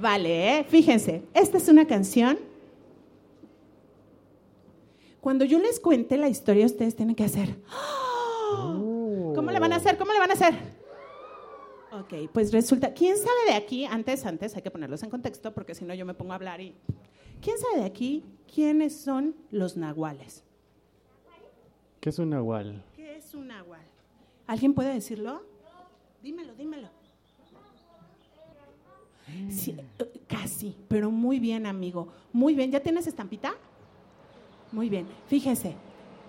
vale, 0.00 0.58
¿eh? 0.58 0.64
fíjense. 0.64 1.22
Esta 1.34 1.58
es 1.58 1.68
una 1.68 1.86
canción. 1.86 2.38
Cuando 5.20 5.44
yo 5.44 5.58
les 5.58 5.78
cuente 5.78 6.16
la 6.16 6.28
historia, 6.28 6.66
ustedes 6.66 6.96
tienen 6.96 7.14
que 7.14 7.24
hacer. 7.24 7.56
Oh. 8.58 9.32
¿Cómo 9.34 9.50
le 9.50 9.60
van 9.60 9.72
a 9.72 9.76
hacer? 9.76 9.96
¿Cómo 9.98 10.12
le 10.12 10.18
van 10.18 10.30
a 10.30 10.34
hacer? 10.34 10.54
Ok, 11.92 12.30
pues 12.32 12.52
resulta. 12.52 12.92
¿Quién 12.94 13.16
sabe 13.16 13.50
de 13.50 13.54
aquí? 13.54 13.84
Antes, 13.84 14.24
antes, 14.24 14.56
hay 14.56 14.62
que 14.62 14.70
ponerlos 14.70 15.02
en 15.02 15.10
contexto 15.10 15.52
porque 15.52 15.74
si 15.74 15.84
no 15.84 15.94
yo 15.94 16.06
me 16.06 16.14
pongo 16.14 16.32
a 16.32 16.36
hablar 16.36 16.60
y. 16.60 16.74
¿Quién 17.40 17.58
sabe 17.58 17.80
de 17.80 17.84
aquí 17.84 18.24
quiénes 18.52 18.96
son 18.96 19.36
los 19.50 19.76
nahuales? 19.76 20.44
¿Qué 22.02 22.10
es 22.10 22.18
un 22.18 22.30
nahual? 22.30 22.82
¿Qué 22.96 23.16
es 23.16 23.32
un 23.32 23.46
nahual? 23.46 23.86
¿Alguien 24.48 24.74
puede 24.74 24.92
decirlo? 24.92 25.44
Dímelo, 26.20 26.52
dímelo. 26.56 26.88
Sí, 29.48 29.76
casi, 30.26 30.76
pero 30.88 31.12
muy 31.12 31.38
bien, 31.38 31.64
amigo. 31.64 32.08
Muy 32.32 32.56
bien. 32.56 32.72
¿Ya 32.72 32.80
tienes 32.80 33.06
estampita? 33.06 33.54
Muy 34.72 34.88
bien. 34.88 35.06
Fíjese, 35.28 35.76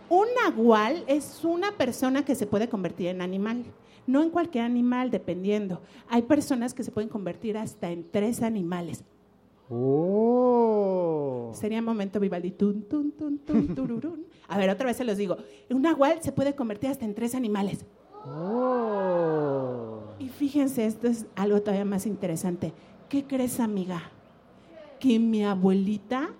un 0.09 0.27
nahual 0.43 1.05
es 1.07 1.43
una 1.43 1.71
persona 1.71 2.23
que 2.23 2.35
se 2.35 2.45
puede 2.45 2.69
convertir 2.69 3.07
en 3.07 3.23
animal. 3.23 3.63
No 4.05 4.21
en 4.21 4.29
cualquier 4.29 4.65
animal, 4.65 5.09
dependiendo. 5.09 5.81
Hay 6.07 6.21
personas 6.21 6.75
que 6.75 6.83
se 6.83 6.91
pueden 6.91 7.09
convertir 7.09 7.57
hasta 7.57 7.89
en 7.89 8.07
tres 8.11 8.43
animales. 8.43 9.03
Oh. 9.71 10.62
Sería 11.63 11.81
momento 11.81 12.19
Vivaldi. 12.19 12.51
Tun, 12.51 12.83
tun, 12.89 13.13
tun, 13.13 13.39
tun, 13.39 13.73
tururún. 13.73 14.25
A 14.49 14.57
ver, 14.57 14.69
otra 14.69 14.85
vez 14.85 14.97
se 14.97 15.05
los 15.05 15.15
digo. 15.15 15.37
Un 15.69 15.83
nahual 15.83 16.21
se 16.21 16.33
puede 16.33 16.55
convertir 16.55 16.89
hasta 16.89 17.05
en 17.05 17.15
tres 17.15 17.35
animales. 17.35 17.85
Oh. 18.25 20.01
Y 20.19 20.27
fíjense, 20.27 20.85
esto 20.85 21.07
es 21.07 21.25
algo 21.37 21.61
todavía 21.61 21.85
más 21.85 22.05
interesante. 22.05 22.73
¿Qué 23.07 23.23
crees, 23.23 23.61
amiga? 23.61 24.11
Que 24.99 25.19
mi 25.19 25.45
abuelita 25.45 26.31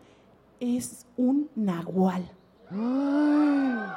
es 0.60 1.06
un 1.16 1.50
nahual. 1.56 2.30
Oh. 2.70 3.88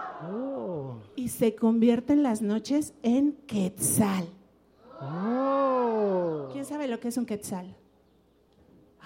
Y 1.16 1.30
se 1.30 1.56
convierten 1.56 2.22
las 2.22 2.40
noches 2.40 2.94
en 3.02 3.32
quetzal. 3.48 4.28
Oh. 5.00 6.50
¿Quién 6.52 6.64
sabe 6.64 6.86
lo 6.86 7.00
que 7.00 7.08
es 7.08 7.16
un 7.16 7.26
quetzal? 7.26 7.74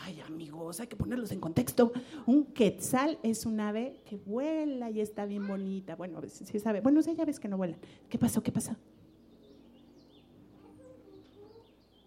Ay, 0.02 0.20
amigos, 0.26 0.80
hay 0.80 0.86
que 0.86 0.96
ponerlos 0.96 1.30
en 1.32 1.40
contexto. 1.40 1.92
Un 2.26 2.46
quetzal 2.46 3.18
es 3.22 3.44
un 3.46 3.60
ave 3.60 4.00
que 4.04 4.16
vuela 4.16 4.90
y 4.90 5.00
está 5.00 5.26
bien 5.26 5.46
bonita. 5.46 5.96
Bueno, 5.96 6.20
sí 6.28 6.58
sabe. 6.58 6.80
Bueno, 6.80 7.00
ya 7.00 7.24
ves 7.24 7.38
que 7.38 7.48
no 7.48 7.56
vuelan. 7.56 7.78
¿Qué 8.08 8.18
pasó? 8.18 8.42
¿Qué 8.42 8.52
pasó? 8.52 8.74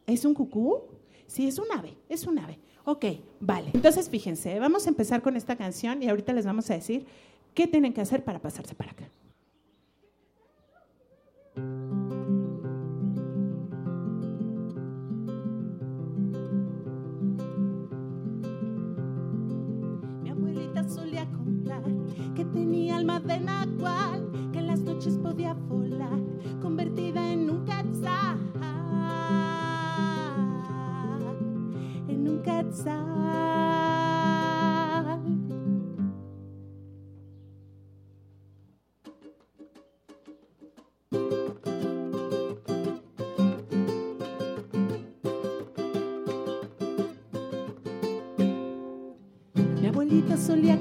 ¿Es 0.05 0.25
un 0.25 0.33
cucú? 0.33 0.81
Sí, 1.27 1.47
es 1.47 1.57
un 1.57 1.71
ave, 1.71 1.97
es 2.09 2.25
un 2.25 2.37
ave. 2.39 2.59
Ok, 2.85 3.05
vale. 3.39 3.71
Entonces, 3.73 4.09
fíjense, 4.09 4.59
vamos 4.59 4.85
a 4.85 4.89
empezar 4.89 5.21
con 5.21 5.37
esta 5.37 5.55
canción 5.55 6.03
y 6.03 6.09
ahorita 6.09 6.33
les 6.33 6.45
vamos 6.45 6.69
a 6.69 6.73
decir 6.73 7.05
qué 7.53 7.67
tienen 7.67 7.93
que 7.93 8.01
hacer 8.01 8.23
para 8.23 8.39
pasarse 8.39 8.75
para 8.75 8.91
acá. 8.91 9.09
Tenía 22.53 22.97
alma 22.97 23.20
de 23.20 23.39
nahual, 23.39 24.30
que 24.51 24.59
en 24.59 24.68
las 24.68 24.80
noches 24.82 25.18
podía 25.18 25.53
volar, 25.53 26.20
convertida 26.61 27.32
en 27.32 27.49
un 27.49 27.66
quetzal. 27.66 28.38
En 32.07 32.30
un 32.30 32.41
quetzal. 32.41 33.24
Solía 50.43 50.78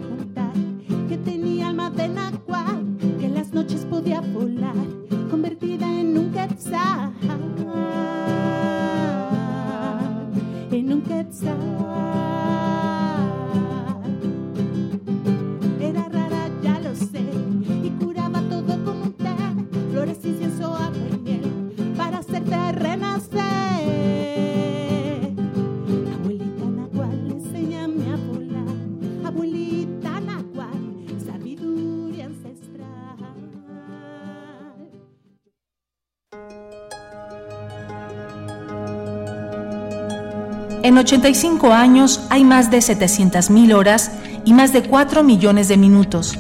En 40.93 40.99
85 40.99 41.73
años 41.73 42.21
hay 42.29 42.45
más 42.45 42.71
de 42.71 42.77
700.000 42.77 43.75
horas 43.75 44.13
y 44.45 44.53
más 44.53 44.75
de 44.75 44.83
4 44.83 45.23
millones 45.23 45.69
de 45.69 45.79
minutos. 45.79 46.39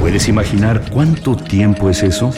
¿Puedes 0.00 0.26
imaginar 0.26 0.82
cuánto 0.90 1.36
tiempo 1.36 1.88
es 1.88 2.02
eso? 2.02 2.32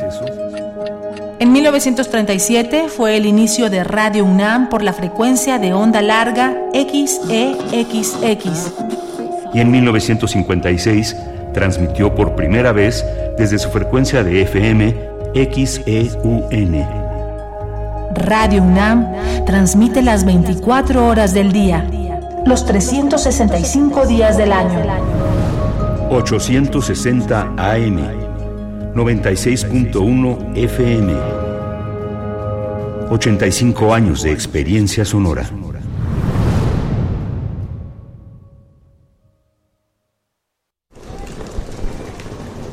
En 1.39 1.53
1937 1.53 2.91
fue 2.91 3.17
el 3.17 3.25
inicio 3.25 3.71
de 3.71 3.83
Radio 3.83 4.27
UNAM 4.27 4.69
por 4.69 4.83
la 4.83 4.93
frecuencia 4.93 5.59
de 5.59 5.73
onda 5.73 6.03
larga 6.03 6.55
XEXX. 6.75 8.73
Y 9.55 9.61
en 9.61 9.71
1956 9.71 11.17
transmitió 11.55 12.15
por 12.15 12.37
primera 12.37 12.73
vez 12.73 13.07
desde 13.39 13.59
su 13.59 13.71
frecuencia 13.71 14.23
de 14.23 14.43
FM 14.43 14.95
XEUN. 15.35 17.00
Radio 18.15 18.63
UNAM 18.63 19.07
transmite 19.47 20.03
las 20.03 20.25
24 20.25 21.07
horas 21.07 21.33
del 21.33 21.53
día, 21.53 21.89
los 22.45 22.67
365 22.67 24.07
días 24.07 24.37
del 24.37 24.53
año. 24.53 24.81
860 26.11 27.41
AM, 27.57 27.99
96.1 28.95 30.57
FM. 30.57 31.15
85 33.11 33.95
años 33.95 34.23
de 34.23 34.33
experiencia 34.33 35.05
sonora. 35.05 35.49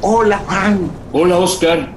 Hola, 0.01 0.41
Juan. 0.47 0.91
Hola, 1.11 1.37
Oscar. 1.37 1.96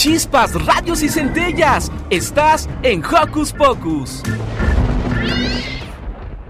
Chispas, 0.00 0.54
radios 0.64 1.02
y 1.02 1.10
centellas. 1.10 1.92
Estás 2.08 2.70
en 2.82 3.04
Hocus 3.04 3.52
Pocus. 3.52 4.22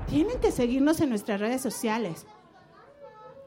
Tienen 0.08 0.38
que 0.38 0.52
seguirnos 0.52 1.00
en 1.00 1.08
nuestras 1.08 1.40
redes 1.40 1.60
sociales. 1.60 2.26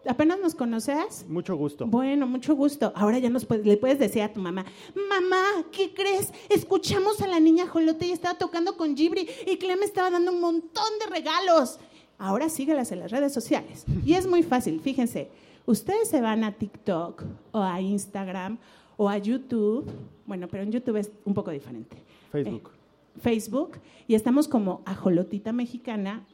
¿Apenas 0.05 0.39
nos 0.41 0.55
conoces? 0.55 1.25
Mucho 1.29 1.55
gusto. 1.55 1.87
Bueno, 1.87 2.27
mucho 2.27 2.53
gusto. 2.53 2.91
Ahora 2.97 3.17
ya 3.19 3.29
nos 3.29 3.49
le 3.49 3.77
puedes 3.77 3.97
decir 3.97 4.23
a 4.23 4.33
tu 4.33 4.41
mamá, 4.41 4.65
mamá, 4.93 5.45
¿qué 5.71 5.93
crees? 5.93 6.33
Escuchamos 6.49 7.21
a 7.21 7.27
la 7.27 7.39
niña 7.39 7.69
Jolote 7.69 8.05
y 8.07 8.11
estaba 8.11 8.37
tocando 8.37 8.75
con 8.75 8.97
Gibri 8.97 9.29
y 9.47 9.55
Clem 9.55 9.83
estaba 9.83 10.09
dando 10.09 10.33
un 10.33 10.41
montón 10.41 10.99
de 10.99 11.15
regalos. 11.15 11.79
Ahora 12.17 12.49
síguelas 12.49 12.91
en 12.91 12.99
las 12.99 13.11
redes 13.11 13.31
sociales. 13.33 13.85
Y 14.05 14.15
es 14.15 14.27
muy 14.27 14.43
fácil, 14.43 14.81
fíjense. 14.81 15.29
Ustedes 15.65 16.09
se 16.09 16.19
van 16.19 16.43
a 16.43 16.51
TikTok 16.51 17.23
o 17.53 17.61
a 17.61 17.79
Instagram 17.79 18.57
o 19.03 19.09
a 19.09 19.17
YouTube. 19.17 19.85
Bueno, 20.25 20.47
pero 20.47 20.63
en 20.63 20.71
YouTube 20.71 20.95
es 20.97 21.11
un 21.25 21.33
poco 21.33 21.51
diferente. 21.51 21.97
Facebook. 22.31 22.69
Eh, 22.69 23.19
Facebook 23.21 23.71
y 24.07 24.15
estamos 24.15 24.47
como 24.47 24.81
Ajolotita 24.85 25.51
Mexicana 25.51 26.25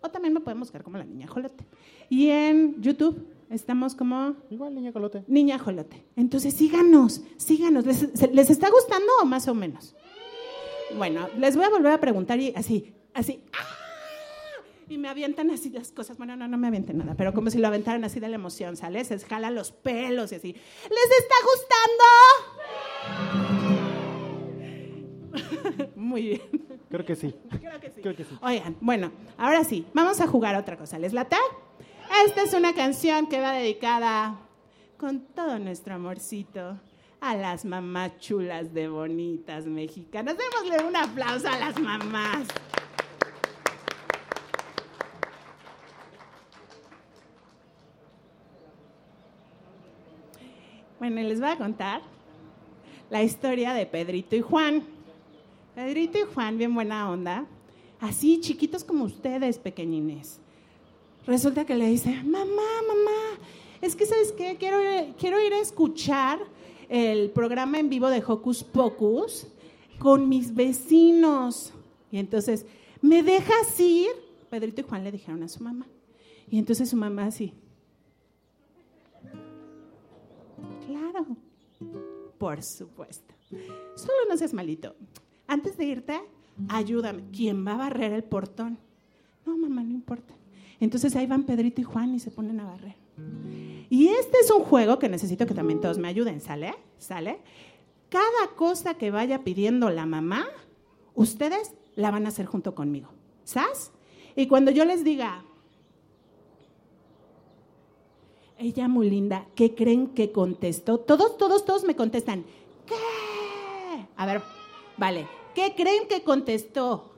o 0.00 0.08
también 0.08 0.32
me 0.34 0.40
podemos 0.40 0.68
buscar 0.68 0.82
como 0.82 0.98
la 0.98 1.04
Niña 1.04 1.26
Ajolote. 1.26 1.64
Y 2.08 2.30
en 2.30 2.80
YouTube 2.80 3.26
estamos 3.50 3.94
como... 3.94 4.34
Igual, 4.50 4.74
Niña 4.74 4.90
Ajolote. 4.90 5.24
Niña 5.26 5.56
Ajolote. 5.56 6.04
Entonces 6.16 6.54
síganos, 6.54 7.22
síganos. 7.36 7.84
¿Les, 7.84 8.32
¿Les, 8.32 8.50
está 8.50 8.70
gustando 8.70 9.06
o 9.22 9.26
más 9.26 9.46
o 9.48 9.54
menos? 9.54 9.94
Bueno, 10.96 11.28
les 11.38 11.56
voy 11.56 11.64
a 11.64 11.70
volver 11.70 11.92
a 11.92 12.00
preguntar 12.00 12.40
y 12.40 12.52
así, 12.54 12.94
así. 13.12 13.40
¡ah! 13.52 13.85
Y 14.88 14.98
me 14.98 15.08
avientan 15.08 15.50
así 15.50 15.70
las 15.70 15.90
cosas. 15.90 16.16
Bueno, 16.16 16.36
no, 16.36 16.46
no 16.46 16.56
me 16.58 16.68
avienten 16.68 16.98
nada, 16.98 17.14
pero 17.16 17.34
como 17.34 17.50
si 17.50 17.58
lo 17.58 17.66
aventaran 17.66 18.04
así 18.04 18.20
de 18.20 18.28
la 18.28 18.36
emoción, 18.36 18.76
¿sale? 18.76 19.04
Se 19.04 19.18
jalan 19.18 19.54
los 19.54 19.72
pelos 19.72 20.30
y 20.32 20.36
así. 20.36 20.52
¿Les 20.52 21.10
está 21.18 21.34
gustando? 25.74 25.92
Muy 25.96 26.22
bien. 26.22 26.40
Creo 26.88 27.04
que 27.04 27.16
sí. 27.16 27.34
Creo 27.60 27.80
que 27.80 27.90
sí. 27.90 28.00
Creo 28.00 28.14
que 28.14 28.24
sí. 28.24 28.38
Oigan, 28.42 28.76
bueno, 28.80 29.10
ahora 29.36 29.64
sí, 29.64 29.84
vamos 29.92 30.20
a 30.20 30.28
jugar 30.28 30.54
otra 30.54 30.76
cosa. 30.76 30.98
¿Les 30.98 31.12
lata? 31.12 31.38
Esta 32.24 32.42
es 32.42 32.54
una 32.54 32.72
canción 32.72 33.26
que 33.26 33.40
va 33.40 33.52
dedicada 33.52 34.38
con 34.96 35.20
todo 35.34 35.58
nuestro 35.58 35.94
amorcito 35.94 36.78
a 37.20 37.34
las 37.34 37.64
mamás 37.64 38.18
chulas 38.18 38.72
de 38.72 38.88
bonitas 38.88 39.66
mexicanas. 39.66 40.36
Démosle 40.36 40.84
un 40.84 40.94
aplauso 40.94 41.48
a 41.48 41.58
las 41.58 41.78
mamás. 41.80 42.46
Bueno, 50.98 51.20
les 51.20 51.40
voy 51.40 51.50
a 51.50 51.58
contar 51.58 52.00
la 53.10 53.22
historia 53.22 53.74
de 53.74 53.84
Pedrito 53.84 54.34
y 54.34 54.40
Juan. 54.40 54.82
Pedrito 55.74 56.16
y 56.18 56.22
Juan, 56.22 56.56
bien 56.56 56.74
buena 56.74 57.10
onda, 57.10 57.44
así 58.00 58.40
chiquitos 58.40 58.82
como 58.82 59.04
ustedes, 59.04 59.58
pequeñines. 59.58 60.40
Resulta 61.26 61.66
que 61.66 61.74
le 61.74 61.88
dice, 61.88 62.14
mamá, 62.24 62.62
mamá, 62.88 63.38
es 63.82 63.94
que 63.94 64.06
sabes 64.06 64.32
qué, 64.32 64.56
quiero, 64.58 64.78
quiero 65.18 65.38
ir 65.44 65.52
a 65.52 65.60
escuchar 65.60 66.38
el 66.88 67.28
programa 67.28 67.78
en 67.78 67.90
vivo 67.90 68.08
de 68.08 68.22
Hocus 68.26 68.64
Pocus 68.64 69.48
con 69.98 70.30
mis 70.30 70.54
vecinos. 70.54 71.74
Y 72.10 72.16
entonces, 72.16 72.64
¿me 73.02 73.22
dejas 73.22 73.78
ir? 73.78 74.12
Pedrito 74.48 74.80
y 74.80 74.84
Juan 74.84 75.04
le 75.04 75.12
dijeron 75.12 75.42
a 75.42 75.48
su 75.48 75.62
mamá. 75.62 75.86
Y 76.50 76.58
entonces 76.58 76.88
su 76.88 76.96
mamá 76.96 77.26
así, 77.26 77.52
Claro, 80.86 81.26
por 82.38 82.62
supuesto. 82.62 83.34
Solo 83.96 84.18
no 84.28 84.36
seas 84.36 84.54
malito. 84.54 84.94
Antes 85.46 85.76
de 85.76 85.84
irte, 85.84 86.20
ayúdame. 86.68 87.24
¿Quién 87.32 87.66
va 87.66 87.72
a 87.74 87.78
barrer 87.78 88.12
el 88.12 88.24
portón? 88.24 88.78
No, 89.44 89.56
mamá, 89.56 89.82
no 89.82 89.92
importa. 89.92 90.34
Entonces 90.80 91.14
ahí 91.16 91.26
van 91.26 91.44
Pedrito 91.44 91.80
y 91.80 91.84
Juan 91.84 92.14
y 92.14 92.20
se 92.20 92.30
ponen 92.30 92.60
a 92.60 92.66
barrer. 92.66 92.96
Y 93.88 94.08
este 94.08 94.38
es 94.40 94.50
un 94.50 94.62
juego 94.62 94.98
que 94.98 95.08
necesito 95.08 95.46
que 95.46 95.54
también 95.54 95.80
todos 95.80 95.98
me 95.98 96.08
ayuden, 96.08 96.40
¿sale? 96.40 96.74
¿Sale? 96.98 97.38
Cada 98.08 98.54
cosa 98.56 98.94
que 98.94 99.10
vaya 99.10 99.42
pidiendo 99.42 99.90
la 99.90 100.06
mamá, 100.06 100.46
ustedes 101.14 101.72
la 101.94 102.10
van 102.10 102.26
a 102.26 102.28
hacer 102.28 102.46
junto 102.46 102.74
conmigo. 102.74 103.08
¿Sabes? 103.44 103.92
Y 104.34 104.48
cuando 104.48 104.70
yo 104.70 104.84
les 104.84 105.04
diga, 105.04 105.44
ella 108.58 108.88
muy 108.88 109.10
linda, 109.10 109.46
¿qué 109.54 109.74
creen 109.74 110.08
que 110.08 110.32
contestó? 110.32 110.98
Todos, 110.98 111.36
todos, 111.36 111.64
todos 111.64 111.84
me 111.84 111.94
contestan, 111.94 112.44
¿qué? 112.86 112.94
A 114.16 114.26
ver, 114.26 114.42
vale, 114.96 115.26
¿qué 115.54 115.74
creen 115.76 116.08
que 116.08 116.22
contestó? 116.22 117.12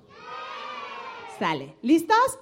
Sale, 1.38 1.76
¿listos? 1.82 2.38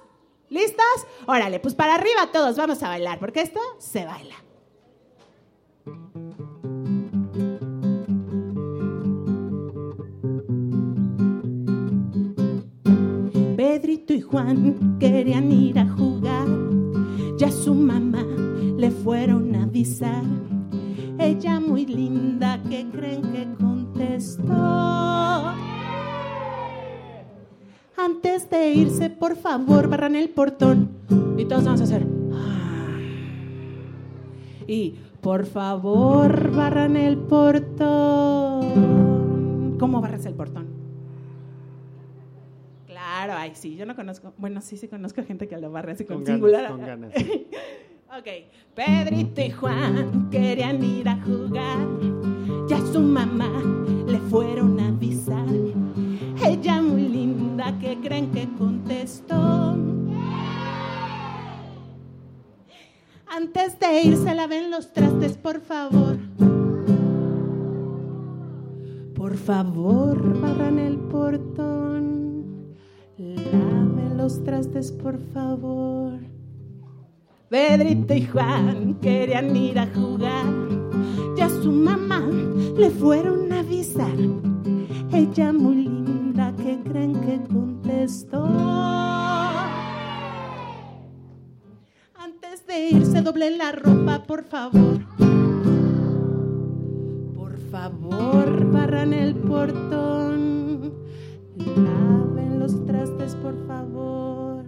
¿Listos? 0.49 1.05
Órale, 1.27 1.59
pues 1.59 1.75
para 1.75 1.95
arriba 1.95 2.31
todos 2.31 2.57
vamos 2.57 2.81
a 2.81 2.89
bailar, 2.89 3.19
porque 3.19 3.41
esto 3.41 3.59
se 3.77 4.05
baila. 4.05 4.35
Pedrito 13.55 14.13
y 14.13 14.21
Juan 14.21 14.97
querían 14.99 15.51
ir 15.51 15.77
a 15.77 15.87
jugar, 15.87 16.47
ya 17.37 17.51
su 17.51 17.75
mamá 17.75 18.06
fueron 19.07 19.55
a 19.55 19.63
avisar. 19.63 20.21
Ella 21.17 21.61
muy 21.61 21.85
linda, 21.85 22.61
¿qué 22.69 22.85
creen 22.91 23.21
que 23.31 23.47
contestó? 23.57 24.43
Antes 27.95 28.49
de 28.49 28.73
irse, 28.73 29.09
por 29.09 29.37
favor, 29.37 29.87
barran 29.87 30.17
el 30.17 30.27
portón. 30.31 30.89
Y 31.37 31.45
todos 31.45 31.63
vamos 31.63 31.79
a 31.79 31.85
hacer. 31.85 32.05
Ah". 32.33 32.97
Y 34.67 34.95
por 35.21 35.45
favor, 35.45 36.51
barran 36.53 36.97
el 36.97 37.15
portón. 37.15 37.77
¿Cómo 39.79 40.01
barras 40.01 40.25
el 40.25 40.33
portón? 40.33 40.67
Claro, 42.87 43.35
ay, 43.37 43.51
sí, 43.53 43.77
yo 43.77 43.85
no 43.85 43.95
conozco. 43.95 44.33
Bueno, 44.37 44.59
sí, 44.59 44.75
sí 44.75 44.89
conozco 44.89 45.23
gente 45.23 45.47
que 45.47 45.55
lo 45.55 45.71
barre 45.71 45.93
así 45.93 46.03
con, 46.03 46.25
singular. 46.25 46.69
con 46.69 46.81
ganas. 46.81 47.13
ok, 48.09 48.27
Pedrito 48.75 49.41
y 49.41 49.49
Juan 49.51 50.29
querían 50.29 50.83
ir 50.83 51.07
a 51.09 51.19
jugar. 51.21 51.87
Ya 52.69 52.79
su 52.91 52.99
mamá 52.99 53.49
le 54.07 54.19
fueron 54.29 54.79
a 54.79 54.87
avisar. 54.89 55.47
Ella 56.45 56.81
muy 56.81 57.07
linda, 57.07 57.77
¿qué 57.79 57.97
creen 58.01 58.31
que 58.31 58.47
contestó? 58.57 59.77
Antes 63.27 63.79
de 63.79 64.01
irse, 64.03 64.33
laven 64.33 64.71
los 64.71 64.93
trastes, 64.93 65.37
por 65.37 65.61
favor. 65.61 66.17
Por 69.15 69.35
favor, 69.35 70.39
barran 70.39 70.79
el 70.79 70.97
portón. 70.97 72.75
Laven 73.17 74.17
los 74.17 74.43
trastes, 74.43 74.91
por 74.91 75.19
favor. 75.33 76.36
Pedrito 77.49 78.13
y 78.13 78.25
Juan 78.25 78.95
querían 79.01 79.55
ir 79.55 79.79
a 79.79 79.87
jugar. 79.87 80.45
Ya 81.37 81.47
su 81.47 81.71
mamá 81.71 82.19
le 82.77 82.89
fueron 82.89 83.53
a 83.53 83.59
avisar. 83.59 84.17
Ella 85.13 85.53
muy 85.53 85.75
linda, 85.75 86.53
¿qué 86.57 86.77
creen 86.83 87.13
que 87.21 87.39
contestó? 87.47 88.43
Antes 92.15 92.67
de 92.67 92.89
irse, 92.89 93.21
doblen 93.21 93.57
la 93.57 93.71
ropa, 93.71 94.23
por 94.23 94.43
favor. 94.43 94.99
Por 97.33 97.57
favor, 97.71 98.71
barran 98.73 99.13
el 99.13 99.35
portón. 99.35 100.93
Laven 101.55 102.59
los 102.59 102.85
trastes, 102.85 103.35
por 103.35 103.55
favor. 103.67 104.65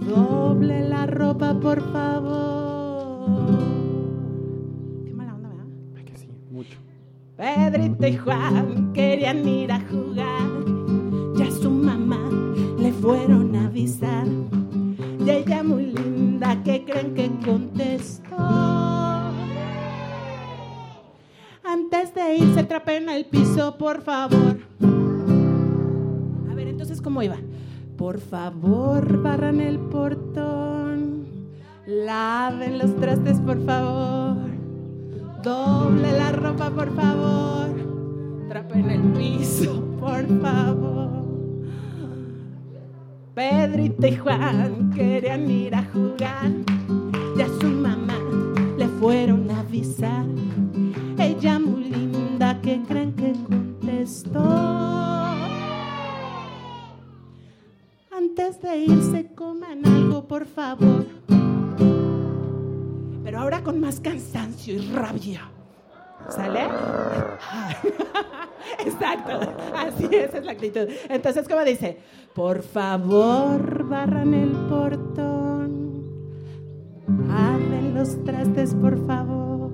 Doble 0.00 0.88
la 0.88 1.06
ropa, 1.06 1.58
por 1.60 1.80
favor. 1.92 3.58
Qué 5.04 5.12
mala 5.14 5.34
onda, 5.34 5.48
¿verdad? 5.48 5.66
Ay, 5.96 6.04
que 6.04 6.16
sí, 6.16 6.28
mucho. 6.50 6.78
Pedrito 7.36 8.06
y 8.06 8.16
Juan 8.16 8.92
querían 8.92 9.46
ir 9.46 9.72
a 9.72 9.80
jugar. 9.80 10.48
Ya 11.36 11.50
su 11.50 11.70
mamá 11.70 12.28
le 12.78 12.92
fueron 12.92 13.54
a 13.56 13.66
avisar. 13.66 14.26
Y 15.24 15.30
ella 15.30 15.62
muy 15.62 15.86
linda, 15.86 16.62
¿qué 16.64 16.84
creen 16.84 17.14
que 17.14 17.30
contestó? 17.44 18.36
Antes 21.62 22.14
de 22.14 22.36
irse, 22.36 22.64
trapen 22.64 23.08
el 23.10 23.26
piso, 23.26 23.76
por 23.78 24.02
favor. 24.02 24.58
A 26.50 26.54
ver, 26.54 26.66
entonces, 26.68 27.00
¿cómo 27.00 27.22
iba? 27.22 27.36
Por 28.00 28.18
favor, 28.18 29.22
barran 29.22 29.60
el 29.60 29.78
portón. 29.78 31.26
Laven 31.86 32.78
los 32.78 32.96
trastes, 32.96 33.38
por 33.40 33.62
favor. 33.66 34.38
Doble 35.42 36.10
la 36.10 36.32
ropa, 36.32 36.70
por 36.70 36.96
favor. 36.96 37.68
Trapen 38.48 38.90
el 38.90 39.02
piso, 39.02 39.84
por 40.00 40.26
favor. 40.40 41.10
Pedrito 43.34 44.06
y 44.06 44.16
Juan 44.16 44.90
querían 44.94 45.50
ir 45.50 45.74
a 45.74 45.84
jugar. 45.84 46.52
Ya 47.36 47.48
su 47.60 47.66
mamá 47.66 48.16
le 48.78 48.88
fueron 48.88 49.50
a 49.50 49.60
avisar. 49.60 50.24
Ella 51.18 51.58
muy 51.58 51.84
linda, 51.84 52.58
¿qué 52.62 52.80
creen 52.88 53.12
que 53.12 53.34
contestó? 53.46 55.59
Antes 58.20 58.60
de 58.60 58.76
irse, 58.76 59.32
coman 59.34 59.86
algo, 59.86 60.28
por 60.28 60.44
favor. 60.44 61.06
Pero 63.24 63.38
ahora 63.38 63.62
con 63.62 63.80
más 63.80 63.98
cansancio 63.98 64.74
y 64.74 64.90
rabia. 64.92 65.50
¿Sale? 66.28 66.64
Exacto, 68.84 69.40
así 69.74 70.06
es, 70.12 70.34
es 70.34 70.44
la 70.44 70.52
actitud. 70.52 70.86
Entonces, 71.08 71.48
¿cómo 71.48 71.64
dice? 71.64 71.98
Por 72.34 72.60
favor, 72.60 73.88
barran 73.88 74.34
el 74.34 74.50
portón. 74.68 76.04
Abren 77.30 77.94
los 77.94 78.22
trastes, 78.22 78.74
por 78.74 79.06
favor. 79.06 79.70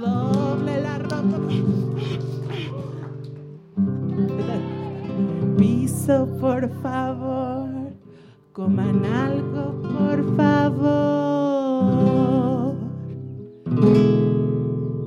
Doble 0.00 0.80
la 0.80 0.98
ropa. 0.98 1.40
Piso, 5.56 6.26
por 6.40 6.68
favor. 6.82 7.68
Coman 8.52 9.04
algo, 9.04 9.82
por 9.82 10.36
favor. 10.36 11.14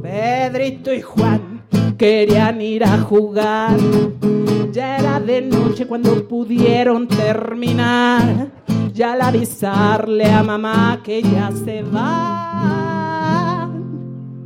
Pedrito 0.02 0.94
y 0.94 1.02
Juan 1.02 1.64
querían 1.98 2.62
ir 2.62 2.84
a 2.84 2.98
jugar. 3.00 3.78
Ya 4.72 4.98
era 4.98 5.20
de 5.20 5.42
noche 5.42 5.88
cuando 5.88 6.28
pudieron 6.28 7.08
terminar. 7.08 8.52
Ya 8.94 9.14
al 9.14 9.22
avisarle 9.22 10.26
a 10.26 10.44
mamá 10.44 11.02
que 11.04 11.22
ya 11.22 11.52
se 11.52 11.84
va. 11.84 13.70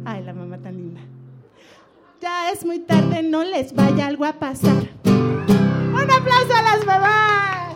Ay, 0.05 0.23
la 0.23 0.33
mamá 0.33 0.57
tan 0.57 0.75
linda. 0.77 1.01
Ya 2.21 2.51
es 2.51 2.65
muy 2.65 2.79
tarde, 2.79 3.23
no 3.23 3.43
les 3.43 3.73
vaya 3.73 4.07
algo 4.07 4.25
a 4.25 4.33
pasar. 4.33 5.00
Aplauso 6.21 6.53
a 6.53 6.61
las 6.61 6.85
mamás. 6.85 7.75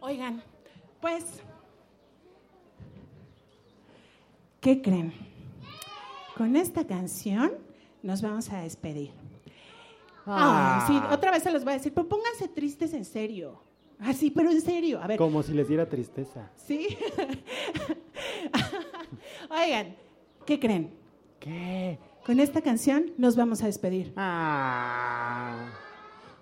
Oigan, 0.00 0.42
pues, 1.00 1.24
¿qué 4.60 4.82
creen? 4.82 5.12
Con 6.36 6.56
esta 6.56 6.84
canción 6.88 7.52
nos 8.02 8.20
vamos 8.20 8.50
a 8.50 8.62
despedir. 8.62 9.12
Ah, 10.26 10.84
sí, 10.88 11.00
otra 11.12 11.30
vez 11.30 11.44
se 11.44 11.52
los 11.52 11.62
voy 11.62 11.74
a 11.74 11.76
decir, 11.76 11.94
pero 11.94 12.08
pónganse 12.08 12.48
tristes 12.48 12.94
en 12.94 13.04
serio. 13.04 13.62
Así, 14.00 14.32
pero 14.32 14.50
en 14.50 14.60
serio. 14.60 15.00
A 15.00 15.06
ver. 15.06 15.18
Como 15.18 15.40
si 15.44 15.52
les 15.52 15.68
diera 15.68 15.88
tristeza. 15.88 16.50
Sí. 16.56 16.98
Oigan, 19.50 19.96
¿qué 20.46 20.58
creen? 20.58 20.94
¿Qué? 21.40 21.98
Con 22.24 22.40
esta 22.40 22.62
canción 22.62 23.12
nos 23.18 23.36
vamos 23.36 23.62
a 23.62 23.66
despedir. 23.66 24.12
Ah. 24.16 25.70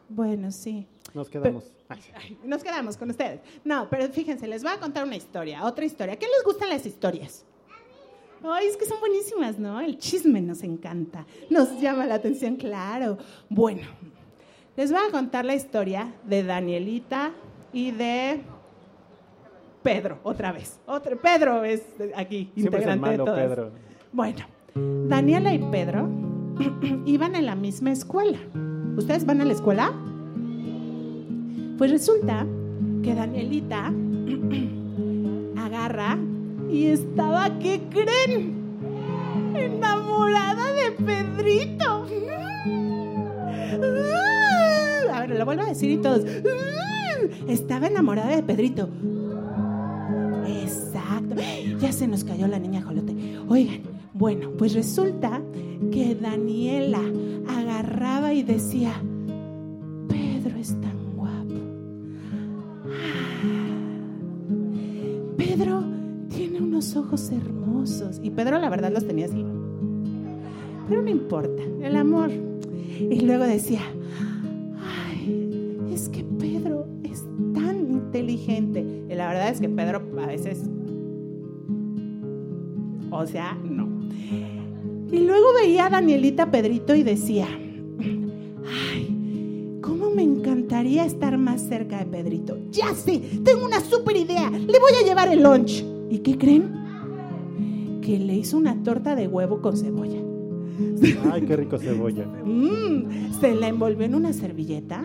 Bueno, 0.08 0.50
sí. 0.50 0.86
Nos 1.14 1.28
quedamos. 1.28 1.64
Ay, 1.88 2.38
nos 2.44 2.62
quedamos 2.62 2.96
con 2.96 3.10
ustedes. 3.10 3.40
No, 3.64 3.88
pero 3.90 4.08
fíjense, 4.12 4.46
les 4.46 4.62
voy 4.62 4.72
a 4.72 4.78
contar 4.78 5.04
una 5.04 5.16
historia, 5.16 5.64
otra 5.64 5.84
historia. 5.84 6.16
¿Qué 6.16 6.26
les 6.26 6.44
gustan 6.44 6.68
las 6.68 6.86
historias? 6.86 7.44
Ay, 8.44 8.66
es 8.66 8.76
que 8.76 8.86
son 8.86 8.98
buenísimas, 9.00 9.58
¿no? 9.58 9.80
El 9.80 9.98
chisme 9.98 10.40
nos 10.40 10.62
encanta, 10.62 11.26
nos 11.48 11.80
llama 11.80 12.06
la 12.06 12.14
atención, 12.14 12.56
claro. 12.56 13.18
Bueno, 13.48 13.82
les 14.76 14.90
voy 14.90 15.00
a 15.06 15.10
contar 15.10 15.44
la 15.44 15.54
historia 15.54 16.12
de 16.24 16.42
Danielita 16.42 17.32
y 17.72 17.92
de 17.92 18.42
Pedro, 19.82 20.18
otra 20.22 20.52
vez. 20.52 20.78
Otro, 20.86 21.16
Pedro 21.20 21.64
es 21.64 21.82
aquí, 22.14 22.50
Siempre 22.54 22.80
es 22.80 22.86
el 22.86 22.94
integrante 22.94 23.10
de 23.10 23.18
malo, 23.18 23.24
todos. 23.24 23.38
Pedro. 23.38 23.70
Bueno, 24.12 24.44
Daniela 24.74 25.52
y 25.54 25.58
Pedro 25.58 26.08
iban 27.06 27.34
en 27.34 27.46
la 27.46 27.54
misma 27.54 27.92
escuela. 27.92 28.38
¿Ustedes 28.96 29.26
van 29.26 29.40
a 29.40 29.44
la 29.44 29.52
escuela? 29.52 29.92
Pues 31.78 31.90
resulta 31.90 32.46
que 33.02 33.14
Danielita 33.14 33.92
agarra 35.56 36.18
y 36.70 36.86
estaba, 36.86 37.58
¿qué 37.58 37.82
creen? 37.90 38.62
Enamorada 39.54 40.72
de 40.72 40.92
Pedrito. 40.92 42.06
A 45.12 45.20
ver, 45.20 45.30
lo 45.38 45.44
vuelvo 45.44 45.62
a 45.62 45.66
decir 45.66 45.90
y 45.90 45.98
todos. 45.98 46.24
Estaba 47.48 47.88
enamorada 47.88 48.34
de 48.36 48.42
Pedrito. 48.42 48.88
Ya 51.80 51.92
se 51.92 52.06
nos 52.06 52.24
cayó 52.24 52.46
la 52.46 52.58
niña 52.58 52.82
Jolote. 52.82 53.14
Oigan, 53.48 53.80
bueno, 54.14 54.50
pues 54.58 54.74
resulta 54.74 55.42
que 55.90 56.14
Daniela 56.14 57.00
agarraba 57.48 58.32
y 58.34 58.42
decía, 58.42 58.92
Pedro 60.08 60.58
es 60.58 60.80
tan 60.80 61.16
guapo. 61.16 61.54
Ah, 62.86 63.42
Pedro 65.36 65.82
tiene 66.28 66.60
unos 66.60 66.94
ojos 66.96 67.30
hermosos. 67.30 68.20
Y 68.22 68.30
Pedro 68.30 68.58
la 68.58 68.68
verdad 68.68 68.92
los 68.92 69.06
tenía 69.06 69.26
así. 69.26 69.44
Pero 70.88 71.02
no 71.02 71.10
importa, 71.10 71.62
el 71.80 71.96
amor. 71.96 72.30
Y 72.98 73.20
luego 73.20 73.44
decía, 73.44 73.80
ay, 74.78 75.78
es 75.92 76.08
que 76.08 76.22
Pedro 76.22 76.86
es 77.02 77.24
tan 77.54 77.90
inteligente. 77.90 78.80
Y 79.08 79.14
la 79.14 79.28
verdad 79.28 79.48
es 79.48 79.60
que 79.60 79.68
Pedro 79.68 80.02
a 80.20 80.26
veces, 80.26 80.62
o 83.12 83.26
sea, 83.26 83.54
no. 83.62 83.88
Y 85.12 85.18
luego 85.18 85.52
veía 85.60 85.86
a 85.86 85.90
Danielita 85.90 86.50
Pedrito 86.50 86.94
y 86.94 87.02
decía, 87.02 87.46
ay, 88.00 89.78
¿cómo 89.82 90.10
me 90.10 90.22
encantaría 90.22 91.04
estar 91.04 91.36
más 91.36 91.60
cerca 91.60 91.98
de 91.98 92.06
Pedrito? 92.06 92.58
Ya 92.70 92.94
sé, 92.94 93.20
tengo 93.44 93.66
una 93.66 93.80
súper 93.80 94.16
idea, 94.16 94.48
le 94.50 94.78
voy 94.78 94.92
a 95.00 95.04
llevar 95.04 95.28
el 95.28 95.42
lunch. 95.42 95.84
¿Y 96.08 96.18
qué 96.20 96.38
creen? 96.38 96.72
Que 98.00 98.18
le 98.18 98.34
hizo 98.34 98.56
una 98.56 98.82
torta 98.82 99.14
de 99.14 99.28
huevo 99.28 99.60
con 99.60 99.76
cebolla. 99.76 100.20
Ay, 101.30 101.42
qué 101.42 101.56
rico 101.56 101.78
cebolla. 101.78 102.26
Mm, 102.44 103.32
se 103.40 103.54
la 103.54 103.68
envolvió 103.68 104.06
en 104.06 104.14
una 104.14 104.32
servilleta. 104.32 105.04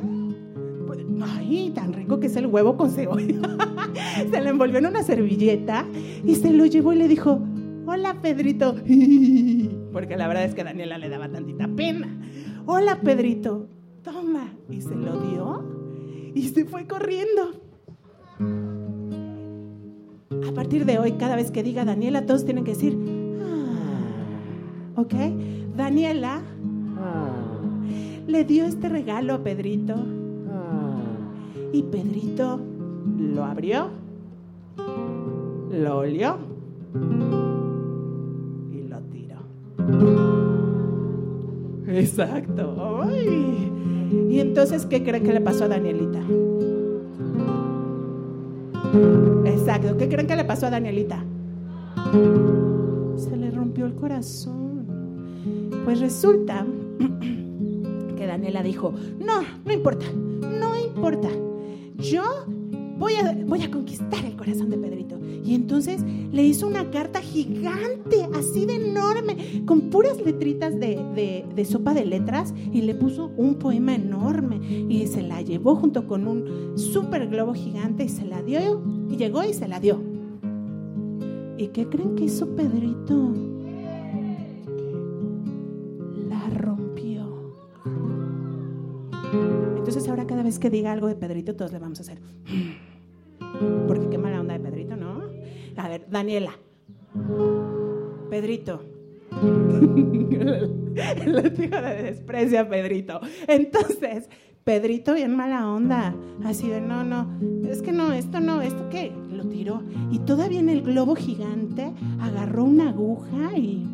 Pues, 0.85 0.99
Ay, 1.21 1.71
tan 1.73 1.93
rico 1.93 2.19
que 2.19 2.27
es 2.27 2.35
el 2.35 2.47
huevo 2.47 2.77
con 2.77 2.91
cebolla. 2.91 3.57
se 4.31 4.41
la 4.41 4.49
envolvió 4.49 4.79
en 4.79 4.85
una 4.87 5.03
servilleta 5.03 5.85
y 6.25 6.35
se 6.35 6.51
lo 6.51 6.65
llevó 6.65 6.93
y 6.93 6.97
le 6.97 7.07
dijo, 7.07 7.39
hola 7.87 8.21
Pedrito. 8.21 8.75
Porque 9.93 10.15
la 10.17 10.27
verdad 10.27 10.43
es 10.43 10.53
que 10.53 10.61
a 10.61 10.65
Daniela 10.65 10.97
le 10.97 11.09
daba 11.09 11.29
tantita 11.29 11.67
pena. 11.67 12.07
Hola 12.65 12.99
Pedrito, 13.01 13.67
toma. 14.03 14.53
Y 14.69 14.81
se 14.81 14.95
lo 14.95 15.19
dio 15.21 15.77
y 16.35 16.49
se 16.49 16.65
fue 16.65 16.85
corriendo. 16.85 17.53
A 20.47 20.51
partir 20.53 20.85
de 20.85 20.99
hoy, 20.99 21.13
cada 21.13 21.35
vez 21.35 21.49
que 21.51 21.63
diga 21.63 21.85
Daniela, 21.85 22.25
todos 22.25 22.45
tienen 22.45 22.63
que 22.63 22.71
decir, 22.71 22.97
"Ah", 23.41 24.99
¿ok? 25.01 25.13
Daniela 25.75 26.41
le 28.27 28.43
dio 28.43 28.65
este 28.65 28.89
regalo 28.89 29.35
a 29.35 29.43
Pedrito 29.43 29.95
y 31.71 31.83
Pedrito 31.83 32.59
lo 33.17 33.45
abrió, 33.45 33.89
lo 35.71 35.97
olió. 35.99 36.37
Exacto. 41.87 43.05
Y 44.29 44.39
entonces, 44.39 44.85
¿qué 44.85 45.03
creen 45.03 45.23
que 45.23 45.33
le 45.33 45.41
pasó 45.41 45.65
a 45.65 45.67
Danielita? 45.67 46.19
Exacto. 49.45 49.97
¿Qué 49.97 50.07
creen 50.07 50.27
que 50.27 50.35
le 50.35 50.45
pasó 50.45 50.67
a 50.67 50.69
Danielita? 50.69 51.23
Se 53.17 53.35
le 53.35 53.51
rompió 53.51 53.85
el 53.85 53.95
corazón. 53.95 54.85
Pues 55.85 55.99
resulta 55.99 56.65
que 58.17 58.27
Daniela 58.27 58.63
dijo, 58.63 58.93
no, 59.19 59.41
no 59.65 59.73
importa, 59.73 60.05
no 60.13 60.77
importa. 60.77 61.29
Yo 61.97 62.23
voy 62.97 63.13
a, 63.15 63.33
voy 63.45 63.61
a 63.63 63.71
conquistar 63.71 64.23
el 64.25 64.35
corazón 64.35 64.69
de 64.69 64.77
Pedrito. 64.77 65.17
Y 65.43 65.55
entonces 65.55 66.01
le 66.31 66.43
hizo 66.43 66.67
una 66.67 66.89
carta 66.91 67.21
gigante, 67.21 68.27
así 68.35 68.65
de 68.65 68.75
enorme, 68.75 69.63
con 69.65 69.89
puras 69.89 70.19
letritas 70.19 70.73
de, 70.79 70.95
de- 71.15 71.45
de 71.55 71.65
sopa 71.65 71.93
de 71.93 72.05
letras 72.05 72.53
y 72.71 72.81
le 72.81 72.93
puso 72.95 73.31
un 73.37 73.55
poema 73.55 73.95
enorme 73.95 74.59
y 74.89 75.07
se 75.07 75.21
la 75.21 75.41
llevó 75.41 75.75
junto 75.75 76.05
con 76.07 76.27
un 76.27 76.77
super 76.77 77.27
globo 77.27 77.53
gigante 77.53 78.03
y 78.03 78.09
se 78.09 78.25
la 78.25 78.41
dio 78.41 78.81
y 79.09 79.15
llegó 79.17 79.43
y 79.43 79.53
se 79.53 79.67
la 79.67 79.79
dio. 79.79 80.01
¿Y 81.57 81.67
qué 81.69 81.87
creen 81.87 82.15
que 82.15 82.25
hizo 82.25 82.47
Pedrito? 82.55 83.33
Entonces 89.87 90.09
ahora 90.09 90.27
cada 90.27 90.43
vez 90.43 90.59
que 90.59 90.69
diga 90.69 90.91
algo 90.91 91.07
de 91.07 91.15
Pedrito, 91.15 91.55
todos 91.55 91.71
le 91.71 91.79
vamos 91.79 91.99
a 91.99 92.01
hacer. 92.01 92.19
Porque 93.87 94.09
qué 94.09 94.17
mala 94.17 94.41
onda 94.41 94.55
de 94.55 94.59
Pedrito, 94.59 94.97
¿no? 94.97 95.23
A 95.77 95.87
ver, 95.87 96.09
Daniela. 96.09 96.51
Pedrito. 98.29 98.83
Les 101.25 101.57
digo 101.57 101.77
de 101.77 102.03
desprecio 102.03 102.59
a 102.59 102.67
Pedrito. 102.67 103.21
Entonces, 103.47 104.29
Pedrito 104.65 105.13
bien 105.13 105.33
mala 105.33 105.71
onda, 105.71 106.13
así 106.43 106.67
de 106.67 106.81
no, 106.81 107.05
no, 107.05 107.39
es 107.65 107.81
que 107.81 107.93
no, 107.93 108.11
esto 108.11 108.41
no, 108.41 108.61
esto 108.61 108.89
qué, 108.89 109.13
lo 109.31 109.45
tiró. 109.45 109.83
Y 110.11 110.19
todavía 110.19 110.59
en 110.59 110.67
el 110.67 110.81
globo 110.81 111.15
gigante 111.15 111.93
agarró 112.19 112.65
una 112.65 112.89
aguja 112.89 113.57
y... 113.57 113.87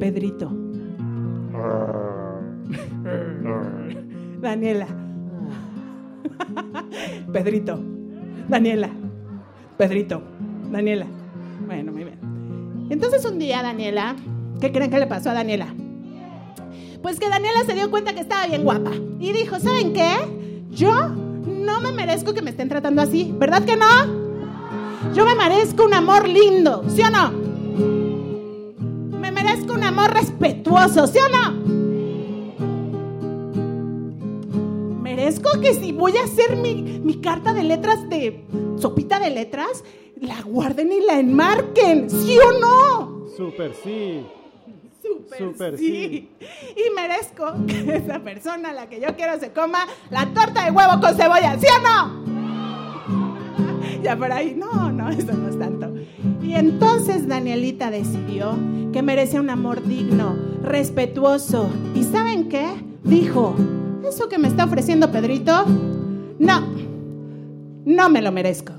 Pedrito. 0.00 0.50
Daniela. 4.40 4.86
Pedrito. 7.32 7.80
Daniela. 8.48 8.90
Pedrito. 9.76 10.22
Daniela. 10.70 11.06
Bueno, 11.66 11.92
muy 11.92 12.04
bien. 12.04 12.18
Entonces 12.90 13.24
un 13.24 13.38
día 13.38 13.62
Daniela, 13.62 14.16
¿qué 14.60 14.72
creen 14.72 14.90
que 14.90 14.98
le 14.98 15.06
pasó 15.06 15.30
a 15.30 15.34
Daniela? 15.34 15.66
Pues 17.02 17.20
que 17.20 17.28
Daniela 17.28 17.60
se 17.66 17.74
dio 17.74 17.90
cuenta 17.90 18.14
que 18.14 18.20
estaba 18.20 18.46
bien 18.46 18.64
guapa 18.64 18.92
y 19.20 19.32
dijo, 19.32 19.60
¿saben 19.60 19.92
qué? 19.92 20.14
Yo 20.70 21.08
no 21.08 21.80
me 21.80 21.92
merezco 21.92 22.34
que 22.34 22.42
me 22.42 22.50
estén 22.50 22.68
tratando 22.68 23.02
así, 23.02 23.32
¿verdad 23.38 23.64
que 23.64 23.76
no? 23.76 23.86
Yo 25.14 25.24
me 25.24 25.34
merezco 25.34 25.84
un 25.84 25.94
amor 25.94 26.28
lindo, 26.28 26.84
¿sí 26.88 27.02
o 27.02 27.10
no? 27.10 27.30
Me 29.18 29.30
merezco 29.30 29.74
un 29.74 29.84
amor 29.84 30.12
respetuoso, 30.12 31.06
¿sí 31.06 31.18
o 31.18 31.28
no? 31.28 31.57
Merezco 35.28 35.60
que 35.60 35.74
si 35.74 35.92
voy 35.92 36.16
a 36.16 36.24
hacer 36.24 36.56
mi, 36.56 36.74
mi 37.04 37.20
carta 37.20 37.52
de 37.52 37.62
letras 37.62 38.08
de 38.08 38.46
sopita 38.78 39.20
de 39.20 39.28
letras, 39.28 39.84
la 40.18 40.40
guarden 40.40 40.90
y 40.90 41.02
la 41.02 41.18
enmarquen, 41.20 42.08
¿sí 42.08 42.38
o 42.38 42.58
no? 42.58 43.26
Super 43.36 43.74
sí. 43.74 44.24
Super, 45.36 45.76
sí. 45.76 46.30
Y 46.74 46.94
merezco 46.96 47.44
que 47.66 47.96
esa 47.96 48.20
persona 48.20 48.70
a 48.70 48.72
la 48.72 48.88
que 48.88 49.02
yo 49.02 49.08
quiero 49.16 49.38
se 49.38 49.52
coma 49.52 49.86
la 50.08 50.32
torta 50.32 50.64
de 50.64 50.70
huevo 50.70 50.98
con 50.98 51.14
cebolla, 51.14 51.58
¿sí 51.58 51.66
o 51.76 51.82
no? 51.82 52.24
Ya 54.02 54.16
por 54.16 54.32
ahí, 54.32 54.54
no, 54.56 54.90
no, 54.90 55.10
eso 55.10 55.34
no 55.34 55.50
es 55.50 55.58
tanto. 55.58 55.92
Y 56.42 56.54
entonces 56.54 57.28
Danielita 57.28 57.90
decidió 57.90 58.56
que 58.94 59.02
merece 59.02 59.38
un 59.38 59.50
amor 59.50 59.86
digno, 59.86 60.38
respetuoso. 60.62 61.68
¿Y 61.94 62.04
saben 62.04 62.48
qué? 62.48 62.66
Dijo, 63.04 63.54
eso 64.06 64.28
que 64.28 64.38
me 64.38 64.48
está 64.48 64.64
ofreciendo 64.64 65.10
Pedrito, 65.10 65.64
no, 66.38 66.60
no 67.84 68.10
me 68.10 68.22
lo 68.22 68.32
merezco. 68.32 68.74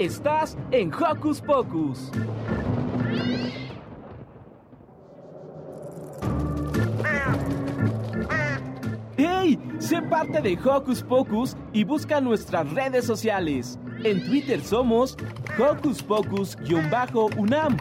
Estás 0.00 0.56
en 0.70 0.90
Hocus 0.94 1.42
Pocus. 1.42 2.10
¡Hey! 9.18 9.58
Sé 9.78 10.00
parte 10.00 10.40
de 10.40 10.58
Hocus 10.64 11.02
Pocus 11.02 11.54
y 11.74 11.84
busca 11.84 12.18
nuestras 12.18 12.72
redes 12.72 13.04
sociales. 13.04 13.78
En 14.02 14.24
Twitter 14.24 14.62
somos 14.62 15.18
Hocus 15.58 16.02
Pocus-UNAM 16.02 17.76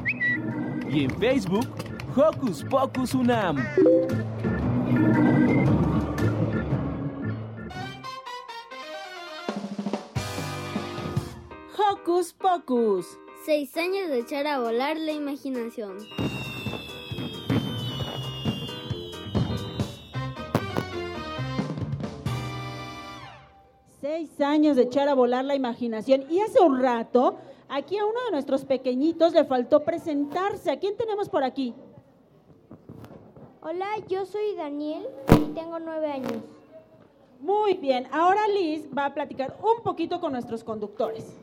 y 0.90 1.06
en 1.06 1.12
Facebook 1.12 1.70
Hocus 2.18 2.66
Pocus 2.66 3.14
UNAM. 3.14 3.56
Hocus 12.20 12.34
Pocus. 12.34 13.20
Seis 13.46 13.78
años 13.78 14.10
de 14.10 14.20
echar 14.20 14.46
a 14.46 14.60
volar 14.60 14.98
la 14.98 15.14
imaginación. 15.14 16.00
Seis 24.02 24.42
años 24.42 24.76
de 24.76 24.82
echar 24.82 25.08
a 25.08 25.14
volar 25.14 25.46
la 25.46 25.56
imaginación. 25.56 26.26
Y 26.30 26.42
hace 26.42 26.60
un 26.60 26.82
rato, 26.82 27.38
aquí 27.70 27.98
a 27.98 28.06
uno 28.06 28.20
de 28.26 28.32
nuestros 28.32 28.66
pequeñitos 28.66 29.32
le 29.32 29.46
faltó 29.46 29.86
presentarse. 29.86 30.72
¿A 30.72 30.78
quién 30.78 30.98
tenemos 30.98 31.30
por 31.30 31.46
aquí? 31.46 31.74
Hola, 33.62 33.88
yo 34.10 34.26
soy 34.26 34.56
Daniel 34.58 35.08
y 35.38 35.54
tengo 35.54 35.80
nueve 35.80 36.12
años. 36.12 36.44
Muy 37.40 37.76
bien, 37.76 38.08
ahora 38.12 38.46
Liz 38.50 38.90
va 38.96 39.06
a 39.06 39.14
platicar 39.14 39.58
un 39.64 39.82
poquito 39.84 40.20
con 40.20 40.34
nuestros 40.34 40.66
conductores. 40.66 41.38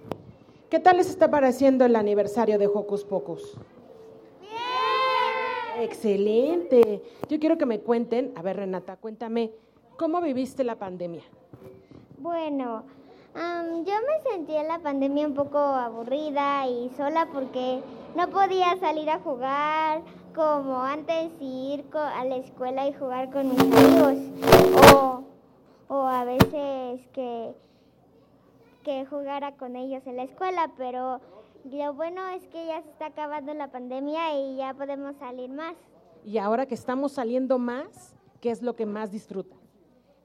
¿Qué 0.69 0.81
tal 0.81 0.97
les 0.97 1.09
está 1.09 1.31
pareciendo 1.31 1.85
el 1.85 1.95
aniversario 1.95 2.59
de 2.59 2.67
Hocus 2.67 3.05
Pocus? 3.05 3.57
Bien. 4.41 5.85
Excelente. 5.85 7.05
Yo 7.29 7.39
quiero 7.39 7.57
que 7.57 7.67
me 7.67 7.79
cuenten, 7.79 8.33
a 8.35 8.43
ver 8.43 8.57
Renata, 8.57 8.97
cuéntame, 8.97 9.53
¿cómo 9.97 10.21
viviste 10.21 10.65
la 10.65 10.75
pandemia? 10.75 11.23
Bueno, 12.19 12.83
um, 13.37 13.85
yo 13.85 13.93
me 13.95 14.29
sentí 14.29 14.57
en 14.57 14.67
la 14.67 14.81
pandemia 14.81 15.29
un 15.29 15.35
poco 15.35 15.57
aburrida 15.59 16.67
y 16.67 16.91
sola 16.97 17.29
porque 17.33 17.81
no 18.17 18.29
podía 18.31 18.77
salir 18.81 19.09
a 19.09 19.21
jugar 19.21 20.03
como 20.35 20.83
antes 20.83 21.31
y 21.39 21.75
ir 21.75 21.85
a 21.95 22.25
la 22.25 22.37
escuela 22.39 22.89
y 22.89 22.93
jugar 22.93 23.31
con 23.31 23.51
mis 23.51 23.61
amigos. 23.61 24.15
O, 24.93 25.23
o 25.87 26.07
a 26.09 26.25
veces 26.25 27.07
que 27.13 27.55
que 28.87 29.05
jugara 29.05 29.57
con 29.57 29.75
ellos 29.75 30.07
en 30.07 30.15
la 30.15 30.23
escuela, 30.23 30.71
pero 30.77 31.21
lo 31.65 31.95
bueno 31.95 32.29
es 32.29 32.47
que 32.47 32.67
ya 32.67 32.81
se 32.83 32.89
está 32.91 33.07
acabando 33.07 33.53
la 33.53 33.67
pandemia 33.73 34.39
y 34.39 34.59
ya 34.59 34.75
podemos 34.75 35.17
salir 35.17 35.51
más. 35.51 35.75
Y 36.25 36.39
ahora 36.39 36.67
que 36.67 36.77
estamos 36.77 37.11
saliendo 37.11 37.59
más, 37.59 38.15
¿qué 38.41 38.53
es 38.53 38.63
lo 38.63 38.77
que 38.77 38.87
más 38.87 39.11
disfruta? 39.11 39.57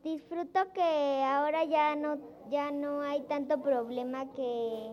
Disfruto 0.04 0.60
que 0.74 1.24
ahora 1.24 1.64
ya 1.64 1.96
no 1.96 2.20
ya 2.52 2.70
no 2.70 3.02
hay 3.02 3.22
tanto 3.22 3.64
problema 3.64 4.32
que 4.32 4.92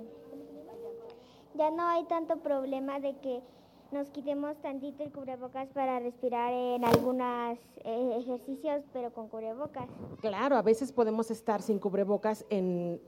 ya 1.53 1.71
no 1.71 1.87
hay 1.89 2.05
tanto 2.05 2.39
problema 2.39 3.01
de 3.01 3.19
que 3.19 3.43
nos 3.91 4.09
quitemos 4.11 4.57
tantito 4.61 5.03
el 5.03 5.13
cubrebocas 5.13 5.69
para 5.71 5.99
respirar 5.99 6.53
en 6.53 6.85
algunos 6.85 7.59
eh, 7.85 8.17
ejercicios, 8.19 8.85
pero 8.93 9.13
con 9.13 9.29
cubrebocas. 9.29 9.89
Claro, 10.21 10.57
a 10.57 10.63
veces 10.63 10.93
podemos 10.93 11.31
estar 11.31 11.63
sin 11.63 11.79
cubrebocas 11.79 12.45
en, 12.51 13.01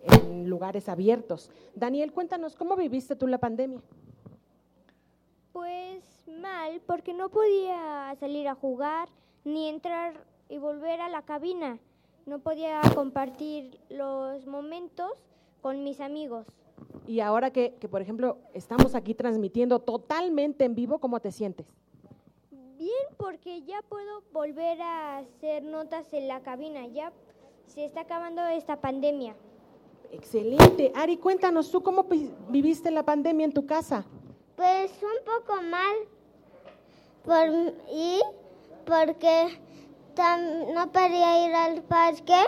lugares 0.49 0.89
abiertos. 0.89 1.51
Daniel, 1.75 2.13
cuéntanos, 2.13 2.57
¿cómo 2.57 2.77
viviste 2.77 3.15
tú 3.15 3.27
la 3.27 3.39
pandemia? 3.39 3.81
Pues 5.53 6.03
mal, 6.27 6.81
porque 6.87 7.13
no 7.13 7.29
podía 7.29 8.15
salir 8.19 8.49
a 8.49 8.55
jugar 8.55 9.09
ni 9.45 9.69
entrar 9.69 10.15
y 10.49 10.59
volver 10.59 11.01
a 11.01 11.09
la 11.09 11.23
cabina. 11.23 11.79
No 12.27 12.39
podía 12.39 12.81
compartir 12.95 13.79
los 13.91 14.47
momentos 14.47 15.13
con 15.61 15.85
mis 15.85 16.01
amigos. 16.01 16.47
Y 17.07 17.21
ahora 17.21 17.51
que, 17.51 17.75
que, 17.81 17.89
por 17.89 18.03
ejemplo, 18.03 18.39
estamos 18.55 18.95
aquí 18.95 19.15
transmitiendo 19.15 19.81
totalmente 19.81 20.65
en 20.65 20.75
vivo, 20.75 20.99
¿cómo 20.99 21.21
te 21.21 21.33
sientes? 21.33 21.67
Bien, 22.51 23.07
porque 23.17 23.63
ya 23.63 23.83
puedo 23.89 24.23
volver 24.33 24.81
a 24.81 25.19
hacer 25.19 25.63
notas 25.65 26.13
en 26.13 26.29
la 26.29 26.41
cabina. 26.41 26.87
Ya 26.87 27.13
se 27.67 27.85
está 27.85 28.03
acabando 28.03 28.43
esta 28.47 28.81
pandemia. 28.81 29.37
Excelente. 30.13 30.91
Ari, 30.95 31.17
cuéntanos, 31.19 31.71
¿tú 31.71 31.83
cómo 31.83 32.07
viviste 32.49 32.91
la 32.91 33.05
pandemia 33.05 33.45
en 33.45 33.53
tu 33.53 33.67
casa? 33.67 34.05
Pues 34.57 34.93
un 35.03 35.25
poco 35.25 35.63
mal. 35.63 35.97
Por, 37.25 37.75
y 37.93 38.21
porque 38.87 39.61
no 40.75 40.91
podía 40.91 41.47
ir 41.47 41.55
al 41.55 41.83
parque 41.83 42.41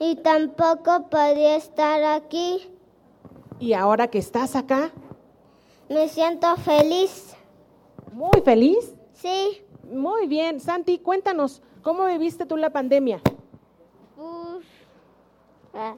y 0.00 0.16
tampoco 0.16 1.08
podía 1.08 1.56
estar 1.56 2.02
aquí. 2.04 2.70
¿Y 3.58 3.72
ahora 3.72 4.08
que 4.08 4.18
estás 4.18 4.54
acá? 4.54 4.90
Me 5.88 6.08
siento 6.08 6.54
feliz. 6.56 7.34
¿Muy 8.12 8.42
feliz? 8.44 8.94
Sí. 9.14 9.62
Muy 9.90 10.26
bien. 10.26 10.60
Santi, 10.60 10.98
cuéntanos, 10.98 11.62
¿cómo 11.82 12.04
viviste 12.06 12.44
tú 12.44 12.56
la 12.56 12.70
pandemia? 12.70 13.20
Pues, 14.16 14.66
ah, 15.72 15.96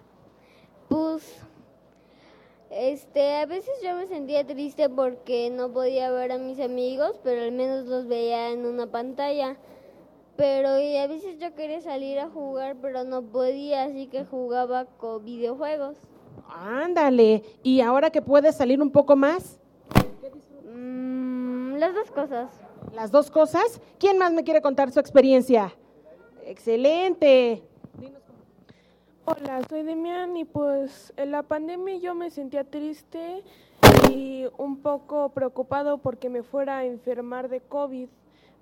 pues, 0.89 1.37
este, 2.71 3.37
a 3.37 3.47
veces 3.47 3.75
yo 3.83 3.95
me 3.97 4.07
sentía 4.07 4.47
triste 4.47 4.89
porque 4.89 5.51
no 5.51 5.73
podía 5.73 6.11
ver 6.11 6.33
a 6.33 6.39
mis 6.39 6.61
amigos, 6.61 7.19
pero 7.25 7.43
al 7.43 7.53
menos 7.53 7.87
los 7.87 8.07
veía 8.07 8.51
en 8.51 8.67
una 8.67 8.87
pantalla. 8.87 9.57
Pero 10.37 10.79
y 10.79 10.97
a 10.97 11.09
veces 11.09 11.39
yo 11.41 11.55
quería 11.57 11.81
salir 11.81 12.21
a 12.21 12.29
jugar, 12.29 12.77
pero 12.81 13.03
no 13.03 13.23
podía, 13.23 13.85
así 13.85 14.07
que 14.07 14.25
jugaba 14.25 14.85
con 14.85 15.25
videojuegos. 15.25 15.97
Ándale. 16.49 17.43
¿Y 17.63 17.81
ahora 17.81 18.11
que 18.11 18.23
puedes 18.23 18.57
salir 18.57 18.81
un 18.81 18.91
poco 18.91 19.17
más? 19.17 19.59
Mm, 20.65 21.75
las 21.77 21.95
dos 21.95 22.11
cosas. 22.11 22.51
¿Las 22.95 23.11
dos 23.11 23.31
cosas? 23.31 23.81
¿Quién 23.99 24.19
más 24.19 24.33
me 24.33 24.45
quiere 24.45 24.63
contar 24.63 24.91
su 24.91 25.01
experiencia? 25.01 25.75
Excelente. 26.45 27.63
Hola, 29.25 29.61
soy 29.69 29.83
Demian 29.83 30.37
y 30.39 30.47
pues 30.47 31.13
en 31.19 31.33
la 31.33 31.43
pandemia 31.43 31.99
yo 31.99 32.15
me 32.15 32.31
sentía 32.31 32.65
triste 32.65 33.43
y 34.11 34.47
un 34.57 34.79
poco 34.79 35.29
preocupado 35.31 35.99
porque 35.99 36.31
me 36.31 36.43
fuera 36.43 36.79
a 36.79 36.85
enfermar 36.87 37.51
de 37.51 37.61
COVID. 37.61 38.09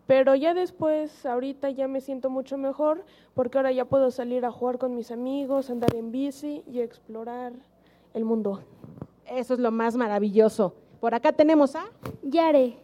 Pero 0.06 0.34
ya 0.36 0.54
después, 0.54 1.26
ahorita 1.26 1.70
ya 1.70 1.88
me 1.88 2.00
siento 2.00 2.30
mucho 2.30 2.56
mejor 2.56 3.04
porque 3.34 3.58
ahora 3.58 3.72
ya 3.72 3.84
puedo 3.84 4.10
salir 4.10 4.44
a 4.44 4.52
jugar 4.52 4.78
con 4.78 4.94
mis 4.94 5.10
amigos, 5.10 5.68
andar 5.68 5.94
en 5.94 6.12
bici 6.12 6.62
y 6.70 6.80
explorar 6.80 7.52
el 8.14 8.24
mundo. 8.24 8.60
Eso 9.26 9.54
es 9.54 9.60
lo 9.60 9.72
más 9.72 9.96
maravilloso. 9.96 10.74
Por 11.00 11.14
acá 11.14 11.32
tenemos 11.32 11.74
a 11.74 11.84
Yare. 12.22 12.76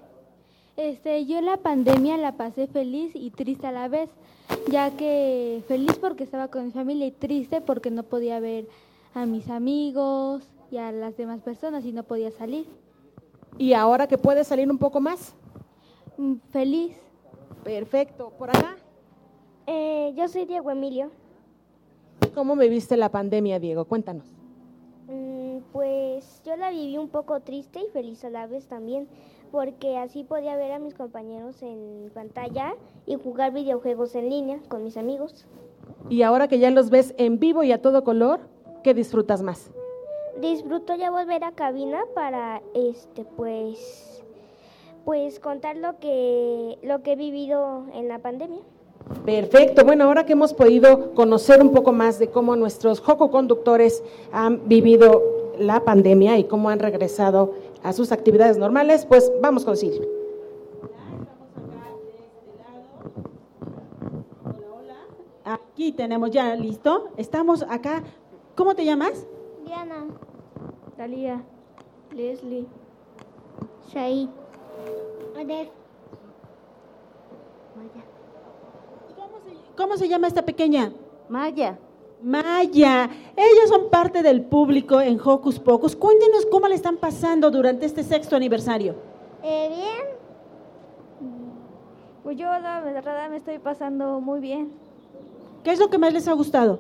Este, 0.77 1.27
yo 1.27 1.41
la 1.41 1.59
pandemia 1.59 2.17
la 2.17 2.33
pasé 2.33 2.67
feliz 2.67 3.13
y 3.15 3.31
triste 3.31 3.67
a 3.67 3.73
la 3.73 3.89
vez, 3.89 4.11
ya 4.71 4.91
que 4.91 5.63
feliz 5.69 5.97
porque 5.99 6.25
estaba 6.25 6.49
con 6.49 6.65
mi 6.65 6.71
familia 6.73 7.07
y 7.07 7.13
triste 7.13 7.61
porque 7.61 7.91
no 7.91 8.03
podía 8.03 8.41
ver 8.41 8.67
a 9.15 9.27
mis 9.27 9.49
amigos 9.49 10.43
y 10.71 10.79
a 10.79 10.91
las 10.91 11.17
demás 11.17 11.41
personas 11.43 11.85
y 11.85 11.93
no 11.93 12.03
podía 12.03 12.31
salir. 12.33 12.67
¿Y 13.59 13.75
ahora 13.75 14.09
que 14.09 14.19
puedes 14.19 14.47
salir 14.47 14.71
un 14.71 14.79
poco 14.79 15.01
más? 15.01 15.35
Mm, 16.17 16.37
feliz. 16.51 16.97
Perfecto. 17.65 18.33
¿Por 18.39 18.51
acá? 18.51 18.77
Eh, 19.67 20.13
yo 20.17 20.29
soy 20.29 20.45
Diego 20.47 20.71
Emilio. 20.71 21.11
¿Cómo 22.35 22.57
me 22.57 22.69
viste 22.69 22.97
la 22.97 23.11
pandemia, 23.11 23.59
Diego? 23.59 23.85
Cuéntanos. 23.85 24.27
Mm, 25.09 25.59
pues 25.73 26.43
yo 26.45 26.57
la 26.57 26.71
viví 26.71 26.99
un 26.99 27.09
poco 27.09 27.41
triste 27.41 27.81
y 27.81 27.91
feliz 27.93 28.25
a 28.25 28.31
la 28.31 28.47
vez 28.47 28.67
también, 28.67 29.07
porque 29.51 29.99
así 29.99 30.25
podía 30.25 30.57
ver 30.57 30.73
a 30.73 30.79
mis 30.79 30.95
compañeros 30.95 31.63
en 31.63 32.11
pantalla 32.15 32.75
y 33.07 33.17
jugar 33.17 33.53
videojuegos 33.53 34.15
en 34.15 34.31
línea 34.31 34.61
con 34.69 34.83
mis 34.83 34.97
amigos. 34.97 35.47
Y 36.09 36.23
ahora 36.23 36.49
que 36.49 36.59
ya 36.59 36.71
los 36.71 36.91
ves 36.91 37.15
en 37.19 37.39
vivo 37.39 37.63
y 37.63 37.73
a 37.73 37.81
todo 37.81 38.03
color, 38.03 38.41
¿qué 38.83 38.95
disfrutas 38.95 39.43
más? 39.43 39.71
Disfruto 40.41 40.95
ya 40.97 41.11
volver 41.11 41.45
a 41.45 41.53
cabina 41.53 42.03
para 42.15 42.63
este 42.75 43.25
pues 43.25 44.12
pues 45.05 45.41
contar 45.41 45.77
lo 45.77 45.99
que 45.99 46.79
lo 46.83 47.03
que 47.03 47.13
he 47.13 47.17
vivido 47.17 47.85
en 47.95 48.09
la 48.09 48.19
pandemia. 48.19 48.61
Perfecto. 49.25 49.85
Bueno, 49.85 50.05
ahora 50.05 50.25
que 50.25 50.33
hemos 50.33 50.55
podido 50.55 51.13
conocer 51.15 51.61
un 51.61 51.73
poco 51.73 51.93
más 51.93 52.19
de 52.19 52.29
cómo 52.29 52.57
nuestros 52.57 53.01
Joco 53.01 53.31
conductores 53.31 54.03
han 54.33 54.69
vivido 54.69 55.23
la 55.59 55.85
pandemia 55.85 56.39
y 56.39 56.45
cómo 56.45 56.71
han 56.71 56.79
regresado 56.79 57.55
a 57.83 57.93
sus 57.93 58.13
actividades 58.13 58.59
normales, 58.59 59.07
pues 59.07 59.33
vamos 59.41 59.65
con 59.65 59.77
Silvia. 59.77 60.09
Aquí 65.45 65.93
tenemos 65.93 66.31
ya 66.31 66.55
listo. 66.55 67.09
Estamos 67.17 67.65
acá. 67.69 68.03
¿Cómo 68.55 68.75
te 68.75 68.85
llamas? 68.85 69.27
Diana. 69.67 70.07
Talía. 70.97 71.43
Leslie. 72.15 72.67
Shai. 73.93 74.31
¿Cómo 79.77 79.97
se 79.97 80.09
llama 80.09 80.29
esta 80.29 80.45
pequeña? 80.45 80.93
Maya. 81.29 81.79
Maya, 82.23 83.11
ellos 83.37 83.69
son 83.69 83.91
parte 83.91 84.23
del 84.23 84.43
público 84.43 85.01
en 85.01 85.19
Hocus 85.19 85.59
Pocus. 85.59 85.97
Cuéntenos 85.97 86.47
cómo 86.47 86.69
le 86.69 86.77
están 86.77 86.97
pasando 86.97 87.51
durante 87.51 87.87
este 87.87 88.05
sexto 88.05 88.37
aniversario. 88.37 88.95
Eh, 89.43 89.69
bien. 89.69 91.31
Pues 92.23 92.37
yo 92.37 92.47
la 92.47 92.81
verdad 92.81 93.29
me 93.29 93.39
estoy 93.39 93.59
pasando 93.59 94.21
muy 94.21 94.39
bien. 94.39 94.71
¿Qué 95.65 95.73
es 95.73 95.81
lo 95.81 95.91
que 95.91 95.99
más 95.99 96.13
les 96.13 96.29
ha 96.29 96.33
gustado? 96.33 96.79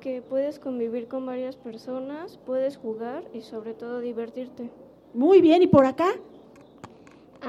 Que 0.00 0.22
puedes 0.22 0.58
convivir 0.58 1.08
con 1.08 1.26
varias 1.26 1.56
personas, 1.56 2.38
puedes 2.46 2.78
jugar 2.78 3.24
y 3.34 3.42
sobre 3.42 3.74
todo 3.74 4.00
divertirte. 4.00 4.70
Muy 5.12 5.42
bien, 5.42 5.60
¿y 5.62 5.66
por 5.66 5.84
acá? 5.84 6.06
¿Qué 7.42 7.48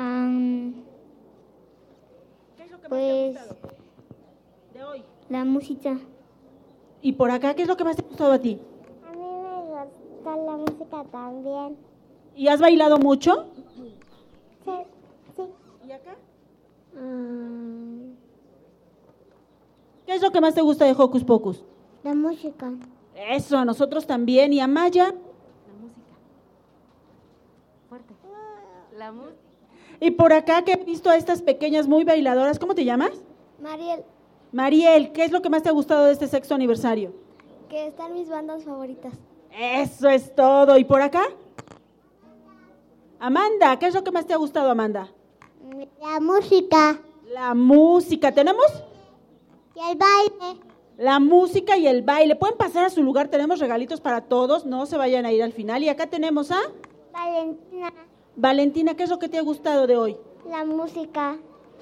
es 2.64 2.72
lo 2.72 2.82
que 2.82 2.90
más 2.90 2.90
te 2.90 2.90
ha 2.90 2.90
pues, 2.90 3.34
gustado 3.34 3.58
de 4.74 4.84
hoy? 4.84 5.04
La 5.30 5.46
música. 5.46 6.00
¿Y 7.02 7.14
por 7.14 7.30
acá 7.30 7.54
qué 7.54 7.62
es 7.62 7.68
lo 7.68 7.78
que 7.78 7.84
más 7.84 7.96
te 7.96 8.02
ha 8.02 8.08
gustado 8.08 8.34
a 8.34 8.40
ti? 8.40 8.60
A 9.08 9.12
mí 9.12 9.20
me 9.20 9.86
gusta 9.86 10.36
la 10.36 10.58
música 10.58 11.04
también. 11.12 11.78
¿Y 12.36 12.48
has 12.48 12.60
bailado 12.60 12.98
mucho? 12.98 13.46
Sí. 13.76 13.94
sí. 15.36 15.44
¿Y 15.88 15.92
acá? 15.92 16.16
¿Qué 20.06 20.16
es 20.16 20.22
lo 20.22 20.32
que 20.32 20.42
más 20.42 20.56
te 20.56 20.62
gusta 20.62 20.86
de 20.86 20.96
Hocus 20.98 21.24
Pocus? 21.24 21.64
La 22.04 22.16
música. 22.16 22.74
Eso, 23.16 23.60
a 23.60 23.66
nosotros 23.66 24.08
también. 24.08 24.54
¿Y 24.54 24.60
a 24.60 24.68
Maya? 24.68 25.06
La 25.06 25.12
música. 25.80 26.16
Fuerte. 27.90 28.16
La 28.98 29.12
música. 29.12 29.43
Y 30.04 30.12
por 30.12 30.34
acá 30.34 30.66
que 30.66 30.74
he 30.74 30.84
visto 30.84 31.10
a 31.10 31.16
estas 31.16 31.42
pequeñas 31.42 31.88
muy 31.88 32.04
bailadoras, 32.04 32.60
¿cómo 32.60 32.76
te 32.76 32.84
llamas? 32.84 33.12
Mariel, 33.62 34.04
Mariel, 34.52 35.14
¿qué 35.14 35.24
es 35.24 35.32
lo 35.32 35.42
que 35.42 35.50
más 35.50 35.64
te 35.64 35.70
ha 35.70 35.72
gustado 35.72 36.04
de 36.04 36.12
este 36.12 36.28
sexto 36.28 36.54
aniversario? 36.54 37.14
que 37.70 37.88
están 37.88 38.14
mis 38.14 38.28
bandas 38.28 38.66
favoritas. 38.66 39.14
Eso 39.50 40.10
es 40.10 40.36
todo. 40.36 40.78
¿Y 40.78 40.84
por 40.84 41.02
acá? 41.02 41.24
Amanda, 43.18 43.80
¿qué 43.80 43.88
es 43.88 43.94
lo 43.94 44.04
que 44.04 44.12
más 44.12 44.28
te 44.28 44.34
ha 44.34 44.38
gustado, 44.38 44.70
Amanda? 44.70 45.10
La 46.02 46.20
música 46.20 47.00
La 47.32 47.54
música. 47.54 48.34
¿Tenemos? 48.34 48.66
y 49.74 49.80
el 49.90 49.98
baile. 49.98 50.60
La 50.98 51.20
música 51.22 51.78
y 51.78 51.88
el 51.88 52.02
baile. 52.02 52.36
Pueden 52.36 52.58
pasar 52.58 52.84
a 52.84 52.90
su 52.90 53.02
lugar, 53.02 53.30
tenemos 53.30 53.60
regalitos 53.60 54.02
para 54.02 54.20
todos, 54.20 54.66
no 54.66 54.86
se 54.86 54.98
vayan 54.98 55.26
a 55.26 55.32
ir 55.32 55.42
al 55.42 55.54
final. 55.54 55.82
Y 55.82 55.88
acá 55.88 56.08
tenemos 56.08 56.52
a 56.52 56.60
Valentina, 57.14 57.94
Valentina, 58.36 58.96
¿qué 58.96 59.04
es 59.04 59.10
lo 59.10 59.20
que 59.20 59.30
te 59.30 59.38
ha 59.38 59.42
gustado 59.42 59.88
de 59.88 59.98
hoy? 59.98 60.18
la 60.50 60.66
música. 60.66 61.38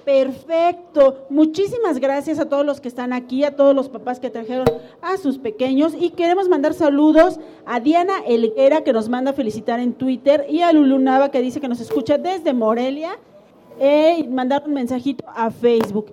Perfecto. 0.05 1.25
Muchísimas 1.29 1.99
gracias 1.99 2.39
a 2.39 2.49
todos 2.49 2.65
los 2.65 2.81
que 2.81 2.87
están 2.87 3.13
aquí, 3.13 3.43
a 3.43 3.55
todos 3.55 3.75
los 3.75 3.87
papás 3.87 4.19
que 4.19 4.31
trajeron 4.31 4.65
a 5.01 5.17
sus 5.17 5.37
pequeños 5.37 5.93
y 5.99 6.09
queremos 6.11 6.49
mandar 6.49 6.73
saludos 6.73 7.39
a 7.65 7.79
Diana 7.79 8.13
Elguera 8.27 8.83
que 8.83 8.93
nos 8.93 9.09
manda 9.09 9.33
felicitar 9.33 9.79
en 9.79 9.93
Twitter 9.93 10.47
y 10.49 10.61
a 10.61 10.71
Lulu 10.73 10.97
Nava 10.97 11.29
que 11.29 11.41
dice 11.41 11.61
que 11.61 11.67
nos 11.67 11.81
escucha 11.81 12.17
desde 12.17 12.53
Morelia 12.53 13.11
eh, 13.79 14.15
y 14.19 14.27
mandar 14.27 14.63
un 14.65 14.73
mensajito 14.73 15.23
a 15.27 15.51
Facebook. 15.51 16.07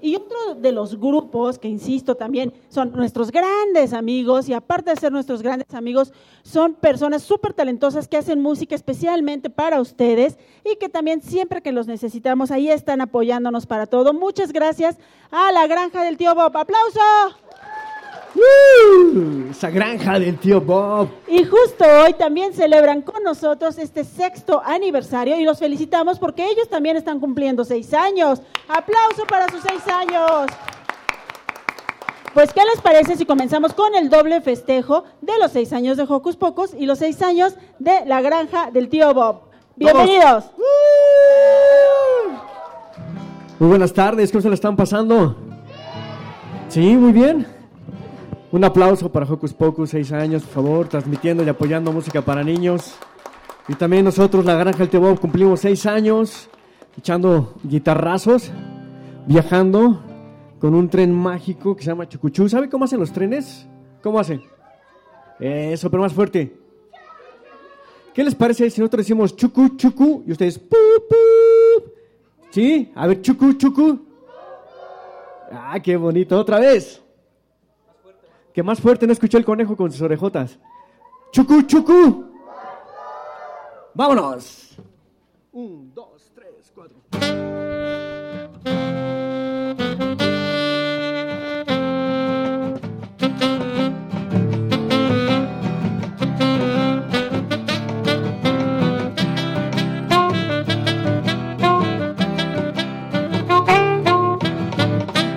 Y 0.00 0.16
otro 0.16 0.54
de 0.56 0.72
los 0.72 0.98
grupos 0.98 1.58
que, 1.58 1.68
insisto, 1.68 2.14
también 2.14 2.52
son 2.68 2.92
nuestros 2.92 3.30
grandes 3.30 3.92
amigos 3.92 4.48
y 4.48 4.54
aparte 4.54 4.90
de 4.90 4.96
ser 4.96 5.12
nuestros 5.12 5.42
grandes 5.42 5.74
amigos, 5.74 6.12
son 6.42 6.74
personas 6.74 7.22
súper 7.22 7.54
talentosas 7.54 8.08
que 8.08 8.16
hacen 8.16 8.40
música 8.40 8.74
especialmente 8.74 9.50
para 9.50 9.80
ustedes 9.80 10.38
y 10.64 10.76
que 10.76 10.88
también 10.88 11.22
siempre 11.22 11.62
que 11.62 11.72
los 11.72 11.86
necesitamos 11.86 12.50
ahí 12.50 12.70
están 12.70 13.00
apoyándonos 13.00 13.66
para 13.66 13.86
todo. 13.86 14.12
Muchas 14.12 14.52
gracias 14.52 14.98
a 15.30 15.52
la 15.52 15.66
granja 15.66 16.04
del 16.04 16.16
tío 16.16 16.34
Bob. 16.34 16.56
¡Aplauso! 16.56 17.41
¡Uh! 18.34 19.50
Esa 19.50 19.70
granja 19.70 20.18
del 20.18 20.38
tío 20.38 20.60
Bob. 20.60 21.08
Y 21.28 21.44
justo 21.44 21.84
hoy 22.02 22.14
también 22.14 22.54
celebran 22.54 23.02
con 23.02 23.22
nosotros 23.22 23.78
este 23.78 24.04
sexto 24.04 24.62
aniversario 24.64 25.38
y 25.38 25.44
los 25.44 25.58
felicitamos 25.58 26.18
porque 26.18 26.44
ellos 26.44 26.68
también 26.68 26.96
están 26.96 27.20
cumpliendo 27.20 27.64
seis 27.64 27.92
años. 27.92 28.40
Aplauso 28.68 29.26
para 29.28 29.48
sus 29.48 29.60
seis 29.62 29.82
años. 29.88 30.50
Pues, 32.34 32.50
¿qué 32.54 32.62
les 32.64 32.80
parece 32.80 33.16
si 33.16 33.26
comenzamos 33.26 33.74
con 33.74 33.94
el 33.94 34.08
doble 34.08 34.40
festejo 34.40 35.04
de 35.20 35.38
los 35.38 35.52
seis 35.52 35.70
años 35.74 35.98
de 35.98 36.04
Hocus 36.08 36.36
Pocus 36.36 36.72
y 36.72 36.86
los 36.86 36.98
seis 36.98 37.20
años 37.20 37.54
de 37.78 38.06
la 38.06 38.22
granja 38.22 38.70
del 38.70 38.88
tío 38.88 39.12
Bob? 39.12 39.42
Bienvenidos. 39.76 40.46
Muy 43.58 43.68
buenas 43.68 43.92
tardes, 43.92 44.32
¿cómo 44.32 44.40
se 44.40 44.48
la 44.48 44.54
están 44.54 44.76
pasando? 44.76 45.36
Sí, 46.68 46.96
muy 46.96 47.12
bien. 47.12 47.46
Un 48.52 48.64
aplauso 48.64 49.10
para 49.10 49.24
Hocus 49.24 49.54
Pocus, 49.54 49.88
seis 49.88 50.12
años, 50.12 50.42
por 50.42 50.52
favor, 50.52 50.86
transmitiendo 50.86 51.42
y 51.42 51.48
apoyando 51.48 51.90
música 51.90 52.20
para 52.20 52.44
niños. 52.44 52.96
Y 53.66 53.74
también 53.74 54.04
nosotros, 54.04 54.44
la 54.44 54.54
Granja 54.56 54.80
del 54.80 54.90
Tío 54.90 55.00
Bob, 55.00 55.18
cumplimos 55.18 55.60
seis 55.60 55.86
años, 55.86 56.50
echando 56.98 57.54
guitarrazos, 57.62 58.50
viajando 59.26 60.02
con 60.60 60.74
un 60.74 60.90
tren 60.90 61.14
mágico 61.14 61.74
que 61.74 61.82
se 61.82 61.88
llama 61.88 62.06
Chucuchú. 62.06 62.46
¿Sabe 62.46 62.68
cómo 62.68 62.84
hacen 62.84 63.00
los 63.00 63.10
trenes? 63.10 63.66
¿Cómo 64.02 64.18
hacen? 64.18 64.42
Eso, 65.40 65.90
pero 65.90 66.02
más 66.02 66.12
fuerte. 66.12 66.54
¿Qué 68.12 68.22
les 68.22 68.34
parece 68.34 68.68
si 68.68 68.82
nosotros 68.82 69.06
decimos 69.06 69.34
chucu, 69.34 69.78
chucu 69.78 70.24
y 70.26 70.32
ustedes 70.32 70.58
pu, 70.58 70.76
pu? 71.08 71.90
¿Sí? 72.50 72.92
A 72.94 73.06
ver, 73.06 73.22
chucu, 73.22 73.54
chucu. 73.54 73.98
Ah, 75.50 75.80
qué 75.82 75.96
bonito. 75.96 76.38
Otra 76.38 76.58
vez. 76.58 77.02
Que 78.52 78.62
más 78.62 78.80
fuerte 78.80 79.06
no 79.06 79.12
escuché 79.12 79.38
el 79.38 79.44
conejo 79.44 79.76
con 79.76 79.90
sus 79.90 80.02
orejotas. 80.02 80.58
Chucu, 81.32 81.62
chucu. 81.62 82.26
Vámonos. 83.94 84.76
Un, 85.52 85.92
dos, 85.94 86.32
tres, 86.34 86.70
cuatro. 86.74 86.98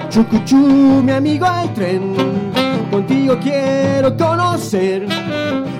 Chucuchú, 0.09 1.01
mi 1.03 1.11
amigo 1.11 1.45
el 1.45 1.73
tren, 1.73 2.54
contigo 2.95 3.37
quiero 3.43 4.15
conocer 4.15 5.05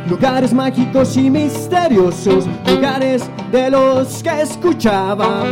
lugares 0.09 0.53
mágicos 0.53 1.15
y 1.15 1.29
misteriosos, 1.29 2.45
lugares 2.67 3.23
de 3.53 3.69
los 3.69 4.21
que 4.21 4.41
escuchaba. 4.41 5.43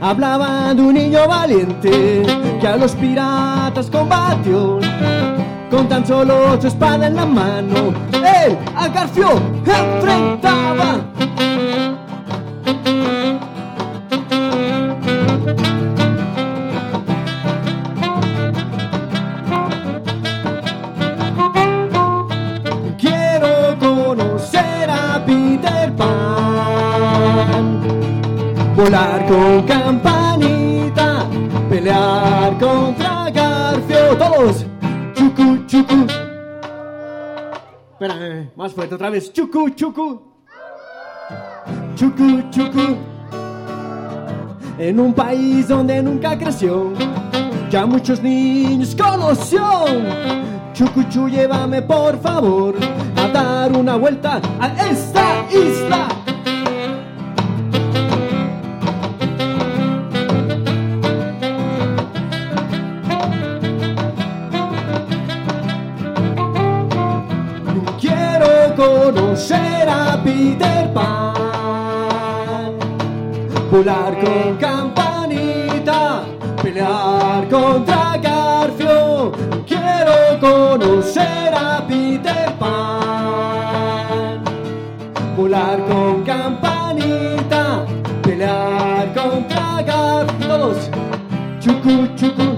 Hablaba 0.00 0.74
de 0.74 0.82
un 0.82 0.94
niño 0.94 1.28
valiente 1.28 2.22
que 2.60 2.66
a 2.66 2.76
los 2.76 2.96
piratas 2.96 3.88
combatió. 3.88 4.80
Con 5.70 5.88
tan 5.88 6.04
solo 6.04 6.60
su 6.60 6.66
espada 6.66 7.06
en 7.06 7.14
la 7.14 7.26
mano, 7.26 7.94
él 8.12 8.58
a 8.74 8.88
Garfio 8.88 9.30
enfrentaba. 9.64 10.98
Volar 28.80 29.26
con 29.26 29.62
campanita, 29.66 31.26
pelear 31.68 32.56
contra 32.58 33.30
Garfio. 33.30 34.16
Todos, 34.16 34.66
chucu, 35.14 35.66
chucu. 35.66 36.06
Espera, 37.92 38.14
más 38.56 38.72
fuerte 38.72 38.94
otra 38.94 39.10
vez. 39.10 39.32
Chucu, 39.32 39.70
chucu. 39.70 40.22
Chucu, 41.94 42.42
chucu. 42.50 42.96
En 44.78 44.98
un 44.98 45.12
país 45.12 45.68
donde 45.68 46.02
nunca 46.02 46.38
creció, 46.38 46.92
ya 47.70 47.84
muchos 47.84 48.22
niños 48.22 48.96
conoció. 48.96 49.62
Chucuchu, 50.72 51.28
llévame 51.28 51.82
por 51.82 52.18
favor 52.22 52.74
a 53.16 53.28
dar 53.28 53.72
una 53.76 53.96
vuelta 53.96 54.40
a 54.58 54.88
esta 54.88 55.44
isla. 55.52 56.29
Quiero 68.00 68.74
conocer 68.76 69.88
a 69.88 70.20
Peter 70.22 70.92
Pan, 70.92 72.74
volar 73.70 74.14
con 74.18 74.56
campanita, 74.56 76.24
pelear 76.62 77.48
contra 77.48 78.16
Garfio. 78.18 79.32
Quiero 79.66 80.38
conocer 80.40 81.54
a 81.54 81.84
Peter 81.86 82.52
Pan, 82.58 84.42
volar 85.36 85.78
con 85.86 86.22
campanita, 86.22 87.84
pelear 88.22 89.12
contra 89.14 89.82
Garfio. 89.82 90.74
Chucu, 91.60 92.08
chucu, 92.16 92.54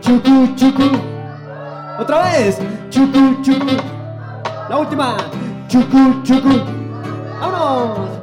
chucu, 0.00 0.54
chucu. 0.56 1.17
Otra 1.98 2.22
vez, 2.22 2.56
chucu, 2.90 3.42
chucu. 3.42 3.76
La 4.68 4.78
última, 4.78 5.16
chucu, 5.68 6.22
chucu. 6.22 6.62
¡Vámonos! 7.40 8.17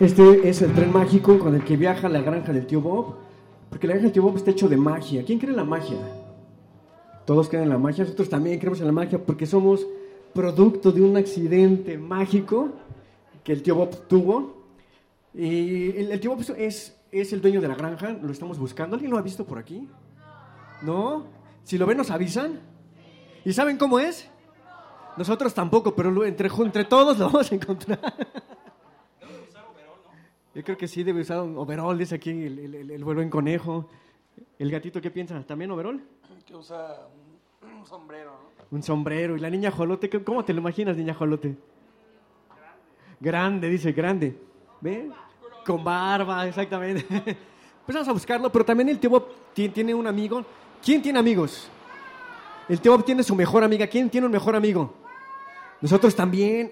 Este 0.00 0.48
es 0.48 0.62
el 0.62 0.72
tren 0.72 0.90
mágico 0.90 1.38
con 1.38 1.54
el 1.54 1.62
que 1.62 1.76
viaja 1.76 2.08
la 2.08 2.22
granja 2.22 2.54
del 2.54 2.66
tío 2.66 2.80
Bob. 2.80 3.16
Porque 3.68 3.86
la 3.86 3.92
granja 3.92 4.04
del 4.04 4.12
tío 4.14 4.22
Bob 4.22 4.34
está 4.38 4.50
hecho 4.50 4.66
de 4.66 4.78
magia. 4.78 5.22
¿Quién 5.26 5.38
cree 5.38 5.50
en 5.50 5.58
la 5.58 5.64
magia? 5.64 5.98
Todos 7.26 7.50
creen 7.50 7.64
en 7.64 7.68
la 7.68 7.76
magia. 7.76 8.04
Nosotros 8.04 8.30
también 8.30 8.58
creemos 8.58 8.80
en 8.80 8.86
la 8.86 8.92
magia 8.92 9.22
porque 9.22 9.44
somos 9.44 9.86
producto 10.32 10.90
de 10.90 11.02
un 11.02 11.18
accidente 11.18 11.98
mágico 11.98 12.70
que 13.44 13.52
el 13.52 13.62
tío 13.62 13.74
Bob 13.74 14.08
tuvo. 14.08 14.64
Y 15.34 15.90
el, 15.90 16.12
el 16.12 16.18
tío 16.18 16.34
Bob 16.34 16.46
es, 16.56 16.98
es 17.12 17.32
el 17.34 17.42
dueño 17.42 17.60
de 17.60 17.68
la 17.68 17.74
granja. 17.74 18.08
Lo 18.22 18.32
estamos 18.32 18.58
buscando. 18.58 18.94
¿Alguien 18.96 19.10
lo 19.12 19.18
ha 19.18 19.22
visto 19.22 19.44
por 19.44 19.58
aquí? 19.58 19.86
¿No? 20.80 21.26
Si 21.62 21.76
lo 21.76 21.84
ven, 21.84 21.98
nos 21.98 22.10
avisan. 22.10 22.58
¿Y 23.44 23.52
saben 23.52 23.76
cómo 23.76 23.98
es? 23.98 24.30
Nosotros 25.18 25.52
tampoco, 25.52 25.94
pero 25.94 26.24
entre, 26.24 26.48
entre 26.48 26.84
todos 26.86 27.18
lo 27.18 27.26
vamos 27.26 27.52
a 27.52 27.54
encontrar. 27.54 28.00
Yo 30.60 30.64
creo 30.64 30.76
que 30.76 30.86
sí 30.88 31.02
debe 31.02 31.22
usar 31.22 31.40
un 31.40 31.56
overall, 31.56 31.96
dice 31.96 32.16
aquí 32.16 32.28
el, 32.28 32.58
el, 32.58 32.74
el, 32.74 32.90
el 32.90 33.02
buen 33.02 33.30
conejo. 33.30 33.88
¿El 34.58 34.70
gatito 34.70 35.00
qué 35.00 35.10
piensa? 35.10 35.42
¿También 35.46 35.70
overall? 35.70 36.02
Que 36.44 36.54
usa 36.54 37.06
un, 37.62 37.78
un 37.78 37.86
sombrero, 37.86 38.32
¿no? 38.32 38.76
Un 38.76 38.82
sombrero. 38.82 39.38
¿Y 39.38 39.40
la 39.40 39.48
niña 39.48 39.70
jolote? 39.70 40.10
¿qué- 40.10 40.22
¿Cómo 40.22 40.44
te 40.44 40.52
lo 40.52 40.60
imaginas, 40.60 40.98
niña 40.98 41.14
jolote? 41.14 41.56
Grande, 43.20 43.70
dice, 43.70 43.92
grande. 43.92 44.36
¿Ve? 44.82 45.10
Con 45.64 45.82
barba, 45.82 46.46
exactamente. 46.46 47.06
Pues 47.86 47.94
vamos 47.94 48.08
a 48.08 48.12
buscarlo, 48.12 48.52
pero 48.52 48.66
también 48.66 48.90
el 48.90 48.98
tío 49.00 49.08
Bob 49.08 49.28
ti- 49.54 49.70
tiene 49.70 49.94
un 49.94 50.06
amigo. 50.06 50.44
¿Quién 50.84 51.00
tiene 51.00 51.18
amigos? 51.18 51.70
El 52.68 52.82
tío 52.82 52.92
Bob 52.92 53.04
tiene 53.06 53.22
su 53.22 53.34
mejor 53.34 53.64
amiga. 53.64 53.86
¿Quién 53.86 54.10
tiene 54.10 54.26
un 54.26 54.32
mejor 54.32 54.54
amigo? 54.54 54.92
Nosotros 55.80 56.14
también. 56.14 56.70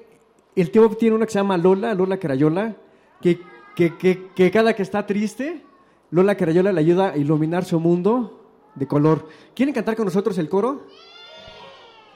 El 0.55 0.70
tío 0.70 0.82
Bob 0.86 0.98
tiene 0.98 1.16
una 1.16 1.24
que 1.24 1.32
se 1.32 1.39
llama 1.39 1.56
Lola, 1.56 1.94
Lola 1.94 2.19
Carayola, 2.19 2.77
que, 3.20 3.40
que, 3.78 4.50
cada 4.52 4.74
que 4.74 4.82
está 4.82 5.06
triste, 5.06 5.64
Lola 6.10 6.34
Carayola 6.34 6.72
le 6.72 6.80
ayuda 6.80 7.10
a 7.10 7.16
iluminar 7.16 7.64
su 7.64 7.78
mundo 7.78 8.40
de 8.74 8.86
color. 8.88 9.28
¿Quieren 9.55 9.72
cantar 9.72 9.94
con 9.94 10.06
nosotros 10.06 10.36
el 10.38 10.48
coro? 10.48 10.86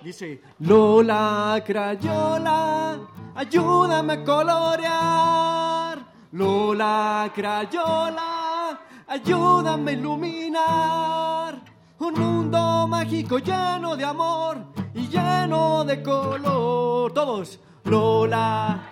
Dice, 0.02 0.42
Lola 0.58 1.62
Crayola, 1.64 2.98
ayúdame 3.36 4.14
a 4.14 4.24
colorear. 4.24 5.98
Lola 6.32 7.30
Crayola, 7.32 8.80
ayúdame 9.06 9.92
a 9.92 9.94
iluminar. 9.94 11.62
Un 12.00 12.14
mundo 12.14 12.88
mágico 12.88 13.38
lleno 13.38 13.96
de 13.96 14.04
amor 14.04 14.56
y 14.94 15.06
lleno 15.06 15.84
de 15.84 16.02
color. 16.02 17.12
Todos, 17.12 17.60
Lola. 17.84 18.91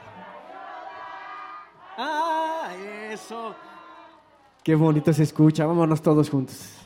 Ah, 2.03 2.73
eso. 3.13 3.55
Qué 4.63 4.75
bonito 4.75 5.13
se 5.13 5.23
escucha. 5.23 5.67
Vámonos 5.67 6.01
todos 6.01 6.31
juntos. 6.31 6.80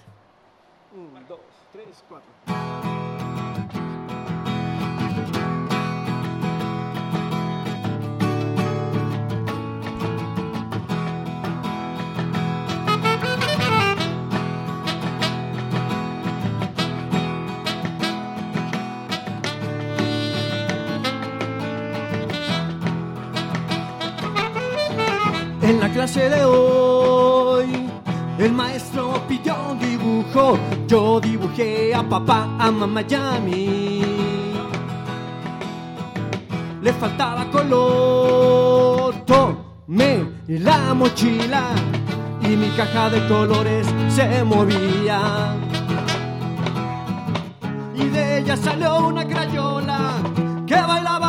Clase 25.94 26.28
de 26.28 26.44
hoy, 26.44 27.88
el 28.38 28.52
maestro 28.52 29.12
pidió 29.28 29.54
un 29.70 29.78
dibujo. 29.78 30.58
Yo 30.88 31.20
dibujé 31.20 31.94
a 31.94 32.02
papá, 32.02 32.48
a 32.58 32.68
mamá 32.72 33.02
y 33.08 33.14
a 33.14 33.38
mí. 33.38 34.02
Le 36.82 36.92
faltaba 36.94 37.48
color. 37.52 39.14
Tomé 39.24 40.12
la 40.48 40.94
mochila 40.94 41.64
y 42.42 42.48
mi 42.56 42.70
caja 42.70 43.08
de 43.10 43.28
colores 43.28 43.86
se 44.08 44.42
movía. 44.42 45.20
Y 47.94 48.04
de 48.08 48.38
ella 48.38 48.56
salió 48.56 49.06
una 49.06 49.24
crayola 49.24 50.00
que 50.66 50.74
bailaba 50.74 51.23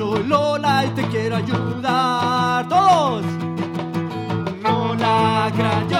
soy 0.00 0.22
Lola 0.24 0.86
y 0.86 0.90
te 0.94 1.02
quiero 1.08 1.36
ayudar. 1.36 2.66
Todos. 2.70 3.22
Lola 4.62 5.52
Crayola, 5.54 5.99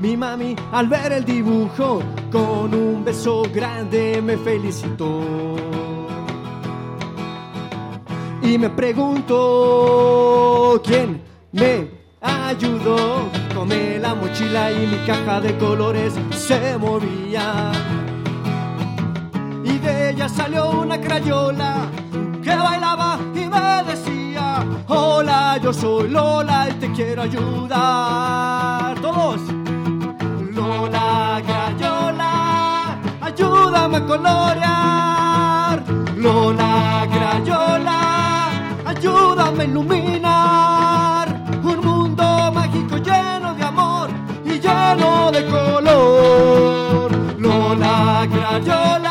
Mi 0.00 0.16
mami 0.16 0.56
al 0.72 0.88
ver 0.88 1.12
el 1.12 1.24
dibujo 1.24 2.02
con 2.30 2.74
un 2.74 3.04
beso 3.04 3.42
grande 3.54 4.20
me 4.22 4.36
felicitó. 4.36 5.22
Y 8.42 8.58
me 8.58 8.68
preguntó 8.68 10.82
quién 10.84 11.22
me 11.52 11.88
ayudó. 12.20 13.30
Tomé 13.54 13.98
la 13.98 14.14
mochila 14.14 14.70
y 14.72 14.86
mi 14.86 14.98
caja 15.06 15.40
de 15.40 15.56
colores 15.56 16.12
se 16.32 16.76
movía. 16.76 17.72
Y 19.64 19.78
de 19.78 20.10
ella 20.10 20.28
salió 20.28 20.70
una 20.70 21.00
crayola 21.00 21.88
que 22.42 22.54
bailaba 22.54 23.18
y 23.34 23.46
me 23.46 23.84
decía, 23.90 24.13
hola, 24.88 25.58
yo 25.62 25.72
soy 25.72 26.08
Lola 26.08 26.68
y 26.70 26.72
te 26.74 26.92
quiero 26.92 27.22
ayudar. 27.22 29.00
Todos. 29.00 29.40
Lola 30.52 31.42
Crayola, 31.46 32.98
ayúdame 33.20 33.96
a 33.96 34.06
colorear. 34.06 35.82
Lola 36.16 37.06
Crayola, 37.12 38.00
ayúdame 38.86 39.62
a 39.62 39.66
iluminar. 39.66 41.26
Un 41.62 41.80
mundo 41.80 42.24
mágico 42.52 42.96
lleno 42.98 43.54
de 43.54 43.64
amor 43.64 44.10
y 44.44 44.60
lleno 44.60 45.30
de 45.32 45.44
color. 45.46 47.12
Lola 47.38 48.28
Crayola. 48.30 49.03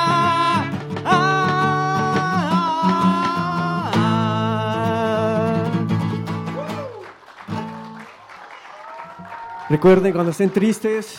Recuerden, 9.74 10.14
cuando 10.14 10.30
estén 10.30 10.52
tristes, 10.52 11.18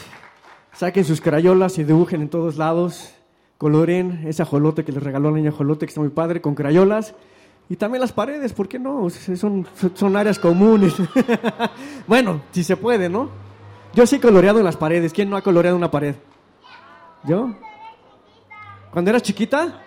saquen 0.73 1.05
sus 1.05 1.21
crayolas 1.21 1.77
y 1.79 1.83
dibujen 1.83 2.23
en 2.23 2.29
todos 2.29 2.57
lados. 2.57 3.13
Coloren 3.59 4.29
ese 4.29 4.43
ajolote 4.43 4.85
que 4.85 4.93
les 4.93 5.03
regaló 5.03 5.33
la 5.33 5.39
niña 5.39 5.49
ajolote, 5.49 5.87
que 5.87 5.91
está 5.91 6.01
muy 6.01 6.11
padre, 6.11 6.41
con 6.41 6.55
crayolas. 6.55 7.17
Y 7.69 7.75
también 7.75 8.01
las 8.01 8.13
paredes, 8.13 8.53
¿por 8.53 8.69
qué 8.69 8.79
no? 8.79 9.11
Son, 9.11 9.67
son 9.97 10.17
áreas 10.17 10.39
comunes. 10.39 10.95
bueno, 12.07 12.43
si 12.53 12.63
se 12.63 12.77
puede, 12.77 13.09
¿no? 13.09 13.29
Yo 13.93 14.07
sí 14.07 14.17
he 14.17 14.21
coloreado 14.21 14.61
en 14.61 14.65
las 14.67 14.77
paredes. 14.77 15.13
¿Quién 15.13 15.31
no 15.31 15.37
ha 15.37 15.43
coloreado 15.43 15.77
una 15.77 15.91
pared? 15.91 16.15
¿Yo? 17.25 17.57
¿Cuando 18.93 19.11
eras 19.11 19.23
chiquita? 19.23 19.83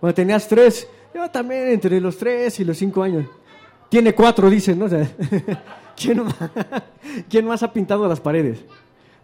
Cuando 0.00 0.14
tenías 0.16 0.48
tres. 0.48 0.88
Yo 1.14 1.30
también, 1.30 1.68
entre 1.68 2.00
los 2.00 2.18
tres 2.18 2.58
y 2.58 2.64
los 2.64 2.76
cinco 2.76 3.04
años. 3.04 3.24
Tiene 3.88 4.16
cuatro, 4.16 4.50
dicen, 4.50 4.80
¿no? 4.80 4.86
O 4.86 4.88
sea, 4.88 5.08
¿quién, 5.98 6.24
más, 6.24 6.34
¿Quién 7.28 7.46
más 7.46 7.62
ha 7.62 7.72
pintado 7.72 8.06
las 8.08 8.20
paredes? 8.20 8.64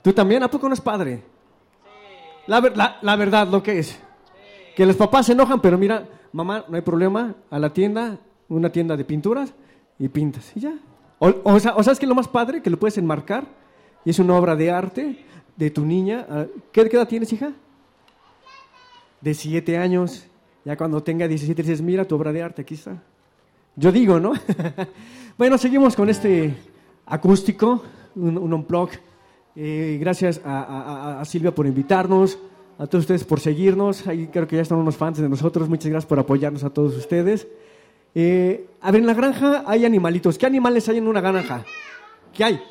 ¿Tú 0.02 0.12
también? 0.12 0.42
¿A 0.42 0.48
poco 0.50 0.68
no 0.68 0.74
es 0.74 0.80
padre? 0.80 1.22
La, 2.46 2.60
ver- 2.60 2.76
la, 2.76 2.98
la 3.02 3.16
verdad, 3.16 3.48
lo 3.48 3.62
que 3.62 3.78
es. 3.78 3.98
Que 4.76 4.84
los 4.86 4.96
papás 4.96 5.26
se 5.26 5.32
enojan, 5.32 5.60
pero 5.60 5.78
mira, 5.78 6.06
mamá, 6.32 6.64
no 6.68 6.76
hay 6.76 6.82
problema, 6.82 7.34
a 7.50 7.58
la 7.58 7.72
tienda, 7.72 8.18
una 8.48 8.70
tienda 8.70 8.96
de 8.96 9.04
pinturas, 9.04 9.54
y 9.98 10.08
pintas, 10.08 10.50
y 10.56 10.60
ya. 10.60 10.74
O, 11.20 11.32
o, 11.44 11.60
sea- 11.60 11.74
o 11.76 11.82
sabes 11.82 11.98
que 11.98 12.06
lo 12.06 12.14
más 12.14 12.28
padre, 12.28 12.60
que 12.60 12.70
lo 12.70 12.78
puedes 12.78 12.98
enmarcar, 12.98 13.46
y 14.04 14.10
es 14.10 14.18
una 14.18 14.34
obra 14.36 14.56
de 14.56 14.70
arte 14.70 15.24
de 15.56 15.70
tu 15.70 15.86
niña. 15.86 16.26
¿Qué, 16.72 16.88
qué 16.88 16.96
edad 16.96 17.08
tienes, 17.08 17.32
hija? 17.32 17.52
De 19.20 19.32
siete 19.34 19.78
años. 19.78 20.26
Ya 20.64 20.76
cuando 20.76 21.02
tenga 21.02 21.28
17 21.28 21.62
dices, 21.62 21.80
mira 21.82 22.04
tu 22.06 22.14
obra 22.16 22.32
de 22.32 22.42
arte, 22.42 22.62
aquí 22.62 22.74
está. 22.74 23.02
Yo 23.76 23.90
digo, 23.92 24.18
¿no? 24.20 24.32
Bueno, 25.36 25.58
seguimos 25.58 25.96
con 25.96 26.08
este 26.08 26.54
acústico, 27.06 27.82
un, 28.14 28.38
un 28.38 28.52
unplug. 28.52 28.90
Eh, 29.56 29.98
gracias 30.00 30.40
a, 30.44 31.22
Silvia 31.24 31.54
por 31.54 31.66
invitarnos, 31.66 32.38
a 32.78 32.86
todos 32.86 33.02
ustedes 33.04 33.24
por 33.24 33.40
seguirnos. 33.40 34.06
Ahí 34.06 34.28
creo 34.28 34.46
que 34.46 34.56
ya 34.56 34.62
están 34.62 34.78
unos 34.78 34.96
fans 34.96 35.18
de 35.18 35.28
nosotros. 35.28 35.68
Muchas 35.68 35.90
gracias 35.90 36.06
por 36.08 36.18
apoyarnos 36.18 36.62
a 36.64 36.70
todos 36.70 36.96
ustedes. 36.96 37.46
Eh, 38.14 38.68
a 38.80 38.90
ver, 38.92 39.00
en 39.00 39.06
la 39.06 39.14
granja 39.14 39.64
hay 39.66 39.84
animalitos. 39.84 40.38
¿Qué 40.38 40.46
animales 40.46 40.88
hay 40.88 40.98
en 40.98 41.08
una 41.08 41.20
granja? 41.20 41.64
¿Qué 42.32 42.44
hay? 42.44 42.62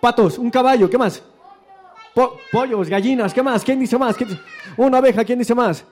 Patos, 0.00 0.38
un 0.38 0.50
caballo, 0.50 0.88
¿qué 0.88 0.96
más? 0.96 1.22
Po- 2.14 2.36
pollos, 2.50 2.88
gallinas, 2.88 3.34
¿qué 3.34 3.42
más? 3.42 3.62
¿Quién 3.62 3.78
dice 3.78 3.98
más? 3.98 4.16
¿Quién 4.16 4.30
dice- 4.30 4.40
Una 4.78 4.98
abeja, 4.98 5.22
¿quién 5.24 5.38
dice 5.38 5.54
más? 5.54 5.84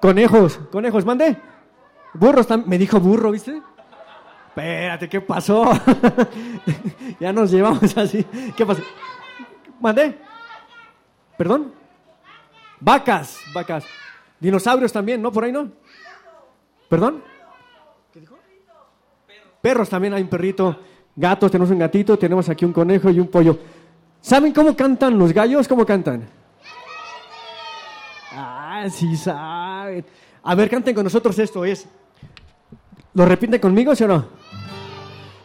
Conejos, 0.00 0.58
conejos, 0.70 1.04
mande. 1.04 1.36
Burros. 2.14 2.46
Me 2.66 2.78
dijo 2.78 3.00
burro, 3.00 3.32
¿viste? 3.32 3.60
Espérate, 4.56 5.06
¿qué 5.10 5.20
pasó? 5.20 5.70
ya 7.20 7.30
nos 7.30 7.50
llevamos 7.50 7.94
así. 7.94 8.24
¿Qué 8.56 8.64
pasó? 8.64 8.80
¿Mandé? 9.78 10.16
¿Perdón? 11.36 11.74
Vacas, 12.80 13.38
vacas. 13.52 13.84
Dinosaurios 14.40 14.90
también, 14.90 15.20
¿no? 15.20 15.30
Por 15.30 15.44
ahí 15.44 15.52
no. 15.52 15.70
¿Perdón? 16.88 17.22
¿Qué 18.14 18.20
dijo? 18.20 18.38
Perros 19.60 19.90
también 19.90 20.14
hay 20.14 20.22
un 20.22 20.30
perrito. 20.30 20.80
Gatos, 21.14 21.50
tenemos 21.50 21.70
un 21.70 21.78
gatito, 21.78 22.18
tenemos 22.18 22.48
aquí 22.48 22.64
un 22.64 22.72
conejo 22.72 23.10
y 23.10 23.20
un 23.20 23.28
pollo. 23.28 23.58
¿Saben 24.22 24.54
cómo 24.54 24.74
cantan 24.74 25.18
los 25.18 25.34
gallos? 25.34 25.68
¿Cómo 25.68 25.84
cantan? 25.84 26.26
Ah, 28.32 28.86
sí 28.90 29.18
saben. 29.18 30.02
A 30.42 30.54
ver, 30.54 30.70
canten 30.70 30.94
con 30.94 31.04
nosotros 31.04 31.38
esto, 31.38 31.62
es. 31.62 31.86
¿Lo 33.12 33.26
repiten 33.26 33.60
conmigo, 33.60 33.94
sí 33.94 34.04
o 34.04 34.08
no? 34.08 34.35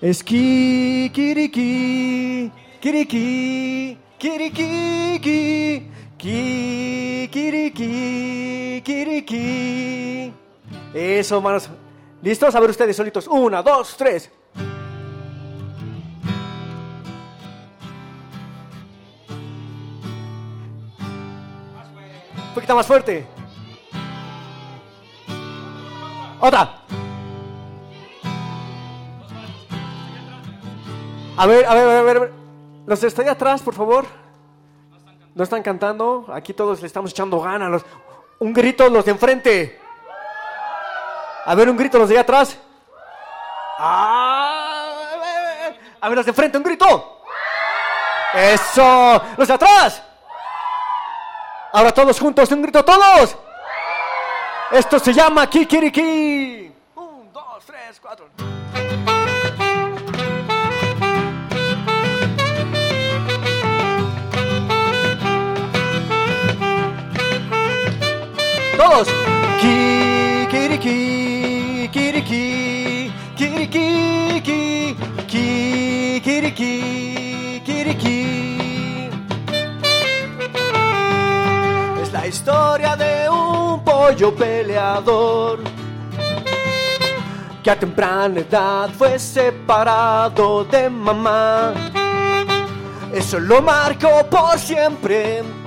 Es 0.02 0.24
ki, 0.24 1.12
kiriki, 1.14 2.52
kiriki, 2.82 3.98
kiriki, 4.18 5.20
ki, 5.22 5.92
ki, 6.18 7.30
kiriki, 7.32 8.82
kiriki. 8.84 10.34
Eso, 10.92 11.40
manos. 11.40 11.70
¿Listos? 12.24 12.56
A 12.56 12.60
ver 12.60 12.72
ustedes 12.72 12.96
solitos. 12.98 13.28
Una, 13.28 13.62
dos, 13.62 13.96
tres. 13.96 14.32
Un 22.48 22.54
poquito 22.56 22.76
más 22.76 22.88
fuerte. 22.88 23.28
Otra. 26.40 26.82
A 31.42 31.48
ver, 31.48 31.66
a 31.66 31.74
ver, 31.74 31.84
a 31.84 32.02
ver, 32.04 32.18
a 32.18 32.20
ver. 32.20 32.34
Los 32.86 33.04
allá 33.04 33.32
atrás, 33.32 33.64
por 33.64 33.74
favor. 33.74 34.06
No 35.34 35.44
están 35.44 35.64
cantando. 35.64 36.28
Aquí 36.32 36.54
todos 36.54 36.82
le 36.82 36.86
estamos 36.86 37.10
echando 37.10 37.40
ganas. 37.40 37.82
Un 38.38 38.54
grito 38.54 38.88
los 38.90 39.06
de 39.06 39.12
enfrente. 39.12 39.82
A 41.44 41.56
ver, 41.56 41.68
un 41.68 41.78
grito 41.78 41.98
los 41.98 42.10
de 42.10 42.14
allá 42.14 42.22
atrás. 42.22 42.60
Ah, 43.80 44.86
A 46.02 46.10
ver, 46.10 46.18
los 46.18 46.26
de 46.28 46.30
enfrente, 46.30 46.60
un 46.60 46.64
grito. 46.64 47.24
Eso. 48.36 49.24
Los 49.36 49.48
de 49.48 49.54
atrás. 49.56 50.04
Ahora 51.74 51.92
todos 51.92 52.20
juntos, 52.20 52.52
un 52.52 52.62
grito 52.62 52.86
todos. 52.86 53.36
Esto 54.70 55.00
se 55.00 55.12
llama 55.12 55.50
Kikiriki. 55.50 56.72
Un, 56.94 57.34
dos, 57.34 57.66
tres, 57.66 58.00
cuatro. 58.00 58.28
Todos. 68.82 69.08
Kikiriki, 69.62 70.98
kiriki, 71.94 73.12
kiriki, 73.38 73.88
ki, 74.48 74.60
kikiriki, 76.24 76.74
kiriki. 77.64 78.22
Es 82.02 82.12
la 82.12 82.26
historia 82.26 82.96
de 82.96 83.30
un 83.30 83.84
pollo 83.84 84.34
peleador 84.34 85.60
que 87.62 87.70
a 87.70 87.76
temprana 87.76 88.40
edad 88.40 88.90
fue 88.98 89.20
separado 89.20 90.66
de 90.66 90.90
mamá. 90.90 91.72
Eso 93.14 93.40
lo 93.40 93.62
marcó 93.62 94.26
por 94.28 94.58
siempre. 94.58 95.61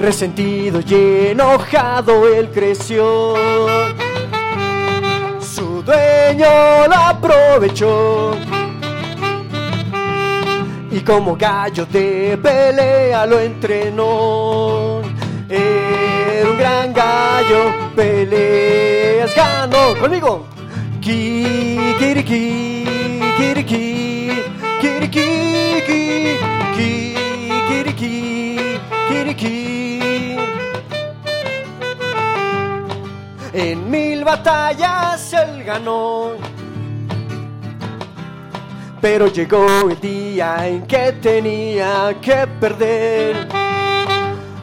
Resentido 0.00 0.80
y 0.86 0.94
enojado 1.30 2.28
él 2.28 2.50
creció. 2.54 3.34
Su 5.40 5.82
dueño 5.82 6.86
lo 6.86 6.94
aprovechó. 6.94 8.30
Y 10.90 11.00
como 11.00 11.36
gallo 11.36 11.84
de 11.86 12.38
pelea 12.40 13.26
lo 13.26 13.40
entrenó. 13.40 15.02
Era 15.48 16.48
un 16.48 16.58
gran 16.58 16.92
gallo, 16.92 17.72
peleas 17.96 19.34
ganó. 19.34 19.96
Conmigo. 20.00 20.46
Kikiriki, 21.00 22.84
kiriki, 23.36 24.30
kiriki, 24.80 25.26
ki, 25.86 26.36
kikiriki, 26.76 28.58
kiriki. 29.08 29.77
En 33.60 33.90
mil 33.90 34.22
batallas 34.22 35.32
él 35.32 35.64
ganó. 35.64 36.30
Pero 39.00 39.26
llegó 39.26 39.66
el 39.90 39.98
día 40.00 40.64
en 40.68 40.86
que 40.86 41.10
tenía 41.20 42.16
que 42.20 42.46
perder. 42.60 43.48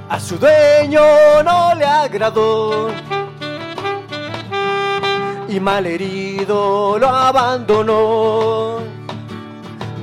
A 0.07 0.17
su 0.17 0.37
dueño 0.37 1.01
no 1.43 1.75
le 1.75 1.83
agradó. 1.83 2.87
Y 5.49 5.59
malherido 5.59 6.97
lo 6.97 7.09
abandonó. 7.09 8.77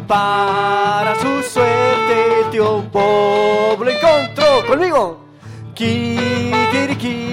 Para 0.06 1.14
su 1.14 1.43
suerte, 1.43 2.44
tío 2.51 2.82
Bob 2.93 3.82
lo 3.85 3.90
encontró 3.90 4.66
conmigo. 4.69 5.24
Kikiriki, 5.74 7.32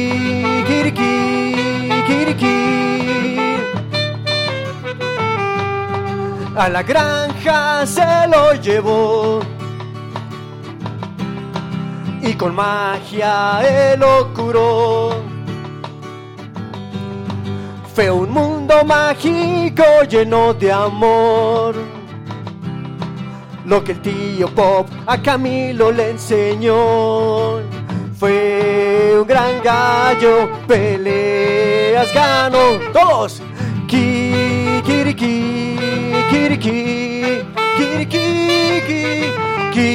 A 6.55 6.67
la 6.69 6.83
granja 6.83 7.85
se 7.85 8.27
lo 8.27 8.53
llevó 8.55 9.39
y 12.21 12.33
con 12.33 12.53
magia 12.55 13.61
él 13.63 13.99
lo 13.99 14.33
curó. 14.33 15.09
Fue 17.93 18.09
un 18.09 18.31
mundo 18.31 18.83
mágico 18.85 19.83
lleno 20.09 20.53
de 20.53 20.71
amor. 20.71 21.75
Lo 23.65 23.83
que 23.83 23.91
el 23.93 24.01
tío 24.01 24.47
Pop 24.49 24.87
a 25.05 25.21
Camilo 25.21 25.91
le 25.91 26.11
enseñó. 26.11 27.59
Fue 28.17 29.13
un 29.19 29.27
gran 29.27 29.61
gallo, 29.63 30.49
peleas 30.67 32.13
ganó. 32.13 32.79
Todos. 32.93 33.41
Kikiriki, 33.87 35.77
kiriki, 36.31 36.77
kiriki, 37.77 38.25
ki, 39.73 39.89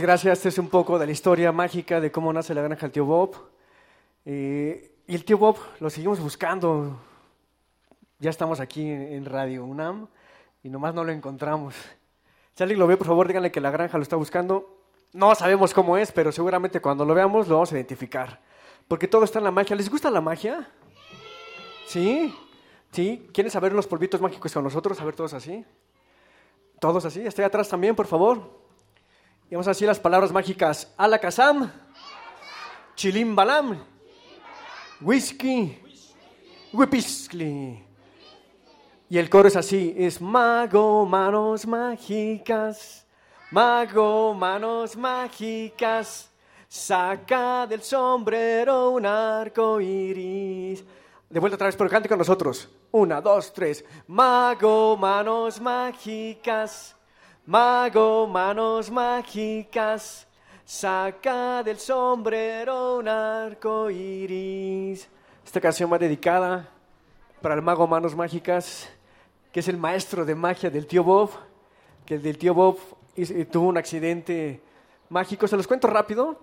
Gracias. 0.00 0.38
Este 0.38 0.48
es 0.48 0.58
un 0.58 0.70
poco 0.70 0.98
de 0.98 1.04
la 1.04 1.12
historia 1.12 1.52
mágica 1.52 2.00
de 2.00 2.10
cómo 2.10 2.32
nace 2.32 2.54
la 2.54 2.62
granja 2.62 2.82
del 2.82 2.92
tío 2.92 3.04
Bob. 3.04 3.36
Eh, 4.24 4.92
y 5.06 5.14
el 5.14 5.26
tío 5.26 5.36
Bob 5.36 5.58
lo 5.78 5.90
seguimos 5.90 6.18
buscando. 6.20 6.98
Ya 8.18 8.30
estamos 8.30 8.60
aquí 8.60 8.88
en, 8.88 9.02
en 9.12 9.24
Radio 9.26 9.62
UNAM 9.66 10.08
y 10.62 10.70
nomás 10.70 10.94
no 10.94 11.04
lo 11.04 11.12
encontramos. 11.12 11.74
Si 12.54 12.62
alguien 12.62 12.80
lo 12.80 12.86
ve, 12.86 12.96
por 12.96 13.08
favor, 13.08 13.26
díganle 13.26 13.52
que 13.52 13.60
la 13.60 13.70
granja 13.70 13.98
lo 13.98 14.02
está 14.02 14.16
buscando. 14.16 14.74
No 15.12 15.34
sabemos 15.34 15.74
cómo 15.74 15.98
es, 15.98 16.12
pero 16.12 16.32
seguramente 16.32 16.80
cuando 16.80 17.04
lo 17.04 17.12
veamos 17.14 17.46
lo 17.46 17.56
vamos 17.56 17.72
a 17.72 17.74
identificar. 17.74 18.40
Porque 18.88 19.06
todo 19.06 19.24
está 19.24 19.38
en 19.38 19.44
la 19.44 19.50
magia. 19.50 19.76
¿Les 19.76 19.90
gusta 19.90 20.10
la 20.10 20.22
magia? 20.22 20.66
¿Sí? 21.86 22.34
¿Sí? 22.90 23.28
¿Quieren 23.34 23.50
saber 23.50 23.74
los 23.74 23.86
polvitos 23.86 24.20
mágicos 24.20 24.50
con 24.54 24.64
nosotros? 24.64 24.98
A 24.98 25.04
ver, 25.04 25.14
todos 25.14 25.34
así. 25.34 25.62
Todos 26.78 27.04
así. 27.04 27.20
Estoy 27.20 27.44
atrás 27.44 27.68
también, 27.68 27.94
por 27.94 28.06
favor. 28.06 28.59
Y 29.50 29.56
vamos 29.56 29.66
a 29.66 29.70
decir 29.70 29.88
las 29.88 29.98
palabras 29.98 30.30
mágicas. 30.30 30.94
Alakazam. 30.96 31.72
Chilim 32.94 33.34
balam. 33.34 33.84
Whisky. 35.00 35.76
Y 39.08 39.18
el 39.18 39.28
coro 39.28 39.48
es 39.48 39.56
así. 39.56 39.92
Es 39.98 40.20
mago, 40.20 41.04
manos 41.04 41.66
mágicas. 41.66 43.04
Mago, 43.50 44.34
manos 44.34 44.96
mágicas. 44.96 46.30
Saca 46.68 47.66
del 47.66 47.82
sombrero 47.82 48.90
un 48.90 49.04
arco 49.04 49.80
iris. 49.80 50.84
De 51.28 51.40
vuelta 51.40 51.56
otra 51.56 51.66
vez, 51.66 51.74
pero 51.74 51.90
cante 51.90 52.08
con 52.08 52.18
nosotros. 52.18 52.68
Una, 52.92 53.20
dos, 53.20 53.52
tres. 53.52 53.84
Mago, 54.06 54.96
manos 54.96 55.60
mágicas. 55.60 56.94
Mago, 57.50 58.28
manos 58.28 58.92
mágicas. 58.92 60.24
Saca 60.64 61.64
del 61.64 61.80
sombrero 61.80 62.98
un 62.98 63.08
arco 63.08 63.90
iris. 63.90 65.08
Esta 65.44 65.60
canción 65.60 65.92
va 65.92 65.98
dedicada 65.98 66.68
para 67.42 67.56
el 67.56 67.62
mago 67.62 67.88
Manos 67.88 68.14
Mágicas, 68.14 68.88
que 69.50 69.58
es 69.58 69.66
el 69.66 69.78
maestro 69.78 70.24
de 70.24 70.36
magia 70.36 70.70
del 70.70 70.86
tío 70.86 71.02
Bob. 71.02 71.30
Que 72.06 72.14
el 72.14 72.22
del 72.22 72.38
tío 72.38 72.54
Bob 72.54 72.78
tuvo 73.50 73.66
un 73.66 73.78
accidente 73.78 74.62
mágico. 75.08 75.48
¿Se 75.48 75.56
los 75.56 75.66
cuento 75.66 75.88
rápido? 75.88 76.38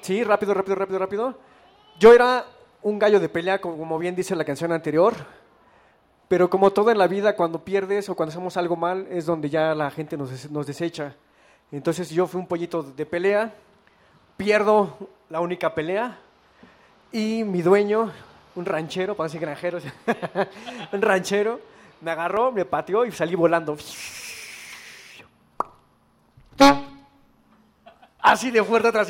Sí, 0.00 0.24
rápido, 0.24 0.54
rápido, 0.54 0.76
rápido, 0.76 0.98
rápido. 0.98 1.38
Yo 1.98 2.14
era 2.14 2.46
un 2.80 2.98
gallo 2.98 3.20
de 3.20 3.28
pelea, 3.28 3.60
como 3.60 3.98
bien 3.98 4.16
dice 4.16 4.34
la 4.34 4.46
canción 4.46 4.72
anterior, 4.72 5.12
pero 6.32 6.48
como 6.48 6.70
todo 6.70 6.90
en 6.90 6.96
la 6.96 7.08
vida, 7.08 7.36
cuando 7.36 7.62
pierdes 7.62 8.08
o 8.08 8.14
cuando 8.14 8.30
hacemos 8.30 8.56
algo 8.56 8.74
mal, 8.74 9.06
es 9.10 9.26
donde 9.26 9.50
ya 9.50 9.74
la 9.74 9.90
gente 9.90 10.16
nos, 10.16 10.50
nos 10.50 10.66
desecha. 10.66 11.14
Entonces 11.70 12.08
yo 12.08 12.26
fui 12.26 12.40
un 12.40 12.46
pollito 12.46 12.82
de 12.82 13.04
pelea, 13.04 13.52
pierdo 14.38 14.96
la 15.28 15.40
única 15.40 15.74
pelea 15.74 16.18
y 17.12 17.44
mi 17.44 17.60
dueño, 17.60 18.10
un 18.54 18.64
ranchero, 18.64 19.14
para 19.14 19.26
decir 19.26 19.42
granjeros, 19.42 19.84
un 20.92 21.02
ranchero, 21.02 21.60
me 22.00 22.12
agarró, 22.12 22.50
me 22.50 22.64
pateó 22.64 23.04
y 23.04 23.12
salí 23.12 23.34
volando. 23.34 23.76
Así 28.22 28.50
de 28.50 28.64
fuerte 28.64 28.88
atrás. 28.88 29.08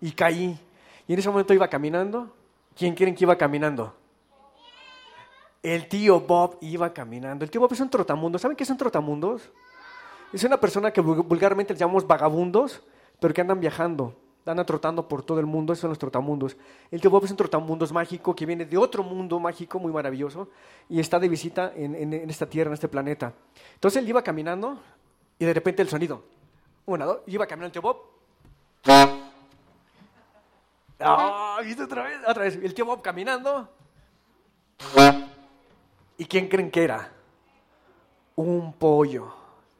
Y 0.00 0.12
caí. 0.12 0.56
Y 1.08 1.12
en 1.12 1.18
ese 1.18 1.28
momento 1.28 1.52
iba 1.52 1.66
caminando. 1.66 2.32
¿Quién 2.76 2.94
quieren 2.94 3.16
que 3.16 3.24
iba 3.24 3.36
caminando? 3.36 3.96
El 5.62 5.88
tío 5.88 6.20
Bob 6.20 6.58
iba 6.60 6.92
caminando. 6.92 7.44
El 7.44 7.50
tío 7.50 7.60
Bob 7.60 7.72
es 7.72 7.80
un 7.80 7.88
trotamundo. 7.88 8.38
¿Saben 8.38 8.56
qué 8.56 8.64
son 8.64 8.76
trotamundos? 8.76 9.48
Es 10.32 10.42
una 10.44 10.58
persona 10.58 10.90
que 10.90 11.00
vulgarmente 11.00 11.72
le 11.72 11.78
llamamos 11.78 12.06
vagabundos, 12.06 12.82
pero 13.20 13.32
que 13.32 13.42
andan 13.42 13.60
viajando, 13.60 14.16
andan 14.44 14.66
trotando 14.66 15.06
por 15.06 15.22
todo 15.22 15.38
el 15.38 15.46
mundo. 15.46 15.72
Esos 15.72 15.82
son 15.82 15.90
los 15.90 15.98
trotamundos. 15.98 16.56
El 16.90 17.00
tío 17.00 17.10
Bob 17.10 17.24
es 17.24 17.30
un 17.30 17.36
trotamundos 17.36 17.92
mágico 17.92 18.34
que 18.34 18.44
viene 18.44 18.64
de 18.64 18.76
otro 18.76 19.04
mundo 19.04 19.38
mágico 19.38 19.78
muy 19.78 19.92
maravilloso 19.92 20.48
y 20.88 20.98
está 20.98 21.20
de 21.20 21.28
visita 21.28 21.72
en, 21.76 21.94
en, 21.94 22.12
en 22.12 22.30
esta 22.30 22.46
tierra, 22.46 22.68
en 22.68 22.74
este 22.74 22.88
planeta. 22.88 23.32
Entonces 23.74 24.02
él 24.02 24.08
iba 24.08 24.22
caminando 24.22 24.80
y 25.38 25.44
de 25.44 25.54
repente 25.54 25.82
el 25.82 25.88
sonido. 25.88 26.24
Una, 26.86 27.04
dos, 27.04 27.18
iba 27.26 27.46
caminando 27.46 27.66
el 27.66 27.72
tío 27.72 27.82
Bob. 27.82 27.98
Ah, 31.04 31.58
¿viste 31.64 31.82
otra 31.82 32.04
vez? 32.04 32.18
Otra 32.28 32.44
vez. 32.44 32.54
El 32.62 32.74
tío 32.74 32.84
Bob 32.86 33.02
caminando. 33.02 33.68
¿Y 36.22 36.26
quién 36.26 36.46
creen 36.46 36.70
que 36.70 36.84
era? 36.84 37.10
Un 38.36 38.74
pollo, 38.74 39.34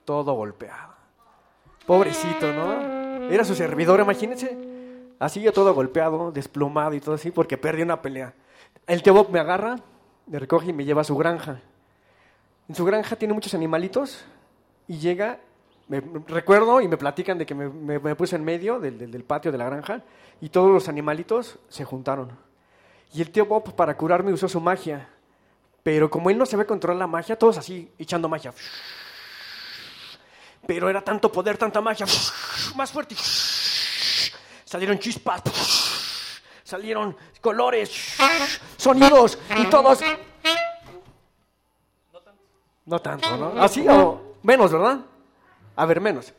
todo 0.05 0.33
golpeado. 0.35 0.93
Pobrecito, 1.87 2.53
¿no? 2.53 3.31
Era 3.31 3.45
su 3.45 3.55
servidor, 3.55 4.01
imagínense. 4.01 4.59
Así 5.21 5.41
yo 5.41 5.53
todo 5.53 5.73
golpeado, 5.73 6.33
desplomado 6.33 6.95
y 6.95 7.01
todo 7.01 7.15
así, 7.15 7.31
porque 7.31 7.57
perdí 7.57 7.83
una 7.83 8.03
pelea. 8.03 8.35
El 8.89 9.05
tío 9.05 9.15
Bob 9.15 9.31
me 9.31 9.39
agarra, 9.39 9.77
me 10.27 10.41
recoge 10.41 10.71
y 10.71 10.73
me 10.73 10.85
lleva 10.85 11.03
a 11.03 11.05
su 11.05 11.17
granja. 11.17 11.61
En 12.69 12.75
su 12.75 12.85
granja 12.85 13.15
tiene 13.15 13.35
muchos 13.35 13.55
animalitos 13.55 14.25
y 14.89 14.99
llega, 14.99 15.39
me, 15.87 16.03
recuerdo 16.27 16.81
y 16.81 16.89
me 16.89 16.97
platican 16.97 17.39
de 17.39 17.47
que 17.47 17.55
me, 17.55 18.17
puse 18.17 18.35
en 18.35 18.43
medio 18.43 18.81
del, 18.81 18.99
del, 18.99 19.23
patio 19.23 19.53
de 19.53 19.59
la 19.59 19.67
granja 19.67 20.03
y 20.41 20.49
todos 20.49 20.73
los 20.73 20.89
animalitos 20.89 21.61
se 21.69 21.85
juntaron. 21.85 22.33
Y 23.15 23.23
el 23.23 23.31
tío 23.31 23.47
Bob 23.47 23.77
para 23.77 23.97
curarme 23.97 24.33
usó 24.33 24.49
su 24.49 24.61
magia. 24.61 25.09
Pero 25.83 26.09
como 26.09 26.31
él 26.31 26.39
no 26.39 26.47
sabía 26.47 26.67
controlar 26.67 26.99
la 26.99 27.07
magia, 27.07 27.37
todos 27.37 27.59
así 27.59 27.91
echando 27.99 28.29
magia. 28.29 28.55
Pero 30.67 30.89
era 30.89 31.03
tanto 31.03 31.31
poder, 31.31 31.59
tanta 31.59 31.81
magia, 31.81 32.07
más 32.77 32.93
fuerte. 32.93 33.17
Salieron 34.65 34.99
chispas, 34.99 35.43
salieron 36.63 37.17
colores, 37.41 38.17
sonidos 38.77 39.39
y 39.57 39.67
todos. 39.67 40.01
No 42.87 42.99
tanto, 43.01 43.37
¿no? 43.37 43.63
Así 43.63 43.87
o 43.89 44.37
menos, 44.43 44.73
¿verdad? 44.73 45.01
A 45.77 45.87
ver, 45.87 46.01
menos. 46.01 46.33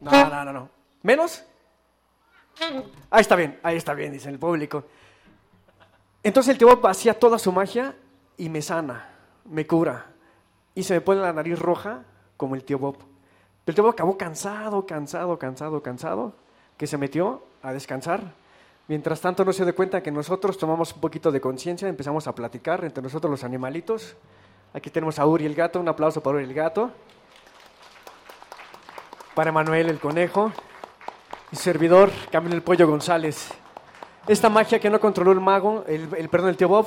No, 0.00 0.10
no, 0.10 0.44
no, 0.44 0.52
no. 0.52 0.70
¿Menos? 1.02 1.42
Ahí 3.10 3.20
está 3.20 3.34
bien, 3.34 3.58
ahí 3.62 3.76
está 3.76 3.94
bien, 3.94 4.12
dice 4.12 4.28
el 4.28 4.38
público. 4.38 4.84
Entonces 6.22 6.52
el 6.52 6.58
tío 6.58 6.80
hacía 6.86 7.18
toda 7.18 7.38
su 7.38 7.50
magia 7.50 7.96
y 8.36 8.48
me 8.48 8.62
sana, 8.62 9.08
me 9.44 9.66
cura. 9.66 10.06
Y 10.74 10.82
se 10.82 10.94
me 10.94 11.00
pone 11.00 11.20
la 11.20 11.32
nariz 11.32 11.58
roja 11.58 12.02
como 12.36 12.54
el 12.54 12.64
tío 12.64 12.78
Bob. 12.78 12.96
El 13.66 13.74
tío 13.74 13.84
Bob 13.84 13.92
acabó 13.92 14.16
cansado, 14.16 14.86
cansado, 14.86 15.38
cansado, 15.38 15.82
cansado, 15.82 16.32
que 16.76 16.86
se 16.86 16.98
metió 16.98 17.42
a 17.62 17.72
descansar. 17.72 18.34
Mientras 18.88 19.20
tanto 19.20 19.44
no 19.44 19.52
se 19.52 19.64
dio 19.64 19.74
cuenta 19.74 20.02
que 20.02 20.10
nosotros 20.10 20.58
tomamos 20.58 20.92
un 20.92 21.00
poquito 21.00 21.30
de 21.30 21.40
conciencia, 21.40 21.88
empezamos 21.88 22.26
a 22.26 22.34
platicar 22.34 22.84
entre 22.84 23.02
nosotros 23.02 23.30
los 23.30 23.44
animalitos. 23.44 24.16
Aquí 24.74 24.90
tenemos 24.90 25.18
a 25.18 25.26
Uri 25.26 25.46
el 25.46 25.54
gato, 25.54 25.78
un 25.78 25.88
aplauso 25.88 26.22
para 26.22 26.36
Uri 26.36 26.44
el 26.44 26.54
gato. 26.54 26.90
Para 29.34 29.52
Manuel 29.52 29.88
el 29.88 30.00
conejo. 30.00 30.52
Y 31.52 31.56
servidor, 31.56 32.10
Camilo 32.30 32.54
el 32.54 32.62
Pollo 32.62 32.88
González. 32.88 33.50
Esta 34.26 34.48
magia 34.48 34.80
que 34.80 34.88
no 34.88 34.98
controló 34.98 35.32
el 35.32 35.40
mago, 35.40 35.84
el, 35.86 36.08
el 36.16 36.28
perdón, 36.28 36.50
el 36.50 36.56
tío 36.56 36.68
Bob, 36.68 36.86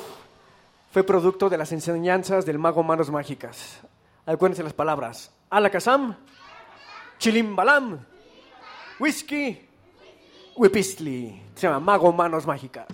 fue 0.96 1.04
producto 1.04 1.50
de 1.50 1.58
las 1.58 1.74
enseñanzas 1.74 2.46
del 2.46 2.58
mago 2.58 2.82
Manos 2.82 3.12
Mágicas. 3.12 3.82
Acuérdense 4.26 4.64
las 4.64 4.72
palabras. 4.72 5.30
Alakazam, 5.50 6.16
Chilimbalam, 7.18 8.00
Whisky, 8.98 9.68
Whipistli. 10.56 11.44
Se 11.54 11.68
llama 11.68 11.82
Mago 11.82 12.14
Manos 12.14 12.48
Mágicas. 12.48 12.88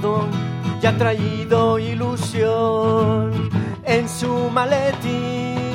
Mago 0.00 0.28
ha 0.86 0.96
traído 0.96 1.78
ilusión 1.78 3.50
en 3.84 4.08
su 4.08 4.48
maletín. 4.50 5.72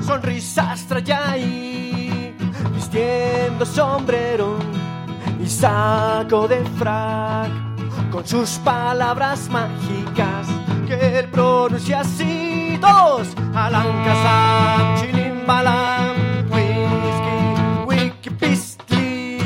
Sonrisas 0.00 0.86
trae 0.86 1.12
ahí, 1.12 2.36
vistiendo 2.74 3.64
sombrero 3.64 4.56
y 5.42 5.46
saco 5.46 6.46
de 6.46 6.62
frac, 6.78 7.50
con 8.10 8.26
sus 8.26 8.50
palabras 8.58 9.48
mágicas 9.48 10.46
que 10.86 11.18
él 11.18 11.26
pronuncia 11.30 12.00
así. 12.00 12.78
Dos, 12.80 13.28
Alankazam, 13.54 14.96
Chilimbalam, 15.00 16.16
Whisky, 16.50 17.86
Wiki 17.86 18.30
Pistli, 18.30 19.38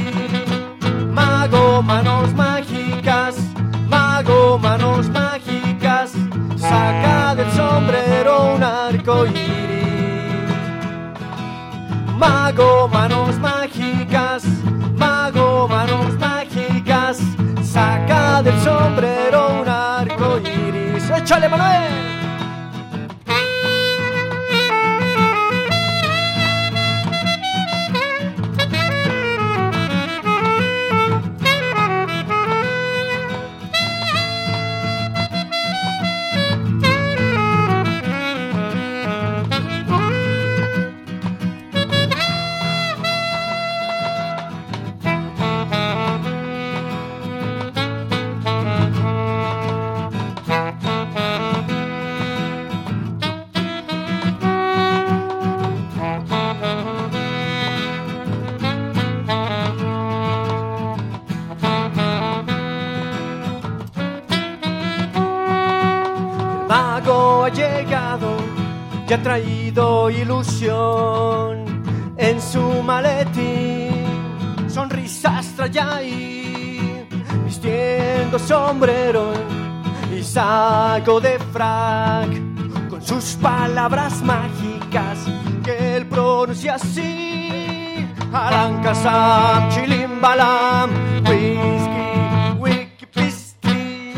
Mago, 1.12 1.82
manos 1.82 2.34
mago, 2.34 2.57
manos 4.68 5.08
mágicas, 5.08 6.12
saca 6.56 7.34
del 7.34 7.50
sombrero 7.52 8.54
un 8.54 8.62
arco 8.62 9.24
iris. 9.24 10.52
Mago, 12.18 12.86
manos 12.88 13.38
mágicas, 13.38 14.42
mago, 14.94 15.68
manos 15.68 16.12
mágicas, 16.18 17.16
saca 17.62 18.42
del 18.42 18.58
sombrero 18.60 19.40
un 19.62 19.68
arco 19.68 20.38
iris. 20.38 21.08
¡Échale, 21.16 21.48
Manuel! 21.48 22.17
En 72.16 72.40
su 72.40 72.82
maletín. 72.84 74.06
Sonrisas 74.68 75.46
trae 75.56 75.80
ahí, 75.80 77.08
vistiendo 77.44 78.38
sombrero 78.38 79.32
y 80.16 80.22
saco 80.22 81.20
de 81.20 81.40
frac, 81.52 82.28
con 82.88 83.02
sus 83.02 83.36
palabras 83.42 84.22
mágicas 84.22 85.18
que 85.64 85.96
él 85.96 86.06
pronuncia 86.06 86.76
así. 86.76 88.06
Arancasam, 88.32 89.70
chilimbalam, 89.70 90.90
whisky, 91.28 92.60
wiki 92.60 93.06
pisti. 93.06 94.12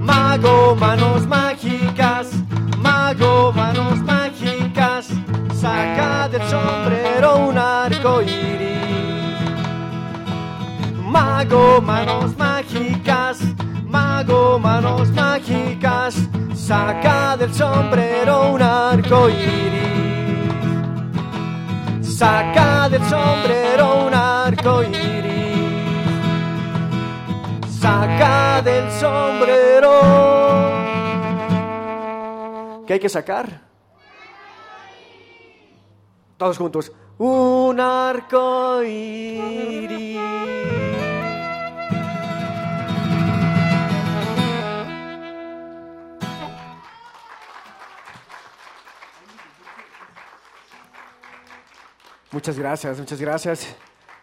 Mago, 0.00 0.74
manos 0.76 1.26
mágicas, 1.26 2.30
mago, 2.78 3.52
manos 3.52 3.98
mágicas, 3.98 4.21
saca 5.62 6.28
del 6.28 6.42
sombrero 6.50 7.36
un 7.48 7.56
arco 7.56 8.20
iris. 8.20 9.38
Mago, 11.14 11.80
manos 11.80 12.36
mágicas, 12.36 13.38
mago, 13.86 14.58
manos 14.58 15.08
mágicas, 15.10 16.16
saca 16.54 17.36
del 17.36 17.54
sombrero 17.54 18.50
un 18.54 18.60
arco 18.62 19.28
iris. 19.28 19.52
Saca 22.18 22.88
del 22.88 23.04
sombrero 23.04 24.06
un 24.06 24.14
arco 24.14 24.82
iris. 24.82 25.00
Saca 27.80 28.62
del 28.62 28.90
sombrero. 28.90 29.92
¿Qué 32.84 32.94
hay 32.94 33.00
que 33.00 33.08
sacar? 33.08 33.71
Todos 36.42 36.58
juntos. 36.58 36.92
Un 37.18 37.78
arco 37.78 38.82
iris. 38.82 40.18
Muchas 52.32 52.58
gracias, 52.58 52.98
muchas 52.98 53.20
gracias. 53.20 53.76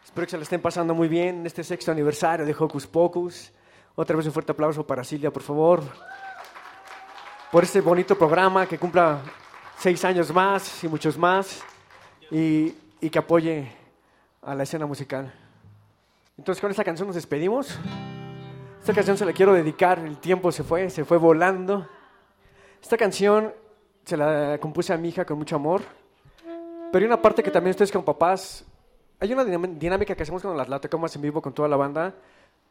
Espero 0.04 0.28
que 0.28 0.32
se 0.32 0.36
la 0.36 0.44
estén 0.44 0.62
pasando 0.62 0.94
muy 0.94 1.08
bien 1.08 1.40
en 1.40 1.46
este 1.46 1.64
sexto 1.64 1.94
aniversario 1.94 2.46
de 2.46 2.54
Hocus 2.54 2.86
Pocus. 2.86 3.54
Otra 3.96 4.18
vez 4.18 4.26
un 4.26 4.34
fuerte 4.34 4.52
aplauso 4.52 4.86
para 4.86 5.06
Silvia, 5.06 5.32
por 5.32 5.42
favor, 5.42 5.82
por 7.50 7.64
este 7.64 7.80
bonito 7.80 8.18
programa 8.18 8.66
que 8.66 8.78
cumpla 8.78 9.22
seis 9.78 10.04
años 10.04 10.34
más 10.34 10.84
y 10.84 10.90
muchos 10.90 11.18
más 11.18 11.64
y, 12.32 12.72
que 13.10 13.20
apoye 13.20 13.72
a 14.42 14.56
la 14.56 14.64
escena 14.64 14.86
musical. 14.86 15.34
Entonces 16.38 16.62
con 16.62 16.72
esta 16.72 16.84
canción 16.84 17.08
nos 17.08 17.16
despedimos. 17.16 17.78
Esta 18.80 18.94
canción 18.94 19.18
se 19.18 19.26
la 19.26 19.34
quiero 19.34 19.54
dedicar, 19.54 20.00
el 20.00 20.18
tiempo 20.18 20.52
se 20.52 20.64
fue, 20.64 20.90
se 20.90 21.04
fue 21.06 21.18
volando. 21.18 21.88
Esta 22.82 22.98
canción 22.98 23.54
se 24.06 24.16
la 24.16 24.58
compuse 24.60 24.94
a 24.94 24.98
mi 24.98 25.10
hija 25.10 25.26
con 25.26 25.38
mucho 25.38 25.56
amor. 25.56 25.82
Pero 26.92 27.04
hay 27.04 27.06
una 27.06 27.22
parte 27.22 27.44
que 27.44 27.52
también 27.52 27.72
ustedes 27.72 27.92
como 27.92 28.06
papás, 28.06 28.66
hay 29.20 29.34
una 29.34 29.44
dinámica 29.44 30.16
que 30.16 30.24
hacemos 30.24 30.42
cuando 30.42 30.58
las 30.58 30.70
la 30.70 30.80
tocamos 30.80 31.16
en 31.16 31.22
vivo 31.22 31.42
con 31.42 31.54
toda 31.54 31.68
la 31.68 31.76
banda, 31.76 32.16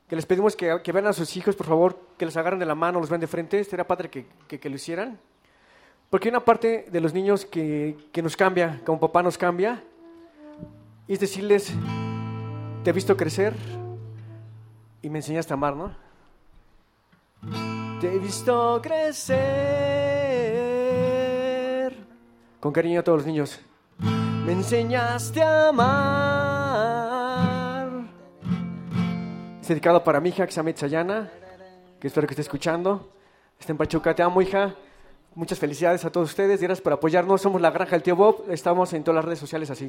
que 0.09 0.17
les 0.17 0.27
pedimos 0.27 0.57
que, 0.57 0.81
que 0.83 0.93
vean 0.93 1.07
a 1.07 1.13
sus 1.13 1.37
hijos, 1.37 1.55
por 1.55 1.67
favor, 1.67 1.99
que 2.17 2.25
les 2.25 2.37
agarren 2.37 2.59
de 2.59 2.67
la 2.67 2.75
mano, 2.75 2.99
los 2.99 3.11
vean 3.11 3.21
de 3.21 3.27
frente, 3.27 3.63
sería 3.63 3.87
padre 3.87 4.09
que, 4.09 4.27
que, 4.49 4.59
que 4.59 4.71
lo 4.71 4.77
hicieran. 4.77 5.21
Porque 6.11 6.29
hay 6.29 6.31
una 6.31 6.45
parte 6.45 6.87
de 6.91 7.01
los 7.01 7.13
niños 7.13 7.45
que, 7.45 7.97
que 8.13 8.23
nos 8.23 8.37
cambia, 8.37 8.81
como 8.85 8.99
papá 8.99 9.23
nos 9.23 9.37
cambia, 9.37 9.83
y 11.07 11.13
es 11.13 11.21
decirles, 11.21 11.73
te 12.83 12.91
he 12.91 12.93
visto 12.93 13.17
crecer 13.17 13.55
y 15.03 15.11
me 15.11 15.19
enseñaste 15.19 15.53
a 15.53 15.57
amar, 15.57 15.77
¿no? 15.77 15.95
Te 18.01 18.15
he 18.15 18.19
visto 18.19 18.81
crecer. 18.83 19.37
Con 22.61 22.73
cariño 22.73 23.01
a 23.01 23.03
todos 23.03 23.19
los 23.19 23.27
niños. 23.27 23.61
Me 23.99 24.53
enseñaste 24.53 25.43
a 25.43 25.69
amar. 25.69 26.89
Es 29.61 29.69
dedicado 29.69 30.03
para 30.05 30.21
mi 30.21 30.31
hija 30.31 30.47
que 30.47 30.53
se 30.53 30.57
llama 30.57 30.71
Itzayana, 30.71 31.31
que 32.01 32.07
espero 32.07 32.27
que 32.27 32.33
esté 32.33 32.43
escuchando. 32.43 33.13
Está 33.59 33.73
en 33.73 33.79
Pachuca, 33.79 34.15
te 34.15 34.23
amo, 34.23 34.41
hija. 34.41 34.75
Muchas 35.39 35.61
felicidades 35.61 36.05
a 36.05 36.11
todos 36.11 36.31
ustedes. 36.31 36.61
Gracias 36.61 36.83
por 36.83 36.93
apoyarnos. 36.93 37.41
Somos 37.41 37.61
la 37.61 37.71
Granja 37.71 37.93
del 37.93 38.03
Tío 38.03 38.17
Bob. 38.17 38.51
Estamos 38.51 38.93
en 38.93 39.05
todas 39.05 39.15
las 39.15 39.25
redes 39.25 39.39
sociales 39.39 39.71
así. 39.71 39.89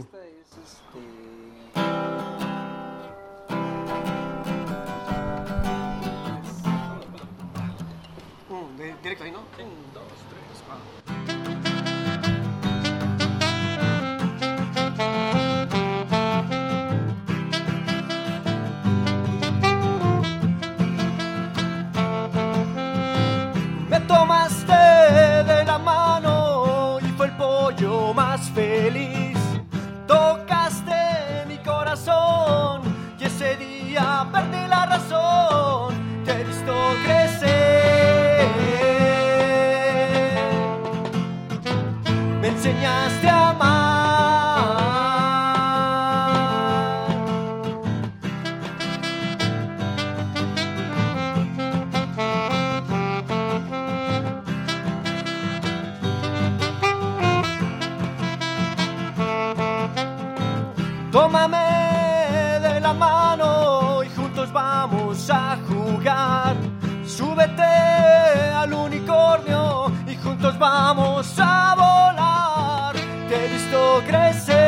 Vamos 70.59 71.33
a 71.39 71.73
volar. 71.75 72.93
Te 73.27 73.45
he 73.45 73.47
visto 73.47 74.03
crecer. 74.05 74.59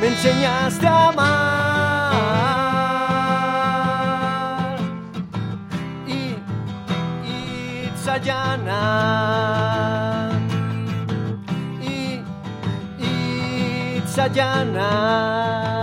Me 0.00 0.06
enseñaste 0.08 0.86
a 0.86 1.08
amar. 1.08 2.14
Y, 6.06 6.36
y 7.26 7.90
Sayana. 8.04 8.82
Y, 11.80 12.20
y 13.02 14.02
Sayana. 14.06 15.73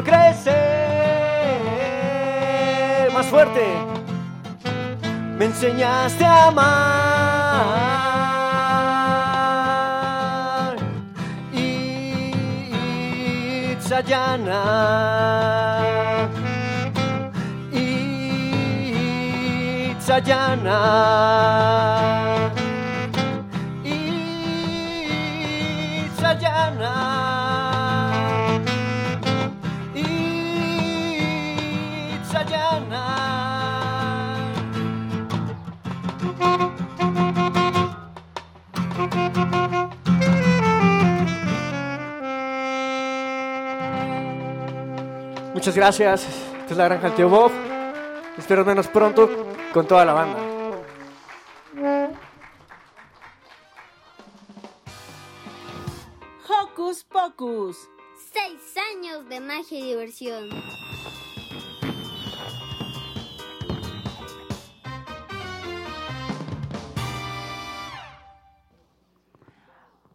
Crecer. 0.00 0.54
Más 3.12 3.26
fuerte. 3.26 3.60
Me 5.36 5.44
enseñaste 5.44 6.24
a 6.24 6.46
amar. 6.46 7.66
Y. 11.52 12.32
Itzayana. 13.72 14.62
Itzayana. 19.92 20.80
Muchas 45.62 45.76
gracias. 45.76 46.26
Esta 46.26 46.72
es 46.72 46.76
la 46.76 46.84
granja 46.86 47.06
del 47.06 47.14
tío 47.14 47.28
Bob. 47.28 47.52
Espero 48.36 48.64
vernos 48.64 48.88
pronto 48.88 49.30
con 49.72 49.86
toda 49.86 50.04
la 50.04 50.12
banda. 50.12 50.38
Hocus 56.48 57.04
Pocus. 57.04 57.76
Seis 58.32 58.74
años 58.92 59.28
de 59.28 59.38
magia 59.38 59.78
y 59.78 59.82
diversión. 59.84 60.48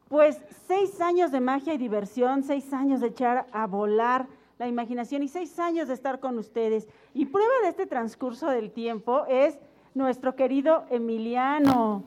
Pues 0.10 0.42
seis 0.68 1.00
años 1.00 1.32
de 1.32 1.40
magia 1.40 1.74
y 1.74 1.78
diversión, 1.78 2.44
seis 2.44 2.74
años 2.74 3.00
de 3.00 3.08
echar 3.08 3.48
a 3.54 3.66
volar 3.66 4.28
la 4.60 4.68
imaginación 4.68 5.24
y 5.24 5.28
seis 5.28 5.60
años 5.60 5.88
de 5.88 5.94
estar 5.94 6.20
con 6.20 6.38
ustedes. 6.38 6.88
Y 7.14 7.26
prueba 7.26 7.54
de 7.64 7.70
este 7.70 7.86
transcurso 7.86 8.50
del 8.50 8.72
tiempo 8.72 9.26
es 9.28 9.58
nuestro 9.94 10.36
querido 10.36 10.86
Emiliano. 10.90 12.04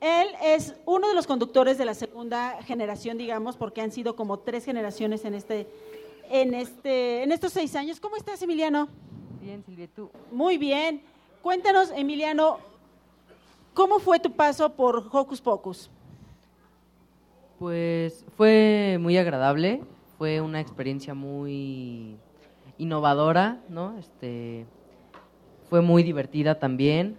Él 0.00 0.28
es 0.42 0.74
uno 0.86 1.08
de 1.08 1.14
los 1.14 1.26
conductores 1.26 1.76
de 1.76 1.84
la 1.84 1.94
segunda 1.94 2.62
generación, 2.62 3.18
digamos, 3.18 3.56
porque 3.56 3.82
han 3.82 3.92
sido 3.92 4.16
como 4.16 4.38
tres 4.38 4.64
generaciones 4.64 5.24
en 5.26 5.34
este, 5.34 5.66
en 6.30 6.54
este, 6.54 7.22
en 7.22 7.32
estos 7.32 7.52
seis 7.52 7.76
años. 7.76 8.00
¿Cómo 8.00 8.16
estás, 8.16 8.40
Emiliano? 8.42 8.88
Bien, 9.42 9.62
Silvia, 9.64 9.88
¿tú? 9.94 10.10
Muy 10.32 10.56
bien. 10.56 11.02
Cuéntanos, 11.42 11.90
Emiliano, 11.90 12.58
¿cómo 13.74 13.98
fue 13.98 14.18
tu 14.18 14.32
paso 14.32 14.70
por 14.70 15.06
Hocus 15.12 15.40
Pocus? 15.40 15.90
Pues 17.58 18.24
fue 18.38 18.96
muy 19.00 19.18
agradable, 19.18 19.82
fue 20.20 20.42
una 20.42 20.60
experiencia 20.60 21.14
muy 21.14 22.18
innovadora, 22.76 23.62
¿no? 23.70 23.96
Este, 23.96 24.66
fue 25.70 25.80
muy 25.80 26.02
divertida 26.02 26.58
también 26.58 27.16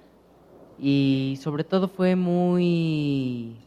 y 0.77 1.39
sobre 1.41 1.63
todo 1.63 1.87
fue 1.87 2.15
muy, 2.15 3.57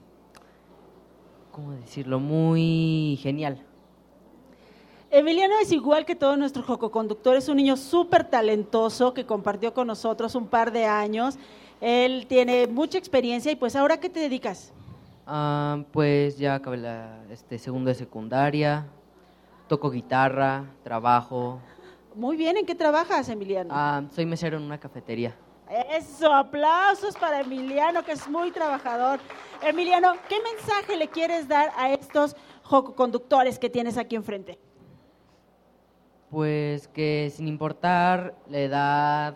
¿cómo 1.51 1.73
decirlo? 1.73 2.21
Muy 2.21 3.19
genial. 3.21 3.61
Emiliano 5.11 5.55
es 5.61 5.73
igual 5.73 6.05
que 6.05 6.15
todos 6.15 6.39
nuestros 6.39 6.65
jococonductores, 6.65 7.49
un 7.49 7.57
niño 7.57 7.77
súper 7.77 8.31
talentoso 8.31 9.15
que 9.15 9.27
compartió 9.27 9.75
con 9.75 9.89
nosotros 9.89 10.37
un 10.37 10.47
par 10.47 10.71
de 10.71 10.85
años. 10.85 11.39
Él 11.81 12.27
tiene 12.29 12.69
mucha 12.69 12.99
experiencia 12.99 13.51
y 13.51 13.57
pues 13.57 13.75
ahora, 13.75 13.99
¿qué 13.99 14.09
te 14.09 14.21
dedicas? 14.21 14.73
Ah, 15.27 15.83
pues 15.91 16.39
ya 16.39 16.55
acabé 16.55 16.77
la 16.77 17.25
este, 17.33 17.59
segundo 17.59 17.89
de 17.89 17.97
secundaria, 17.97 18.87
toco 19.69 19.91
guitarra, 19.91 20.65
trabajo. 20.83 21.61
Muy 22.15 22.37
bien, 22.37 22.57
¿en 22.57 22.67
qué 22.67 22.75
trabajas, 22.75 23.29
Emiliano? 23.29 23.71
Ah, 23.75 24.03
soy 24.13 24.27
mesero 24.27 24.57
en 24.57 24.63
una 24.63 24.79
cafetería. 24.79 25.35
Eso, 25.91 26.33
aplausos 26.33 27.17
para 27.17 27.41
Emiliano, 27.41 28.05
que 28.05 28.13
es 28.13 28.29
muy 28.29 28.51
trabajador. 28.51 29.19
Emiliano, 29.63 30.13
¿qué 30.29 30.37
mensaje 30.41 30.97
le 30.97 31.09
quieres 31.09 31.49
dar 31.49 31.73
a 31.77 31.93
estos 31.93 32.37
jococonductores 32.63 33.59
que 33.59 33.71
tienes 33.71 33.97
aquí 33.97 34.15
enfrente? 34.15 34.59
Pues 36.31 36.87
que 36.89 37.33
sin 37.35 37.49
importar 37.49 38.35
la 38.49 38.59
edad, 38.59 39.35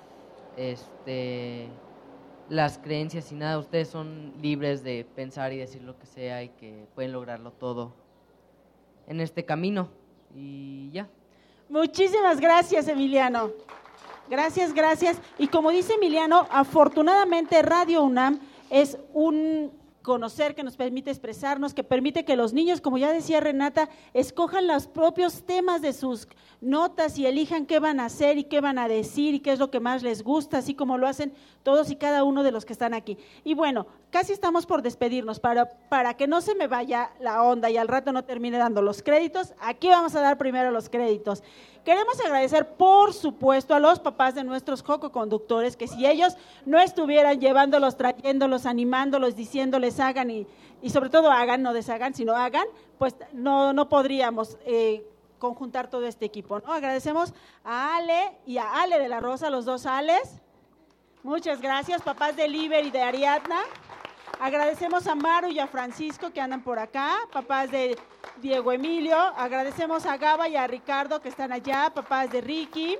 este, 0.56 1.68
las 2.48 2.78
creencias 2.78 3.32
y 3.32 3.34
nada, 3.34 3.58
ustedes 3.58 3.88
son 3.88 4.34
libres 4.40 4.82
de 4.82 5.06
pensar 5.16 5.52
y 5.52 5.58
decir 5.58 5.82
lo 5.82 5.98
que 5.98 6.06
sea 6.06 6.42
y 6.42 6.50
que 6.50 6.86
pueden 6.94 7.12
lograrlo 7.12 7.52
todo 7.52 7.94
en 9.06 9.20
este 9.20 9.44
camino. 9.44 9.88
Y 10.34 10.90
ya. 10.90 11.08
Muchísimas 11.68 12.40
gracias, 12.40 12.88
Emiliano. 12.88 13.50
Gracias, 14.28 14.74
gracias. 14.74 15.18
Y 15.38 15.48
como 15.48 15.70
dice 15.70 15.94
Emiliano, 15.94 16.46
afortunadamente 16.50 17.62
Radio 17.62 18.02
UNAM 18.02 18.40
es 18.70 18.98
un 19.14 19.72
conocer 20.08 20.54
que 20.54 20.62
nos 20.62 20.78
permite 20.78 21.10
expresarnos, 21.10 21.74
que 21.74 21.84
permite 21.84 22.24
que 22.24 22.34
los 22.34 22.54
niños, 22.54 22.80
como 22.80 22.96
ya 22.96 23.12
decía 23.12 23.40
Renata, 23.40 23.90
escojan 24.14 24.66
los 24.66 24.86
propios 24.86 25.42
temas 25.44 25.82
de 25.82 25.92
sus 25.92 26.26
notas 26.62 27.18
y 27.18 27.26
elijan 27.26 27.66
qué 27.66 27.78
van 27.78 28.00
a 28.00 28.06
hacer 28.06 28.38
y 28.38 28.44
qué 28.44 28.62
van 28.62 28.78
a 28.78 28.88
decir 28.88 29.34
y 29.34 29.40
qué 29.40 29.52
es 29.52 29.58
lo 29.58 29.70
que 29.70 29.80
más 29.80 30.02
les 30.02 30.22
gusta, 30.22 30.56
así 30.56 30.72
como 30.74 30.96
lo 30.96 31.06
hacen 31.06 31.34
todos 31.62 31.90
y 31.90 31.96
cada 31.96 32.24
uno 32.24 32.42
de 32.42 32.52
los 32.52 32.64
que 32.64 32.72
están 32.72 32.94
aquí. 32.94 33.18
Y 33.44 33.52
bueno, 33.52 33.86
casi 34.08 34.32
estamos 34.32 34.64
por 34.64 34.80
despedirnos, 34.80 35.40
para, 35.40 35.66
para 35.90 36.14
que 36.14 36.26
no 36.26 36.40
se 36.40 36.54
me 36.54 36.68
vaya 36.68 37.10
la 37.20 37.42
onda 37.42 37.68
y 37.68 37.76
al 37.76 37.86
rato 37.86 38.10
no 38.10 38.24
termine 38.24 38.56
dando 38.56 38.80
los 38.80 39.02
créditos, 39.02 39.52
aquí 39.60 39.88
vamos 39.88 40.14
a 40.14 40.22
dar 40.22 40.38
primero 40.38 40.70
los 40.70 40.88
créditos. 40.88 41.42
Queremos 41.88 42.20
agradecer, 42.20 42.76
por 42.76 43.14
supuesto, 43.14 43.74
a 43.74 43.78
los 43.78 43.98
papás 43.98 44.34
de 44.34 44.44
nuestros 44.44 44.82
jococonductores, 44.82 45.74
que 45.74 45.88
si 45.88 46.06
ellos 46.06 46.36
no 46.66 46.78
estuvieran 46.78 47.40
llevándolos, 47.40 47.96
trayéndolos, 47.96 48.66
animándolos, 48.66 49.34
diciéndoles 49.34 49.98
hagan 49.98 50.30
y, 50.30 50.46
y 50.82 50.90
sobre 50.90 51.08
todo 51.08 51.30
hagan, 51.30 51.62
no 51.62 51.72
deshagan, 51.72 52.12
sino 52.12 52.36
hagan, 52.36 52.66
pues 52.98 53.16
no, 53.32 53.72
no 53.72 53.88
podríamos 53.88 54.58
eh, 54.66 55.02
conjuntar 55.38 55.88
todo 55.88 56.04
este 56.04 56.26
equipo. 56.26 56.60
¿no? 56.60 56.74
Agradecemos 56.74 57.32
a 57.64 57.96
Ale 57.96 58.36
y 58.44 58.58
a 58.58 58.82
Ale 58.82 58.98
de 58.98 59.08
la 59.08 59.20
Rosa, 59.20 59.48
los 59.48 59.64
dos 59.64 59.86
Ales. 59.86 60.42
Muchas 61.22 61.62
gracias, 61.62 62.02
papás 62.02 62.36
de 62.36 62.48
Liber 62.48 62.84
y 62.84 62.90
de 62.90 63.00
Ariadna. 63.00 63.60
Agradecemos 64.40 65.08
a 65.08 65.16
Maru 65.16 65.48
y 65.48 65.58
a 65.58 65.66
Francisco 65.66 66.30
que 66.32 66.40
andan 66.40 66.62
por 66.62 66.78
acá, 66.78 67.16
papás 67.32 67.72
de 67.72 67.98
Diego 68.40 68.70
Emilio. 68.70 69.16
Agradecemos 69.16 70.06
a 70.06 70.16
Gaba 70.16 70.46
y 70.46 70.54
a 70.54 70.64
Ricardo 70.68 71.20
que 71.20 71.28
están 71.28 71.50
allá, 71.50 71.90
papás 71.92 72.30
de 72.30 72.40
Ricky. 72.40 72.96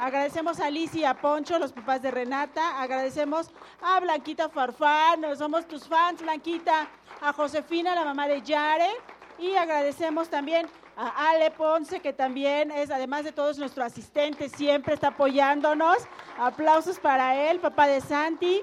Agradecemos 0.00 0.58
a 0.58 0.68
Liz 0.70 0.92
y 0.96 1.04
a 1.04 1.14
Poncho, 1.14 1.56
los 1.60 1.72
papás 1.72 2.02
de 2.02 2.10
Renata. 2.10 2.82
Agradecemos 2.82 3.52
a 3.80 4.00
Blanquita 4.00 4.48
Farfán, 4.48 5.24
somos 5.38 5.68
tus 5.68 5.86
fans, 5.86 6.20
Blanquita. 6.20 6.88
A 7.20 7.32
Josefina, 7.32 7.94
la 7.94 8.04
mamá 8.04 8.26
de 8.26 8.42
Yare. 8.42 8.90
Y 9.38 9.54
agradecemos 9.54 10.28
también 10.28 10.66
a 10.96 11.30
Ale 11.30 11.52
Ponce, 11.52 12.00
que 12.00 12.12
también 12.12 12.72
es, 12.72 12.90
además 12.90 13.22
de 13.22 13.30
todos, 13.30 13.56
nuestro 13.56 13.84
asistente, 13.84 14.48
siempre 14.48 14.94
está 14.94 15.08
apoyándonos. 15.08 15.98
Aplausos 16.40 16.98
para 16.98 17.48
él, 17.48 17.60
papá 17.60 17.86
de 17.86 18.00
Santi 18.00 18.62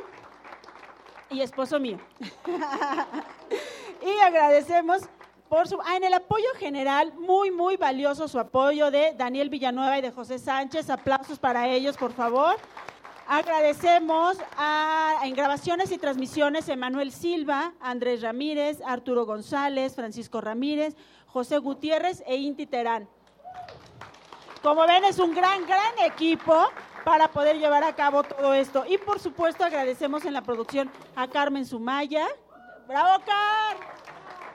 y 1.30 1.42
esposo 1.42 1.80
mío. 1.80 2.00
y 4.02 4.20
agradecemos 4.22 5.04
por 5.50 5.68
su, 5.68 5.80
ah, 5.82 5.98
en 5.98 6.04
el 6.04 6.14
apoyo 6.14 6.48
general, 6.58 7.14
muy, 7.14 7.50
muy 7.52 7.76
valioso 7.76 8.28
su 8.28 8.40
apoyo 8.40 8.92
de 8.92 9.14
Daniel 9.18 9.50
Villanueva 9.50 9.98
y 9.98 10.02
de 10.02 10.12
José 10.12 10.38
Sánchez. 10.38 10.90
Aplausos 10.90 11.40
para 11.40 11.68
ellos, 11.68 11.98
por 11.98 12.14
favor. 12.14 12.56
Agradecemos 13.28 14.38
a, 14.58 15.22
en 15.24 15.36
grabaciones 15.36 15.92
y 15.92 15.98
transmisiones 15.98 16.68
Emanuel 16.70 17.12
Silva, 17.12 17.74
Andrés 17.80 18.22
Ramírez, 18.22 18.80
Arturo 18.86 19.26
González, 19.26 19.96
Francisco 19.96 20.42
Ramírez, 20.42 20.96
José 21.28 21.60
Gutiérrez 21.60 22.24
e 22.26 22.38
Inti 22.38 22.66
Terán. 22.66 23.08
Como 24.64 24.86
ven, 24.88 25.04
es 25.06 25.20
un 25.20 25.34
gran, 25.34 25.66
gran 25.66 26.00
equipo 26.06 26.70
para 27.04 27.28
poder 27.30 27.58
llevar 27.58 27.84
a 27.84 27.96
cabo 27.96 28.24
todo 28.24 28.54
esto. 28.54 28.86
Y 28.88 28.98
por 28.98 29.20
supuesto 29.20 29.64
agradecemos 29.64 30.26
en 30.26 30.34
la 30.34 30.42
producción 30.42 30.90
a 31.16 31.28
Carmen 31.28 31.66
Sumaya. 31.66 32.28
¡Bravo, 32.88 33.24
Car! 33.26 33.78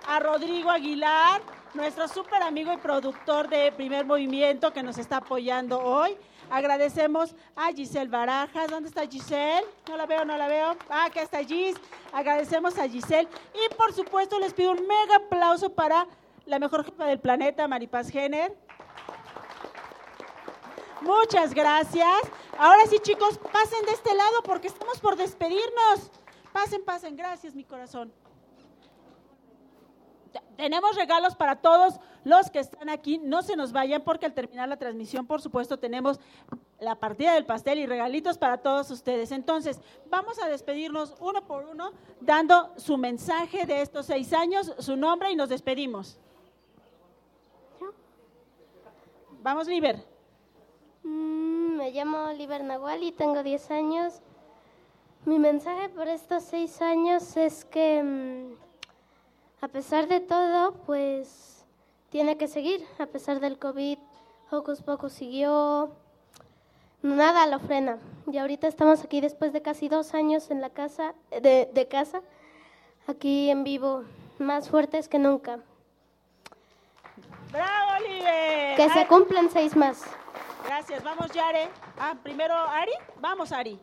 A 0.07 0.21
Rodrigo 0.21 0.71
Aguilar, 0.71 1.41
nuestro 1.73 2.07
súper 2.09 2.43
amigo 2.43 2.73
y 2.73 2.77
productor 2.77 3.49
de 3.49 3.73
Primer 3.73 4.05
Movimiento 4.05 4.73
que 4.73 4.83
nos 4.83 4.99
está 4.99 5.19
apoyando 5.19 5.81
hoy. 5.81 6.17
Agradecemos 6.51 7.35
a 7.57 7.73
Giselle 7.73 8.11
Barajas. 8.11 8.71
¿Dónde 8.71 8.89
está 8.89 9.07
Giselle? 9.07 9.65
No 9.89 9.97
la 9.97 10.07
veo, 10.07 10.25
no 10.25 10.37
la 10.37 10.47
veo. 10.47 10.77
Ah, 10.91 11.07
acá 11.07 11.23
está 11.23 11.43
Gis. 11.43 11.77
Agradecemos 12.13 12.79
a 12.79 12.89
Giselle. 12.89 13.29
Y 13.55 13.75
por 13.75 13.93
supuesto 13.93 14.39
les 14.39 14.53
pido 14.53 14.73
un 14.73 14.87
mega 14.87 15.17
aplauso 15.17 15.71
para 15.71 16.07
la 16.47 16.59
mejor 16.59 16.85
jefa 16.85 17.07
del 17.07 17.19
planeta, 17.19 17.67
Maripaz 17.67 18.11
Jenner. 18.11 18.55
Muchas 21.05 21.53
gracias. 21.53 22.23
Ahora 22.59 22.87
sí, 22.89 22.99
chicos, 23.01 23.39
pasen 23.53 23.85
de 23.85 23.93
este 23.93 24.15
lado 24.15 24.43
porque 24.43 24.69
estamos 24.69 24.99
por 25.01 25.17
despedirnos. 25.17 26.11
Pasen, 26.53 26.83
pasen. 26.83 27.15
Gracias, 27.15 27.55
mi 27.55 27.65
corazón. 27.65 28.11
Tenemos 30.57 30.97
regalos 30.97 31.37
para 31.37 31.57
todos 31.57 32.01
los 32.25 32.51
que 32.51 32.61
están 32.61 32.89
aquí. 32.89 33.19
No 33.19 33.43
se 33.43 33.55
nos 33.55 33.71
vayan 33.73 34.03
porque 34.03 34.25
al 34.25 34.33
terminar 34.33 34.69
la 34.69 34.79
transmisión, 34.79 35.27
por 35.27 35.43
supuesto, 35.43 35.79
tenemos 35.79 36.19
la 36.81 36.95
partida 36.95 37.35
del 37.35 37.45
pastel 37.45 37.81
y 37.81 37.87
regalitos 37.87 38.39
para 38.39 38.59
todos 38.59 38.91
ustedes. 38.91 39.31
Entonces, 39.31 39.81
vamos 40.09 40.39
a 40.39 40.49
despedirnos 40.49 41.15
uno 41.21 41.47
por 41.47 41.67
uno, 41.67 41.93
dando 42.21 42.73
su 42.77 42.97
mensaje 42.97 43.67
de 43.67 43.83
estos 43.83 44.07
seis 44.07 44.33
años, 44.33 44.73
su 44.79 44.97
nombre 44.97 45.31
y 45.31 45.37
nos 45.37 45.51
despedimos. 45.51 46.19
Vamos, 49.43 49.67
Liber. 49.67 50.14
Mm, 51.05 51.77
me 51.77 51.91
llamo 51.91 52.25
Oliver 52.25 52.65
Nahual 52.65 53.03
y 53.03 53.13
tengo 53.13 53.43
10 53.43 53.71
años. 53.71 54.21
Mi 55.27 55.39
mensaje 55.39 55.89
por 55.91 56.09
estos 56.09 56.43
6 56.45 56.83
años 56.83 57.37
es 57.37 57.65
que 57.67 58.03
mm, 58.03 58.55
a 59.65 59.69
pesar 59.69 60.09
de 60.09 60.21
todo, 60.21 60.73
pues 60.87 61.65
tiene 62.11 62.37
que 62.37 62.49
seguir. 62.49 62.85
A 62.99 63.07
pesar 63.07 63.41
del 63.41 63.59
COVID, 63.59 63.99
Hocus 64.51 64.81
Pocus 64.81 65.13
siguió. 65.13 65.91
Nada 67.03 67.47
lo 67.47 67.59
frena. 67.59 67.99
Y 68.31 68.39
ahorita 68.39 68.67
estamos 68.67 69.05
aquí 69.05 69.21
después 69.21 69.53
de 69.53 69.61
casi 69.61 69.89
dos 69.89 70.15
años 70.15 70.51
en 70.51 70.63
la 70.63 70.71
casa, 70.71 71.15
de, 71.31 71.69
de 71.73 71.87
casa, 71.87 72.23
aquí 73.07 73.51
en 73.51 73.63
vivo, 73.63 74.05
más 74.39 74.71
fuertes 74.71 75.09
que 75.09 75.19
nunca. 75.19 75.59
¡Bravo, 77.53 77.93
Oliver! 77.99 78.77
Que 78.77 78.89
se 78.89 79.07
cumplan 79.07 79.51
seis 79.51 79.77
más. 79.77 80.03
Gracias, 80.65 81.05
vamos 81.05 81.31
Yare. 81.31 81.69
Ah, 81.99 82.15
primero 82.23 82.55
Ari. 82.55 82.93
Vamos 83.21 83.53
Ari. 83.53 83.79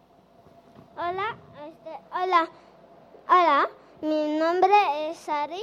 Hola, 0.97 1.37
este, 1.67 1.99
hola, 2.11 2.49
hola. 3.29 3.69
Mi 4.01 4.39
nombre 4.39 5.11
es 5.11 5.29
Ari. 5.29 5.61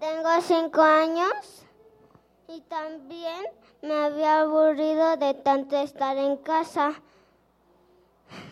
Tengo 0.00 0.40
cinco 0.40 0.80
años 0.80 1.66
y 2.46 2.62
también 2.62 3.44
me 3.82 3.92
había 3.94 4.40
aburrido 4.40 5.18
de 5.18 5.34
tanto 5.34 5.76
estar 5.76 6.16
en 6.16 6.38
casa, 6.38 6.94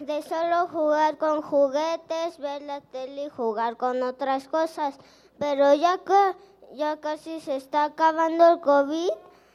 de 0.00 0.20
solo 0.20 0.68
jugar 0.68 1.16
con 1.16 1.40
juguetes, 1.40 2.36
ver 2.38 2.60
la 2.60 2.82
tele 2.82 3.24
y 3.24 3.30
jugar 3.30 3.78
con 3.78 4.02
otras 4.02 4.48
cosas. 4.48 4.98
Pero 5.38 5.72
ya 5.72 5.96
que 6.04 6.36
ya 6.74 7.00
casi 7.00 7.40
se 7.40 7.56
está 7.56 7.84
acabando 7.84 8.46
el 8.52 8.60
COVID, 8.60 9.12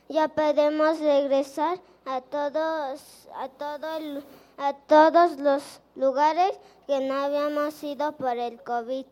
ya 0.09 0.27
podemos 0.29 0.99
regresar 0.99 1.79
a 2.05 2.21
todos, 2.21 3.27
a 3.35 3.47
todos, 3.49 4.23
a 4.57 4.73
todos 4.73 5.37
los 5.37 5.81
lugares 5.95 6.59
que 6.87 6.99
no 7.01 7.13
habíamos 7.15 7.81
ido 7.83 8.11
por 8.13 8.37
el 8.37 8.61
COVID. 8.63 9.05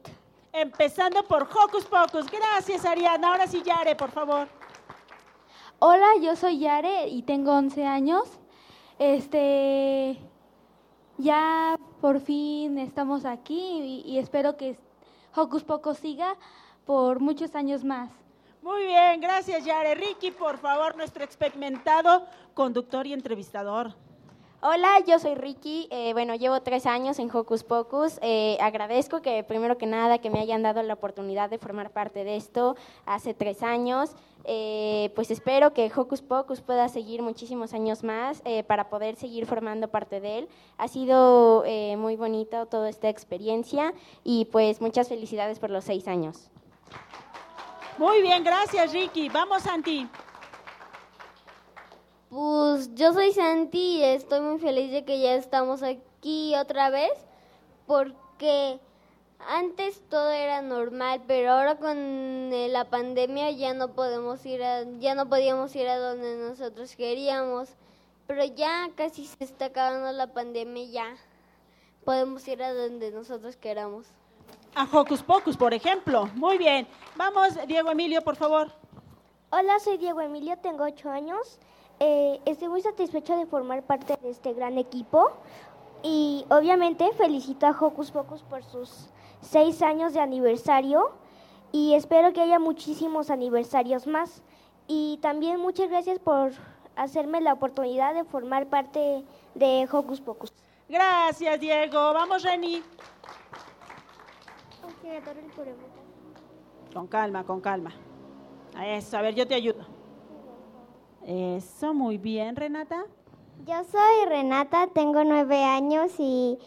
Empezando 0.51 1.23
por 1.23 1.43
Hocus 1.43 1.85
Pocus. 1.85 2.25
Gracias, 2.31 2.85
Ariana. 2.85 3.31
Ahora 3.31 3.47
sí, 3.47 3.61
Yare, 3.63 3.95
por 3.95 4.11
favor. 4.11 4.47
Hola, 5.77 6.07
yo 6.21 6.35
soy 6.35 6.59
Yare 6.59 7.07
y 7.07 7.21
tengo 7.21 7.53
11 7.53 7.85
años. 7.85 8.23
Este, 8.97 10.17
ya 11.17 11.77
por 12.01 12.19
fin 12.19 12.77
estamos 12.79 13.23
aquí 13.25 14.03
y, 14.05 14.11
y 14.13 14.17
espero 14.17 14.57
que 14.57 14.77
Hocus 15.35 15.63
Pocus 15.63 15.97
siga 15.99 16.35
por 16.85 17.19
muchos 17.19 17.55
años 17.55 17.83
más. 17.83 18.09
Muy 18.61 18.85
bien, 18.85 19.21
gracias 19.21 19.63
Yare. 19.63 19.95
Ricky, 19.95 20.31
por 20.31 20.57
favor, 20.57 20.95
nuestro 20.97 21.23
experimentado 21.23 22.25
conductor 22.53 23.07
y 23.07 23.13
entrevistador. 23.13 23.93
Hola, 24.61 24.99
yo 25.07 25.17
soy 25.19 25.35
Ricky. 25.35 25.87
Eh, 25.89 26.11
bueno, 26.11 26.35
llevo 26.35 26.61
tres 26.61 26.85
años 26.85 27.17
en 27.19 27.33
Hocus 27.33 27.63
Pocus. 27.63 28.19
Eh, 28.21 28.57
agradezco 28.59 29.21
que 29.21 29.45
primero 29.45 29.77
que 29.77 29.85
nada 29.85 30.17
que 30.17 30.29
me 30.29 30.41
hayan 30.41 30.61
dado 30.61 30.83
la 30.83 30.95
oportunidad 30.95 31.49
de 31.49 31.57
formar 31.57 31.91
parte 31.91 32.25
de 32.25 32.35
esto 32.35 32.75
hace 33.05 33.33
tres 33.33 33.63
años. 33.63 34.11
Eh, 34.43 35.13
pues 35.15 35.31
espero 35.31 35.73
que 35.73 35.89
Hocus 35.95 36.21
Pocus 36.21 36.59
pueda 36.59 36.89
seguir 36.89 37.21
muchísimos 37.21 37.73
años 37.73 38.03
más 38.03 38.43
para 38.67 38.89
poder 38.89 39.15
seguir 39.15 39.45
formando 39.45 39.87
parte 39.87 40.19
de 40.19 40.39
él. 40.39 40.49
Ha 40.77 40.89
sido 40.89 41.63
muy 41.97 42.17
bonito 42.17 42.65
toda 42.65 42.89
esta 42.89 43.07
experiencia 43.07 43.93
y 44.25 44.43
pues 44.51 44.81
muchas 44.81 45.07
felicidades 45.07 45.59
por 45.59 45.69
los 45.69 45.85
seis 45.85 46.09
años. 46.09 46.51
Muy 47.99 48.21
bien, 48.21 48.45
gracias 48.45 48.93
Ricky. 48.93 49.27
Vamos, 49.27 49.63
Santi. 49.63 50.07
Pues 52.29 52.95
yo 52.95 53.11
soy 53.11 53.33
Santi 53.33 53.97
y 53.97 54.03
estoy 54.05 54.39
muy 54.39 54.57
feliz 54.57 54.89
de 54.89 55.03
que 55.03 55.19
ya 55.19 55.33
estamos 55.33 55.83
aquí 55.83 56.55
otra 56.55 56.89
vez 56.91 57.11
porque 57.85 58.79
antes 59.49 60.01
todo 60.07 60.31
era 60.31 60.61
normal, 60.61 61.23
pero 61.27 61.51
ahora 61.51 61.75
con 61.75 61.97
eh, 61.97 62.69
la 62.69 62.89
pandemia 62.89 63.51
ya 63.51 63.73
no 63.73 63.93
podemos 63.93 64.45
ir 64.45 64.63
a, 64.63 64.83
ya 64.99 65.13
no 65.13 65.27
podíamos 65.27 65.75
ir 65.75 65.89
a 65.89 65.97
donde 65.97 66.37
nosotros 66.37 66.95
queríamos, 66.95 67.67
pero 68.27 68.45
ya 68.45 68.89
casi 68.95 69.25
se 69.25 69.43
está 69.43 69.65
acabando 69.65 70.09
la 70.13 70.31
pandemia 70.31 70.85
ya 70.85 71.17
podemos 72.05 72.47
ir 72.47 72.63
a 72.63 72.73
donde 72.73 73.11
nosotros 73.11 73.57
queramos. 73.57 74.07
A 74.75 74.87
Hocus 74.91 75.23
Pocus, 75.23 75.57
por 75.57 75.73
ejemplo. 75.73 76.27
Muy 76.35 76.57
bien. 76.57 76.87
Vamos, 77.15 77.57
Diego 77.67 77.91
Emilio, 77.91 78.21
por 78.21 78.35
favor. 78.35 78.71
Hola, 79.51 79.79
soy 79.79 79.97
Diego 79.97 80.21
Emilio, 80.21 80.57
tengo 80.59 80.83
ocho 80.83 81.09
años. 81.09 81.59
Eh, 81.99 82.39
estoy 82.45 82.69
muy 82.69 82.81
satisfecho 82.81 83.35
de 83.35 83.45
formar 83.45 83.83
parte 83.83 84.15
de 84.21 84.29
este 84.29 84.53
gran 84.53 84.77
equipo 84.77 85.31
y 86.01 86.45
obviamente 86.49 87.11
felicito 87.13 87.67
a 87.67 87.71
Hocus 87.71 88.11
Pocus 88.11 88.43
por 88.43 88.63
sus 88.63 89.09
seis 89.41 89.81
años 89.81 90.13
de 90.13 90.21
aniversario 90.21 91.11
y 91.71 91.95
espero 91.95 92.31
que 92.31 92.41
haya 92.41 92.59
muchísimos 92.59 93.29
aniversarios 93.29 94.07
más. 94.07 94.43
Y 94.87 95.19
también 95.21 95.59
muchas 95.59 95.89
gracias 95.89 96.19
por 96.19 96.51
hacerme 96.95 97.41
la 97.41 97.53
oportunidad 97.53 98.13
de 98.13 98.23
formar 98.23 98.67
parte 98.67 99.23
de 99.55 99.87
Hocus 99.91 100.21
Pocus. 100.21 100.53
Gracias, 100.87 101.59
Diego. 101.59 102.13
Vamos, 102.13 102.43
Reni. 102.43 102.81
Con 106.93 107.07
calma, 107.07 107.43
con 107.43 107.61
calma. 107.61 107.91
Eso, 108.83 109.17
a 109.17 109.21
ver, 109.21 109.35
yo 109.35 109.47
te 109.47 109.55
ayudo. 109.55 109.85
Eso, 111.25 111.93
muy 111.93 112.17
bien, 112.17 112.55
Renata. 112.55 113.05
Yo 113.65 113.83
soy 113.83 114.25
Renata, 114.27 114.87
tengo 114.87 115.23
nueve 115.23 115.63
años 115.63 116.13
y 116.17 116.57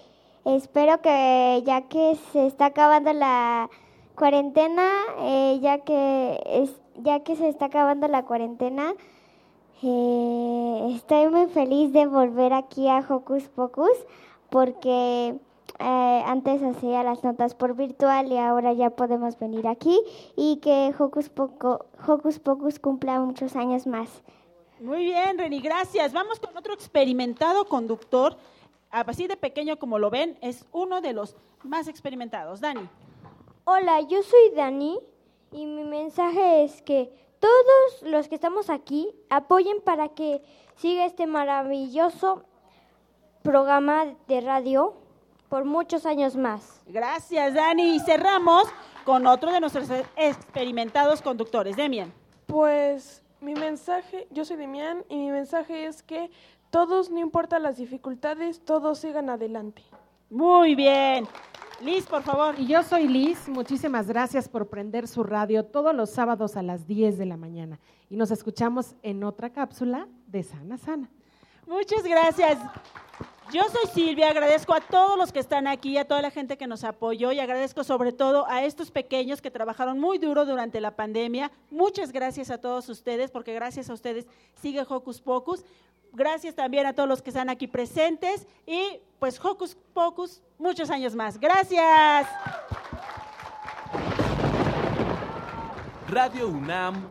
espero 0.44 1.01
que 1.01 1.62
ya 1.65 1.82
que 1.89 2.16
se 2.32 2.47
está 2.47 2.66
acabando 2.66 3.12
la 3.15 3.70
cuarentena, 4.15 4.89
eh, 5.20 5.59
ya 5.62 5.78
que 5.78 6.39
es, 6.47 6.81
ya 6.97 7.20
que 7.20 7.35
se 7.36 7.49
está 7.49 7.66
acabando 7.66 8.09
la 8.09 8.24
cuarentena, 8.24 8.93
eh, 9.82 10.93
estoy 10.94 11.28
muy 11.28 11.47
feliz 11.47 11.93
de 11.93 12.07
volver 12.07 12.53
aquí 12.53 12.89
a 12.89 12.99
Hocus 12.99 13.49
Pocus 13.49 14.07
porque 14.51 15.40
eh, 15.78 16.23
antes 16.27 16.62
hacía 16.62 17.03
las 17.03 17.24
notas 17.24 17.55
por 17.55 17.74
virtual 17.74 18.31
y 18.31 18.39
ahora 18.39 18.73
ya 18.73 18.90
podemos 18.90 19.39
venir 19.39 19.66
aquí 19.66 19.99
y 20.36 20.57
que 20.57 20.94
Hocus, 20.99 21.28
Poco, 21.28 21.86
Hocus 22.07 22.39
Pocus 22.39 22.78
cumpla 22.78 23.20
muchos 23.20 23.57
años 23.57 23.86
más. 23.86 24.23
Muy 24.81 25.05
bien, 25.05 25.39
Reni, 25.39 25.61
gracias. 25.61 26.12
Vamos 26.12 26.40
con 26.40 26.57
otro 26.57 26.74
experimentado 26.74 27.66
conductor. 27.66 28.36
así 28.90 29.27
de 29.27 29.36
pequeño 29.36 29.78
como 29.78 29.99
lo 29.99 30.11
ven, 30.11 30.36
es 30.40 30.66
uno 30.73 31.01
de 31.01 31.12
los 31.12 31.36
más 31.62 31.89
experimentados. 31.89 32.61
Dani. 32.61 32.89
Hola, 33.65 34.01
yo 34.01 34.23
soy 34.23 34.51
Dani 34.57 34.99
y 35.53 35.66
mi 35.66 35.85
mensaje 35.85 36.65
es 36.65 36.82
que 36.82 37.12
todos 37.39 38.03
los 38.03 38.28
que 38.28 38.35
estamos 38.35 38.70
aquí 38.70 39.09
apoyen 39.31 39.81
para 39.81 40.09
que 40.09 40.43
siga 40.77 41.05
este 41.05 41.27
maravilloso 41.27 42.44
programa 43.43 44.15
de 44.28 44.40
radio 44.40 45.01
por 45.52 45.66
muchos 45.66 46.06
años 46.06 46.34
más. 46.34 46.80
Gracias, 46.86 47.52
Dani. 47.52 47.96
Y 47.96 48.00
cerramos 48.00 48.64
con 49.04 49.26
otro 49.26 49.52
de 49.52 49.60
nuestros 49.60 49.86
experimentados 50.16 51.20
conductores. 51.20 51.76
Demian. 51.76 52.10
Pues 52.46 53.22
mi 53.42 53.52
mensaje, 53.52 54.26
yo 54.30 54.46
soy 54.46 54.56
Demian 54.56 55.04
y 55.10 55.16
mi 55.16 55.30
mensaje 55.30 55.84
es 55.84 56.02
que 56.02 56.30
todos, 56.70 57.10
no 57.10 57.20
importa 57.20 57.58
las 57.58 57.76
dificultades, 57.76 58.64
todos 58.64 59.00
sigan 59.00 59.28
adelante. 59.28 59.82
Muy 60.30 60.74
bien. 60.74 61.28
Liz, 61.82 62.06
por 62.06 62.22
favor. 62.22 62.54
Y 62.58 62.66
yo 62.66 62.82
soy 62.82 63.06
Liz. 63.06 63.46
Muchísimas 63.46 64.08
gracias 64.08 64.48
por 64.48 64.70
prender 64.70 65.06
su 65.06 65.22
radio 65.22 65.66
todos 65.66 65.94
los 65.94 66.08
sábados 66.08 66.56
a 66.56 66.62
las 66.62 66.86
10 66.86 67.18
de 67.18 67.26
la 67.26 67.36
mañana. 67.36 67.78
Y 68.08 68.16
nos 68.16 68.30
escuchamos 68.30 68.94
en 69.02 69.22
otra 69.22 69.50
cápsula 69.50 70.08
de 70.28 70.44
Sana 70.44 70.78
Sana. 70.78 71.10
Muchas 71.66 72.04
gracias. 72.04 72.58
Yo 73.52 73.64
soy 73.68 73.86
Silvia, 73.92 74.30
agradezco 74.30 74.72
a 74.72 74.80
todos 74.80 75.18
los 75.18 75.30
que 75.30 75.38
están 75.38 75.66
aquí, 75.66 75.98
a 75.98 76.06
toda 76.06 76.22
la 76.22 76.30
gente 76.30 76.56
que 76.56 76.66
nos 76.66 76.84
apoyó 76.84 77.32
y 77.32 77.38
agradezco 77.38 77.84
sobre 77.84 78.10
todo 78.10 78.48
a 78.48 78.64
estos 78.64 78.90
pequeños 78.90 79.42
que 79.42 79.50
trabajaron 79.50 80.00
muy 80.00 80.16
duro 80.16 80.46
durante 80.46 80.80
la 80.80 80.96
pandemia. 80.96 81.52
Muchas 81.70 82.12
gracias 82.12 82.50
a 82.50 82.56
todos 82.56 82.88
ustedes, 82.88 83.30
porque 83.30 83.52
gracias 83.52 83.90
a 83.90 83.92
ustedes 83.92 84.26
sigue 84.54 84.80
Hocus 84.88 85.20
Pocus. 85.20 85.66
Gracias 86.14 86.54
también 86.54 86.86
a 86.86 86.94
todos 86.94 87.06
los 87.06 87.20
que 87.20 87.28
están 87.28 87.50
aquí 87.50 87.66
presentes 87.66 88.46
y 88.66 89.00
pues 89.18 89.38
Hocus 89.44 89.76
Pocus 89.92 90.40
muchos 90.56 90.88
años 90.88 91.14
más. 91.14 91.38
Gracias. 91.38 92.26
Radio 96.08 96.48
UNAM. 96.48 97.10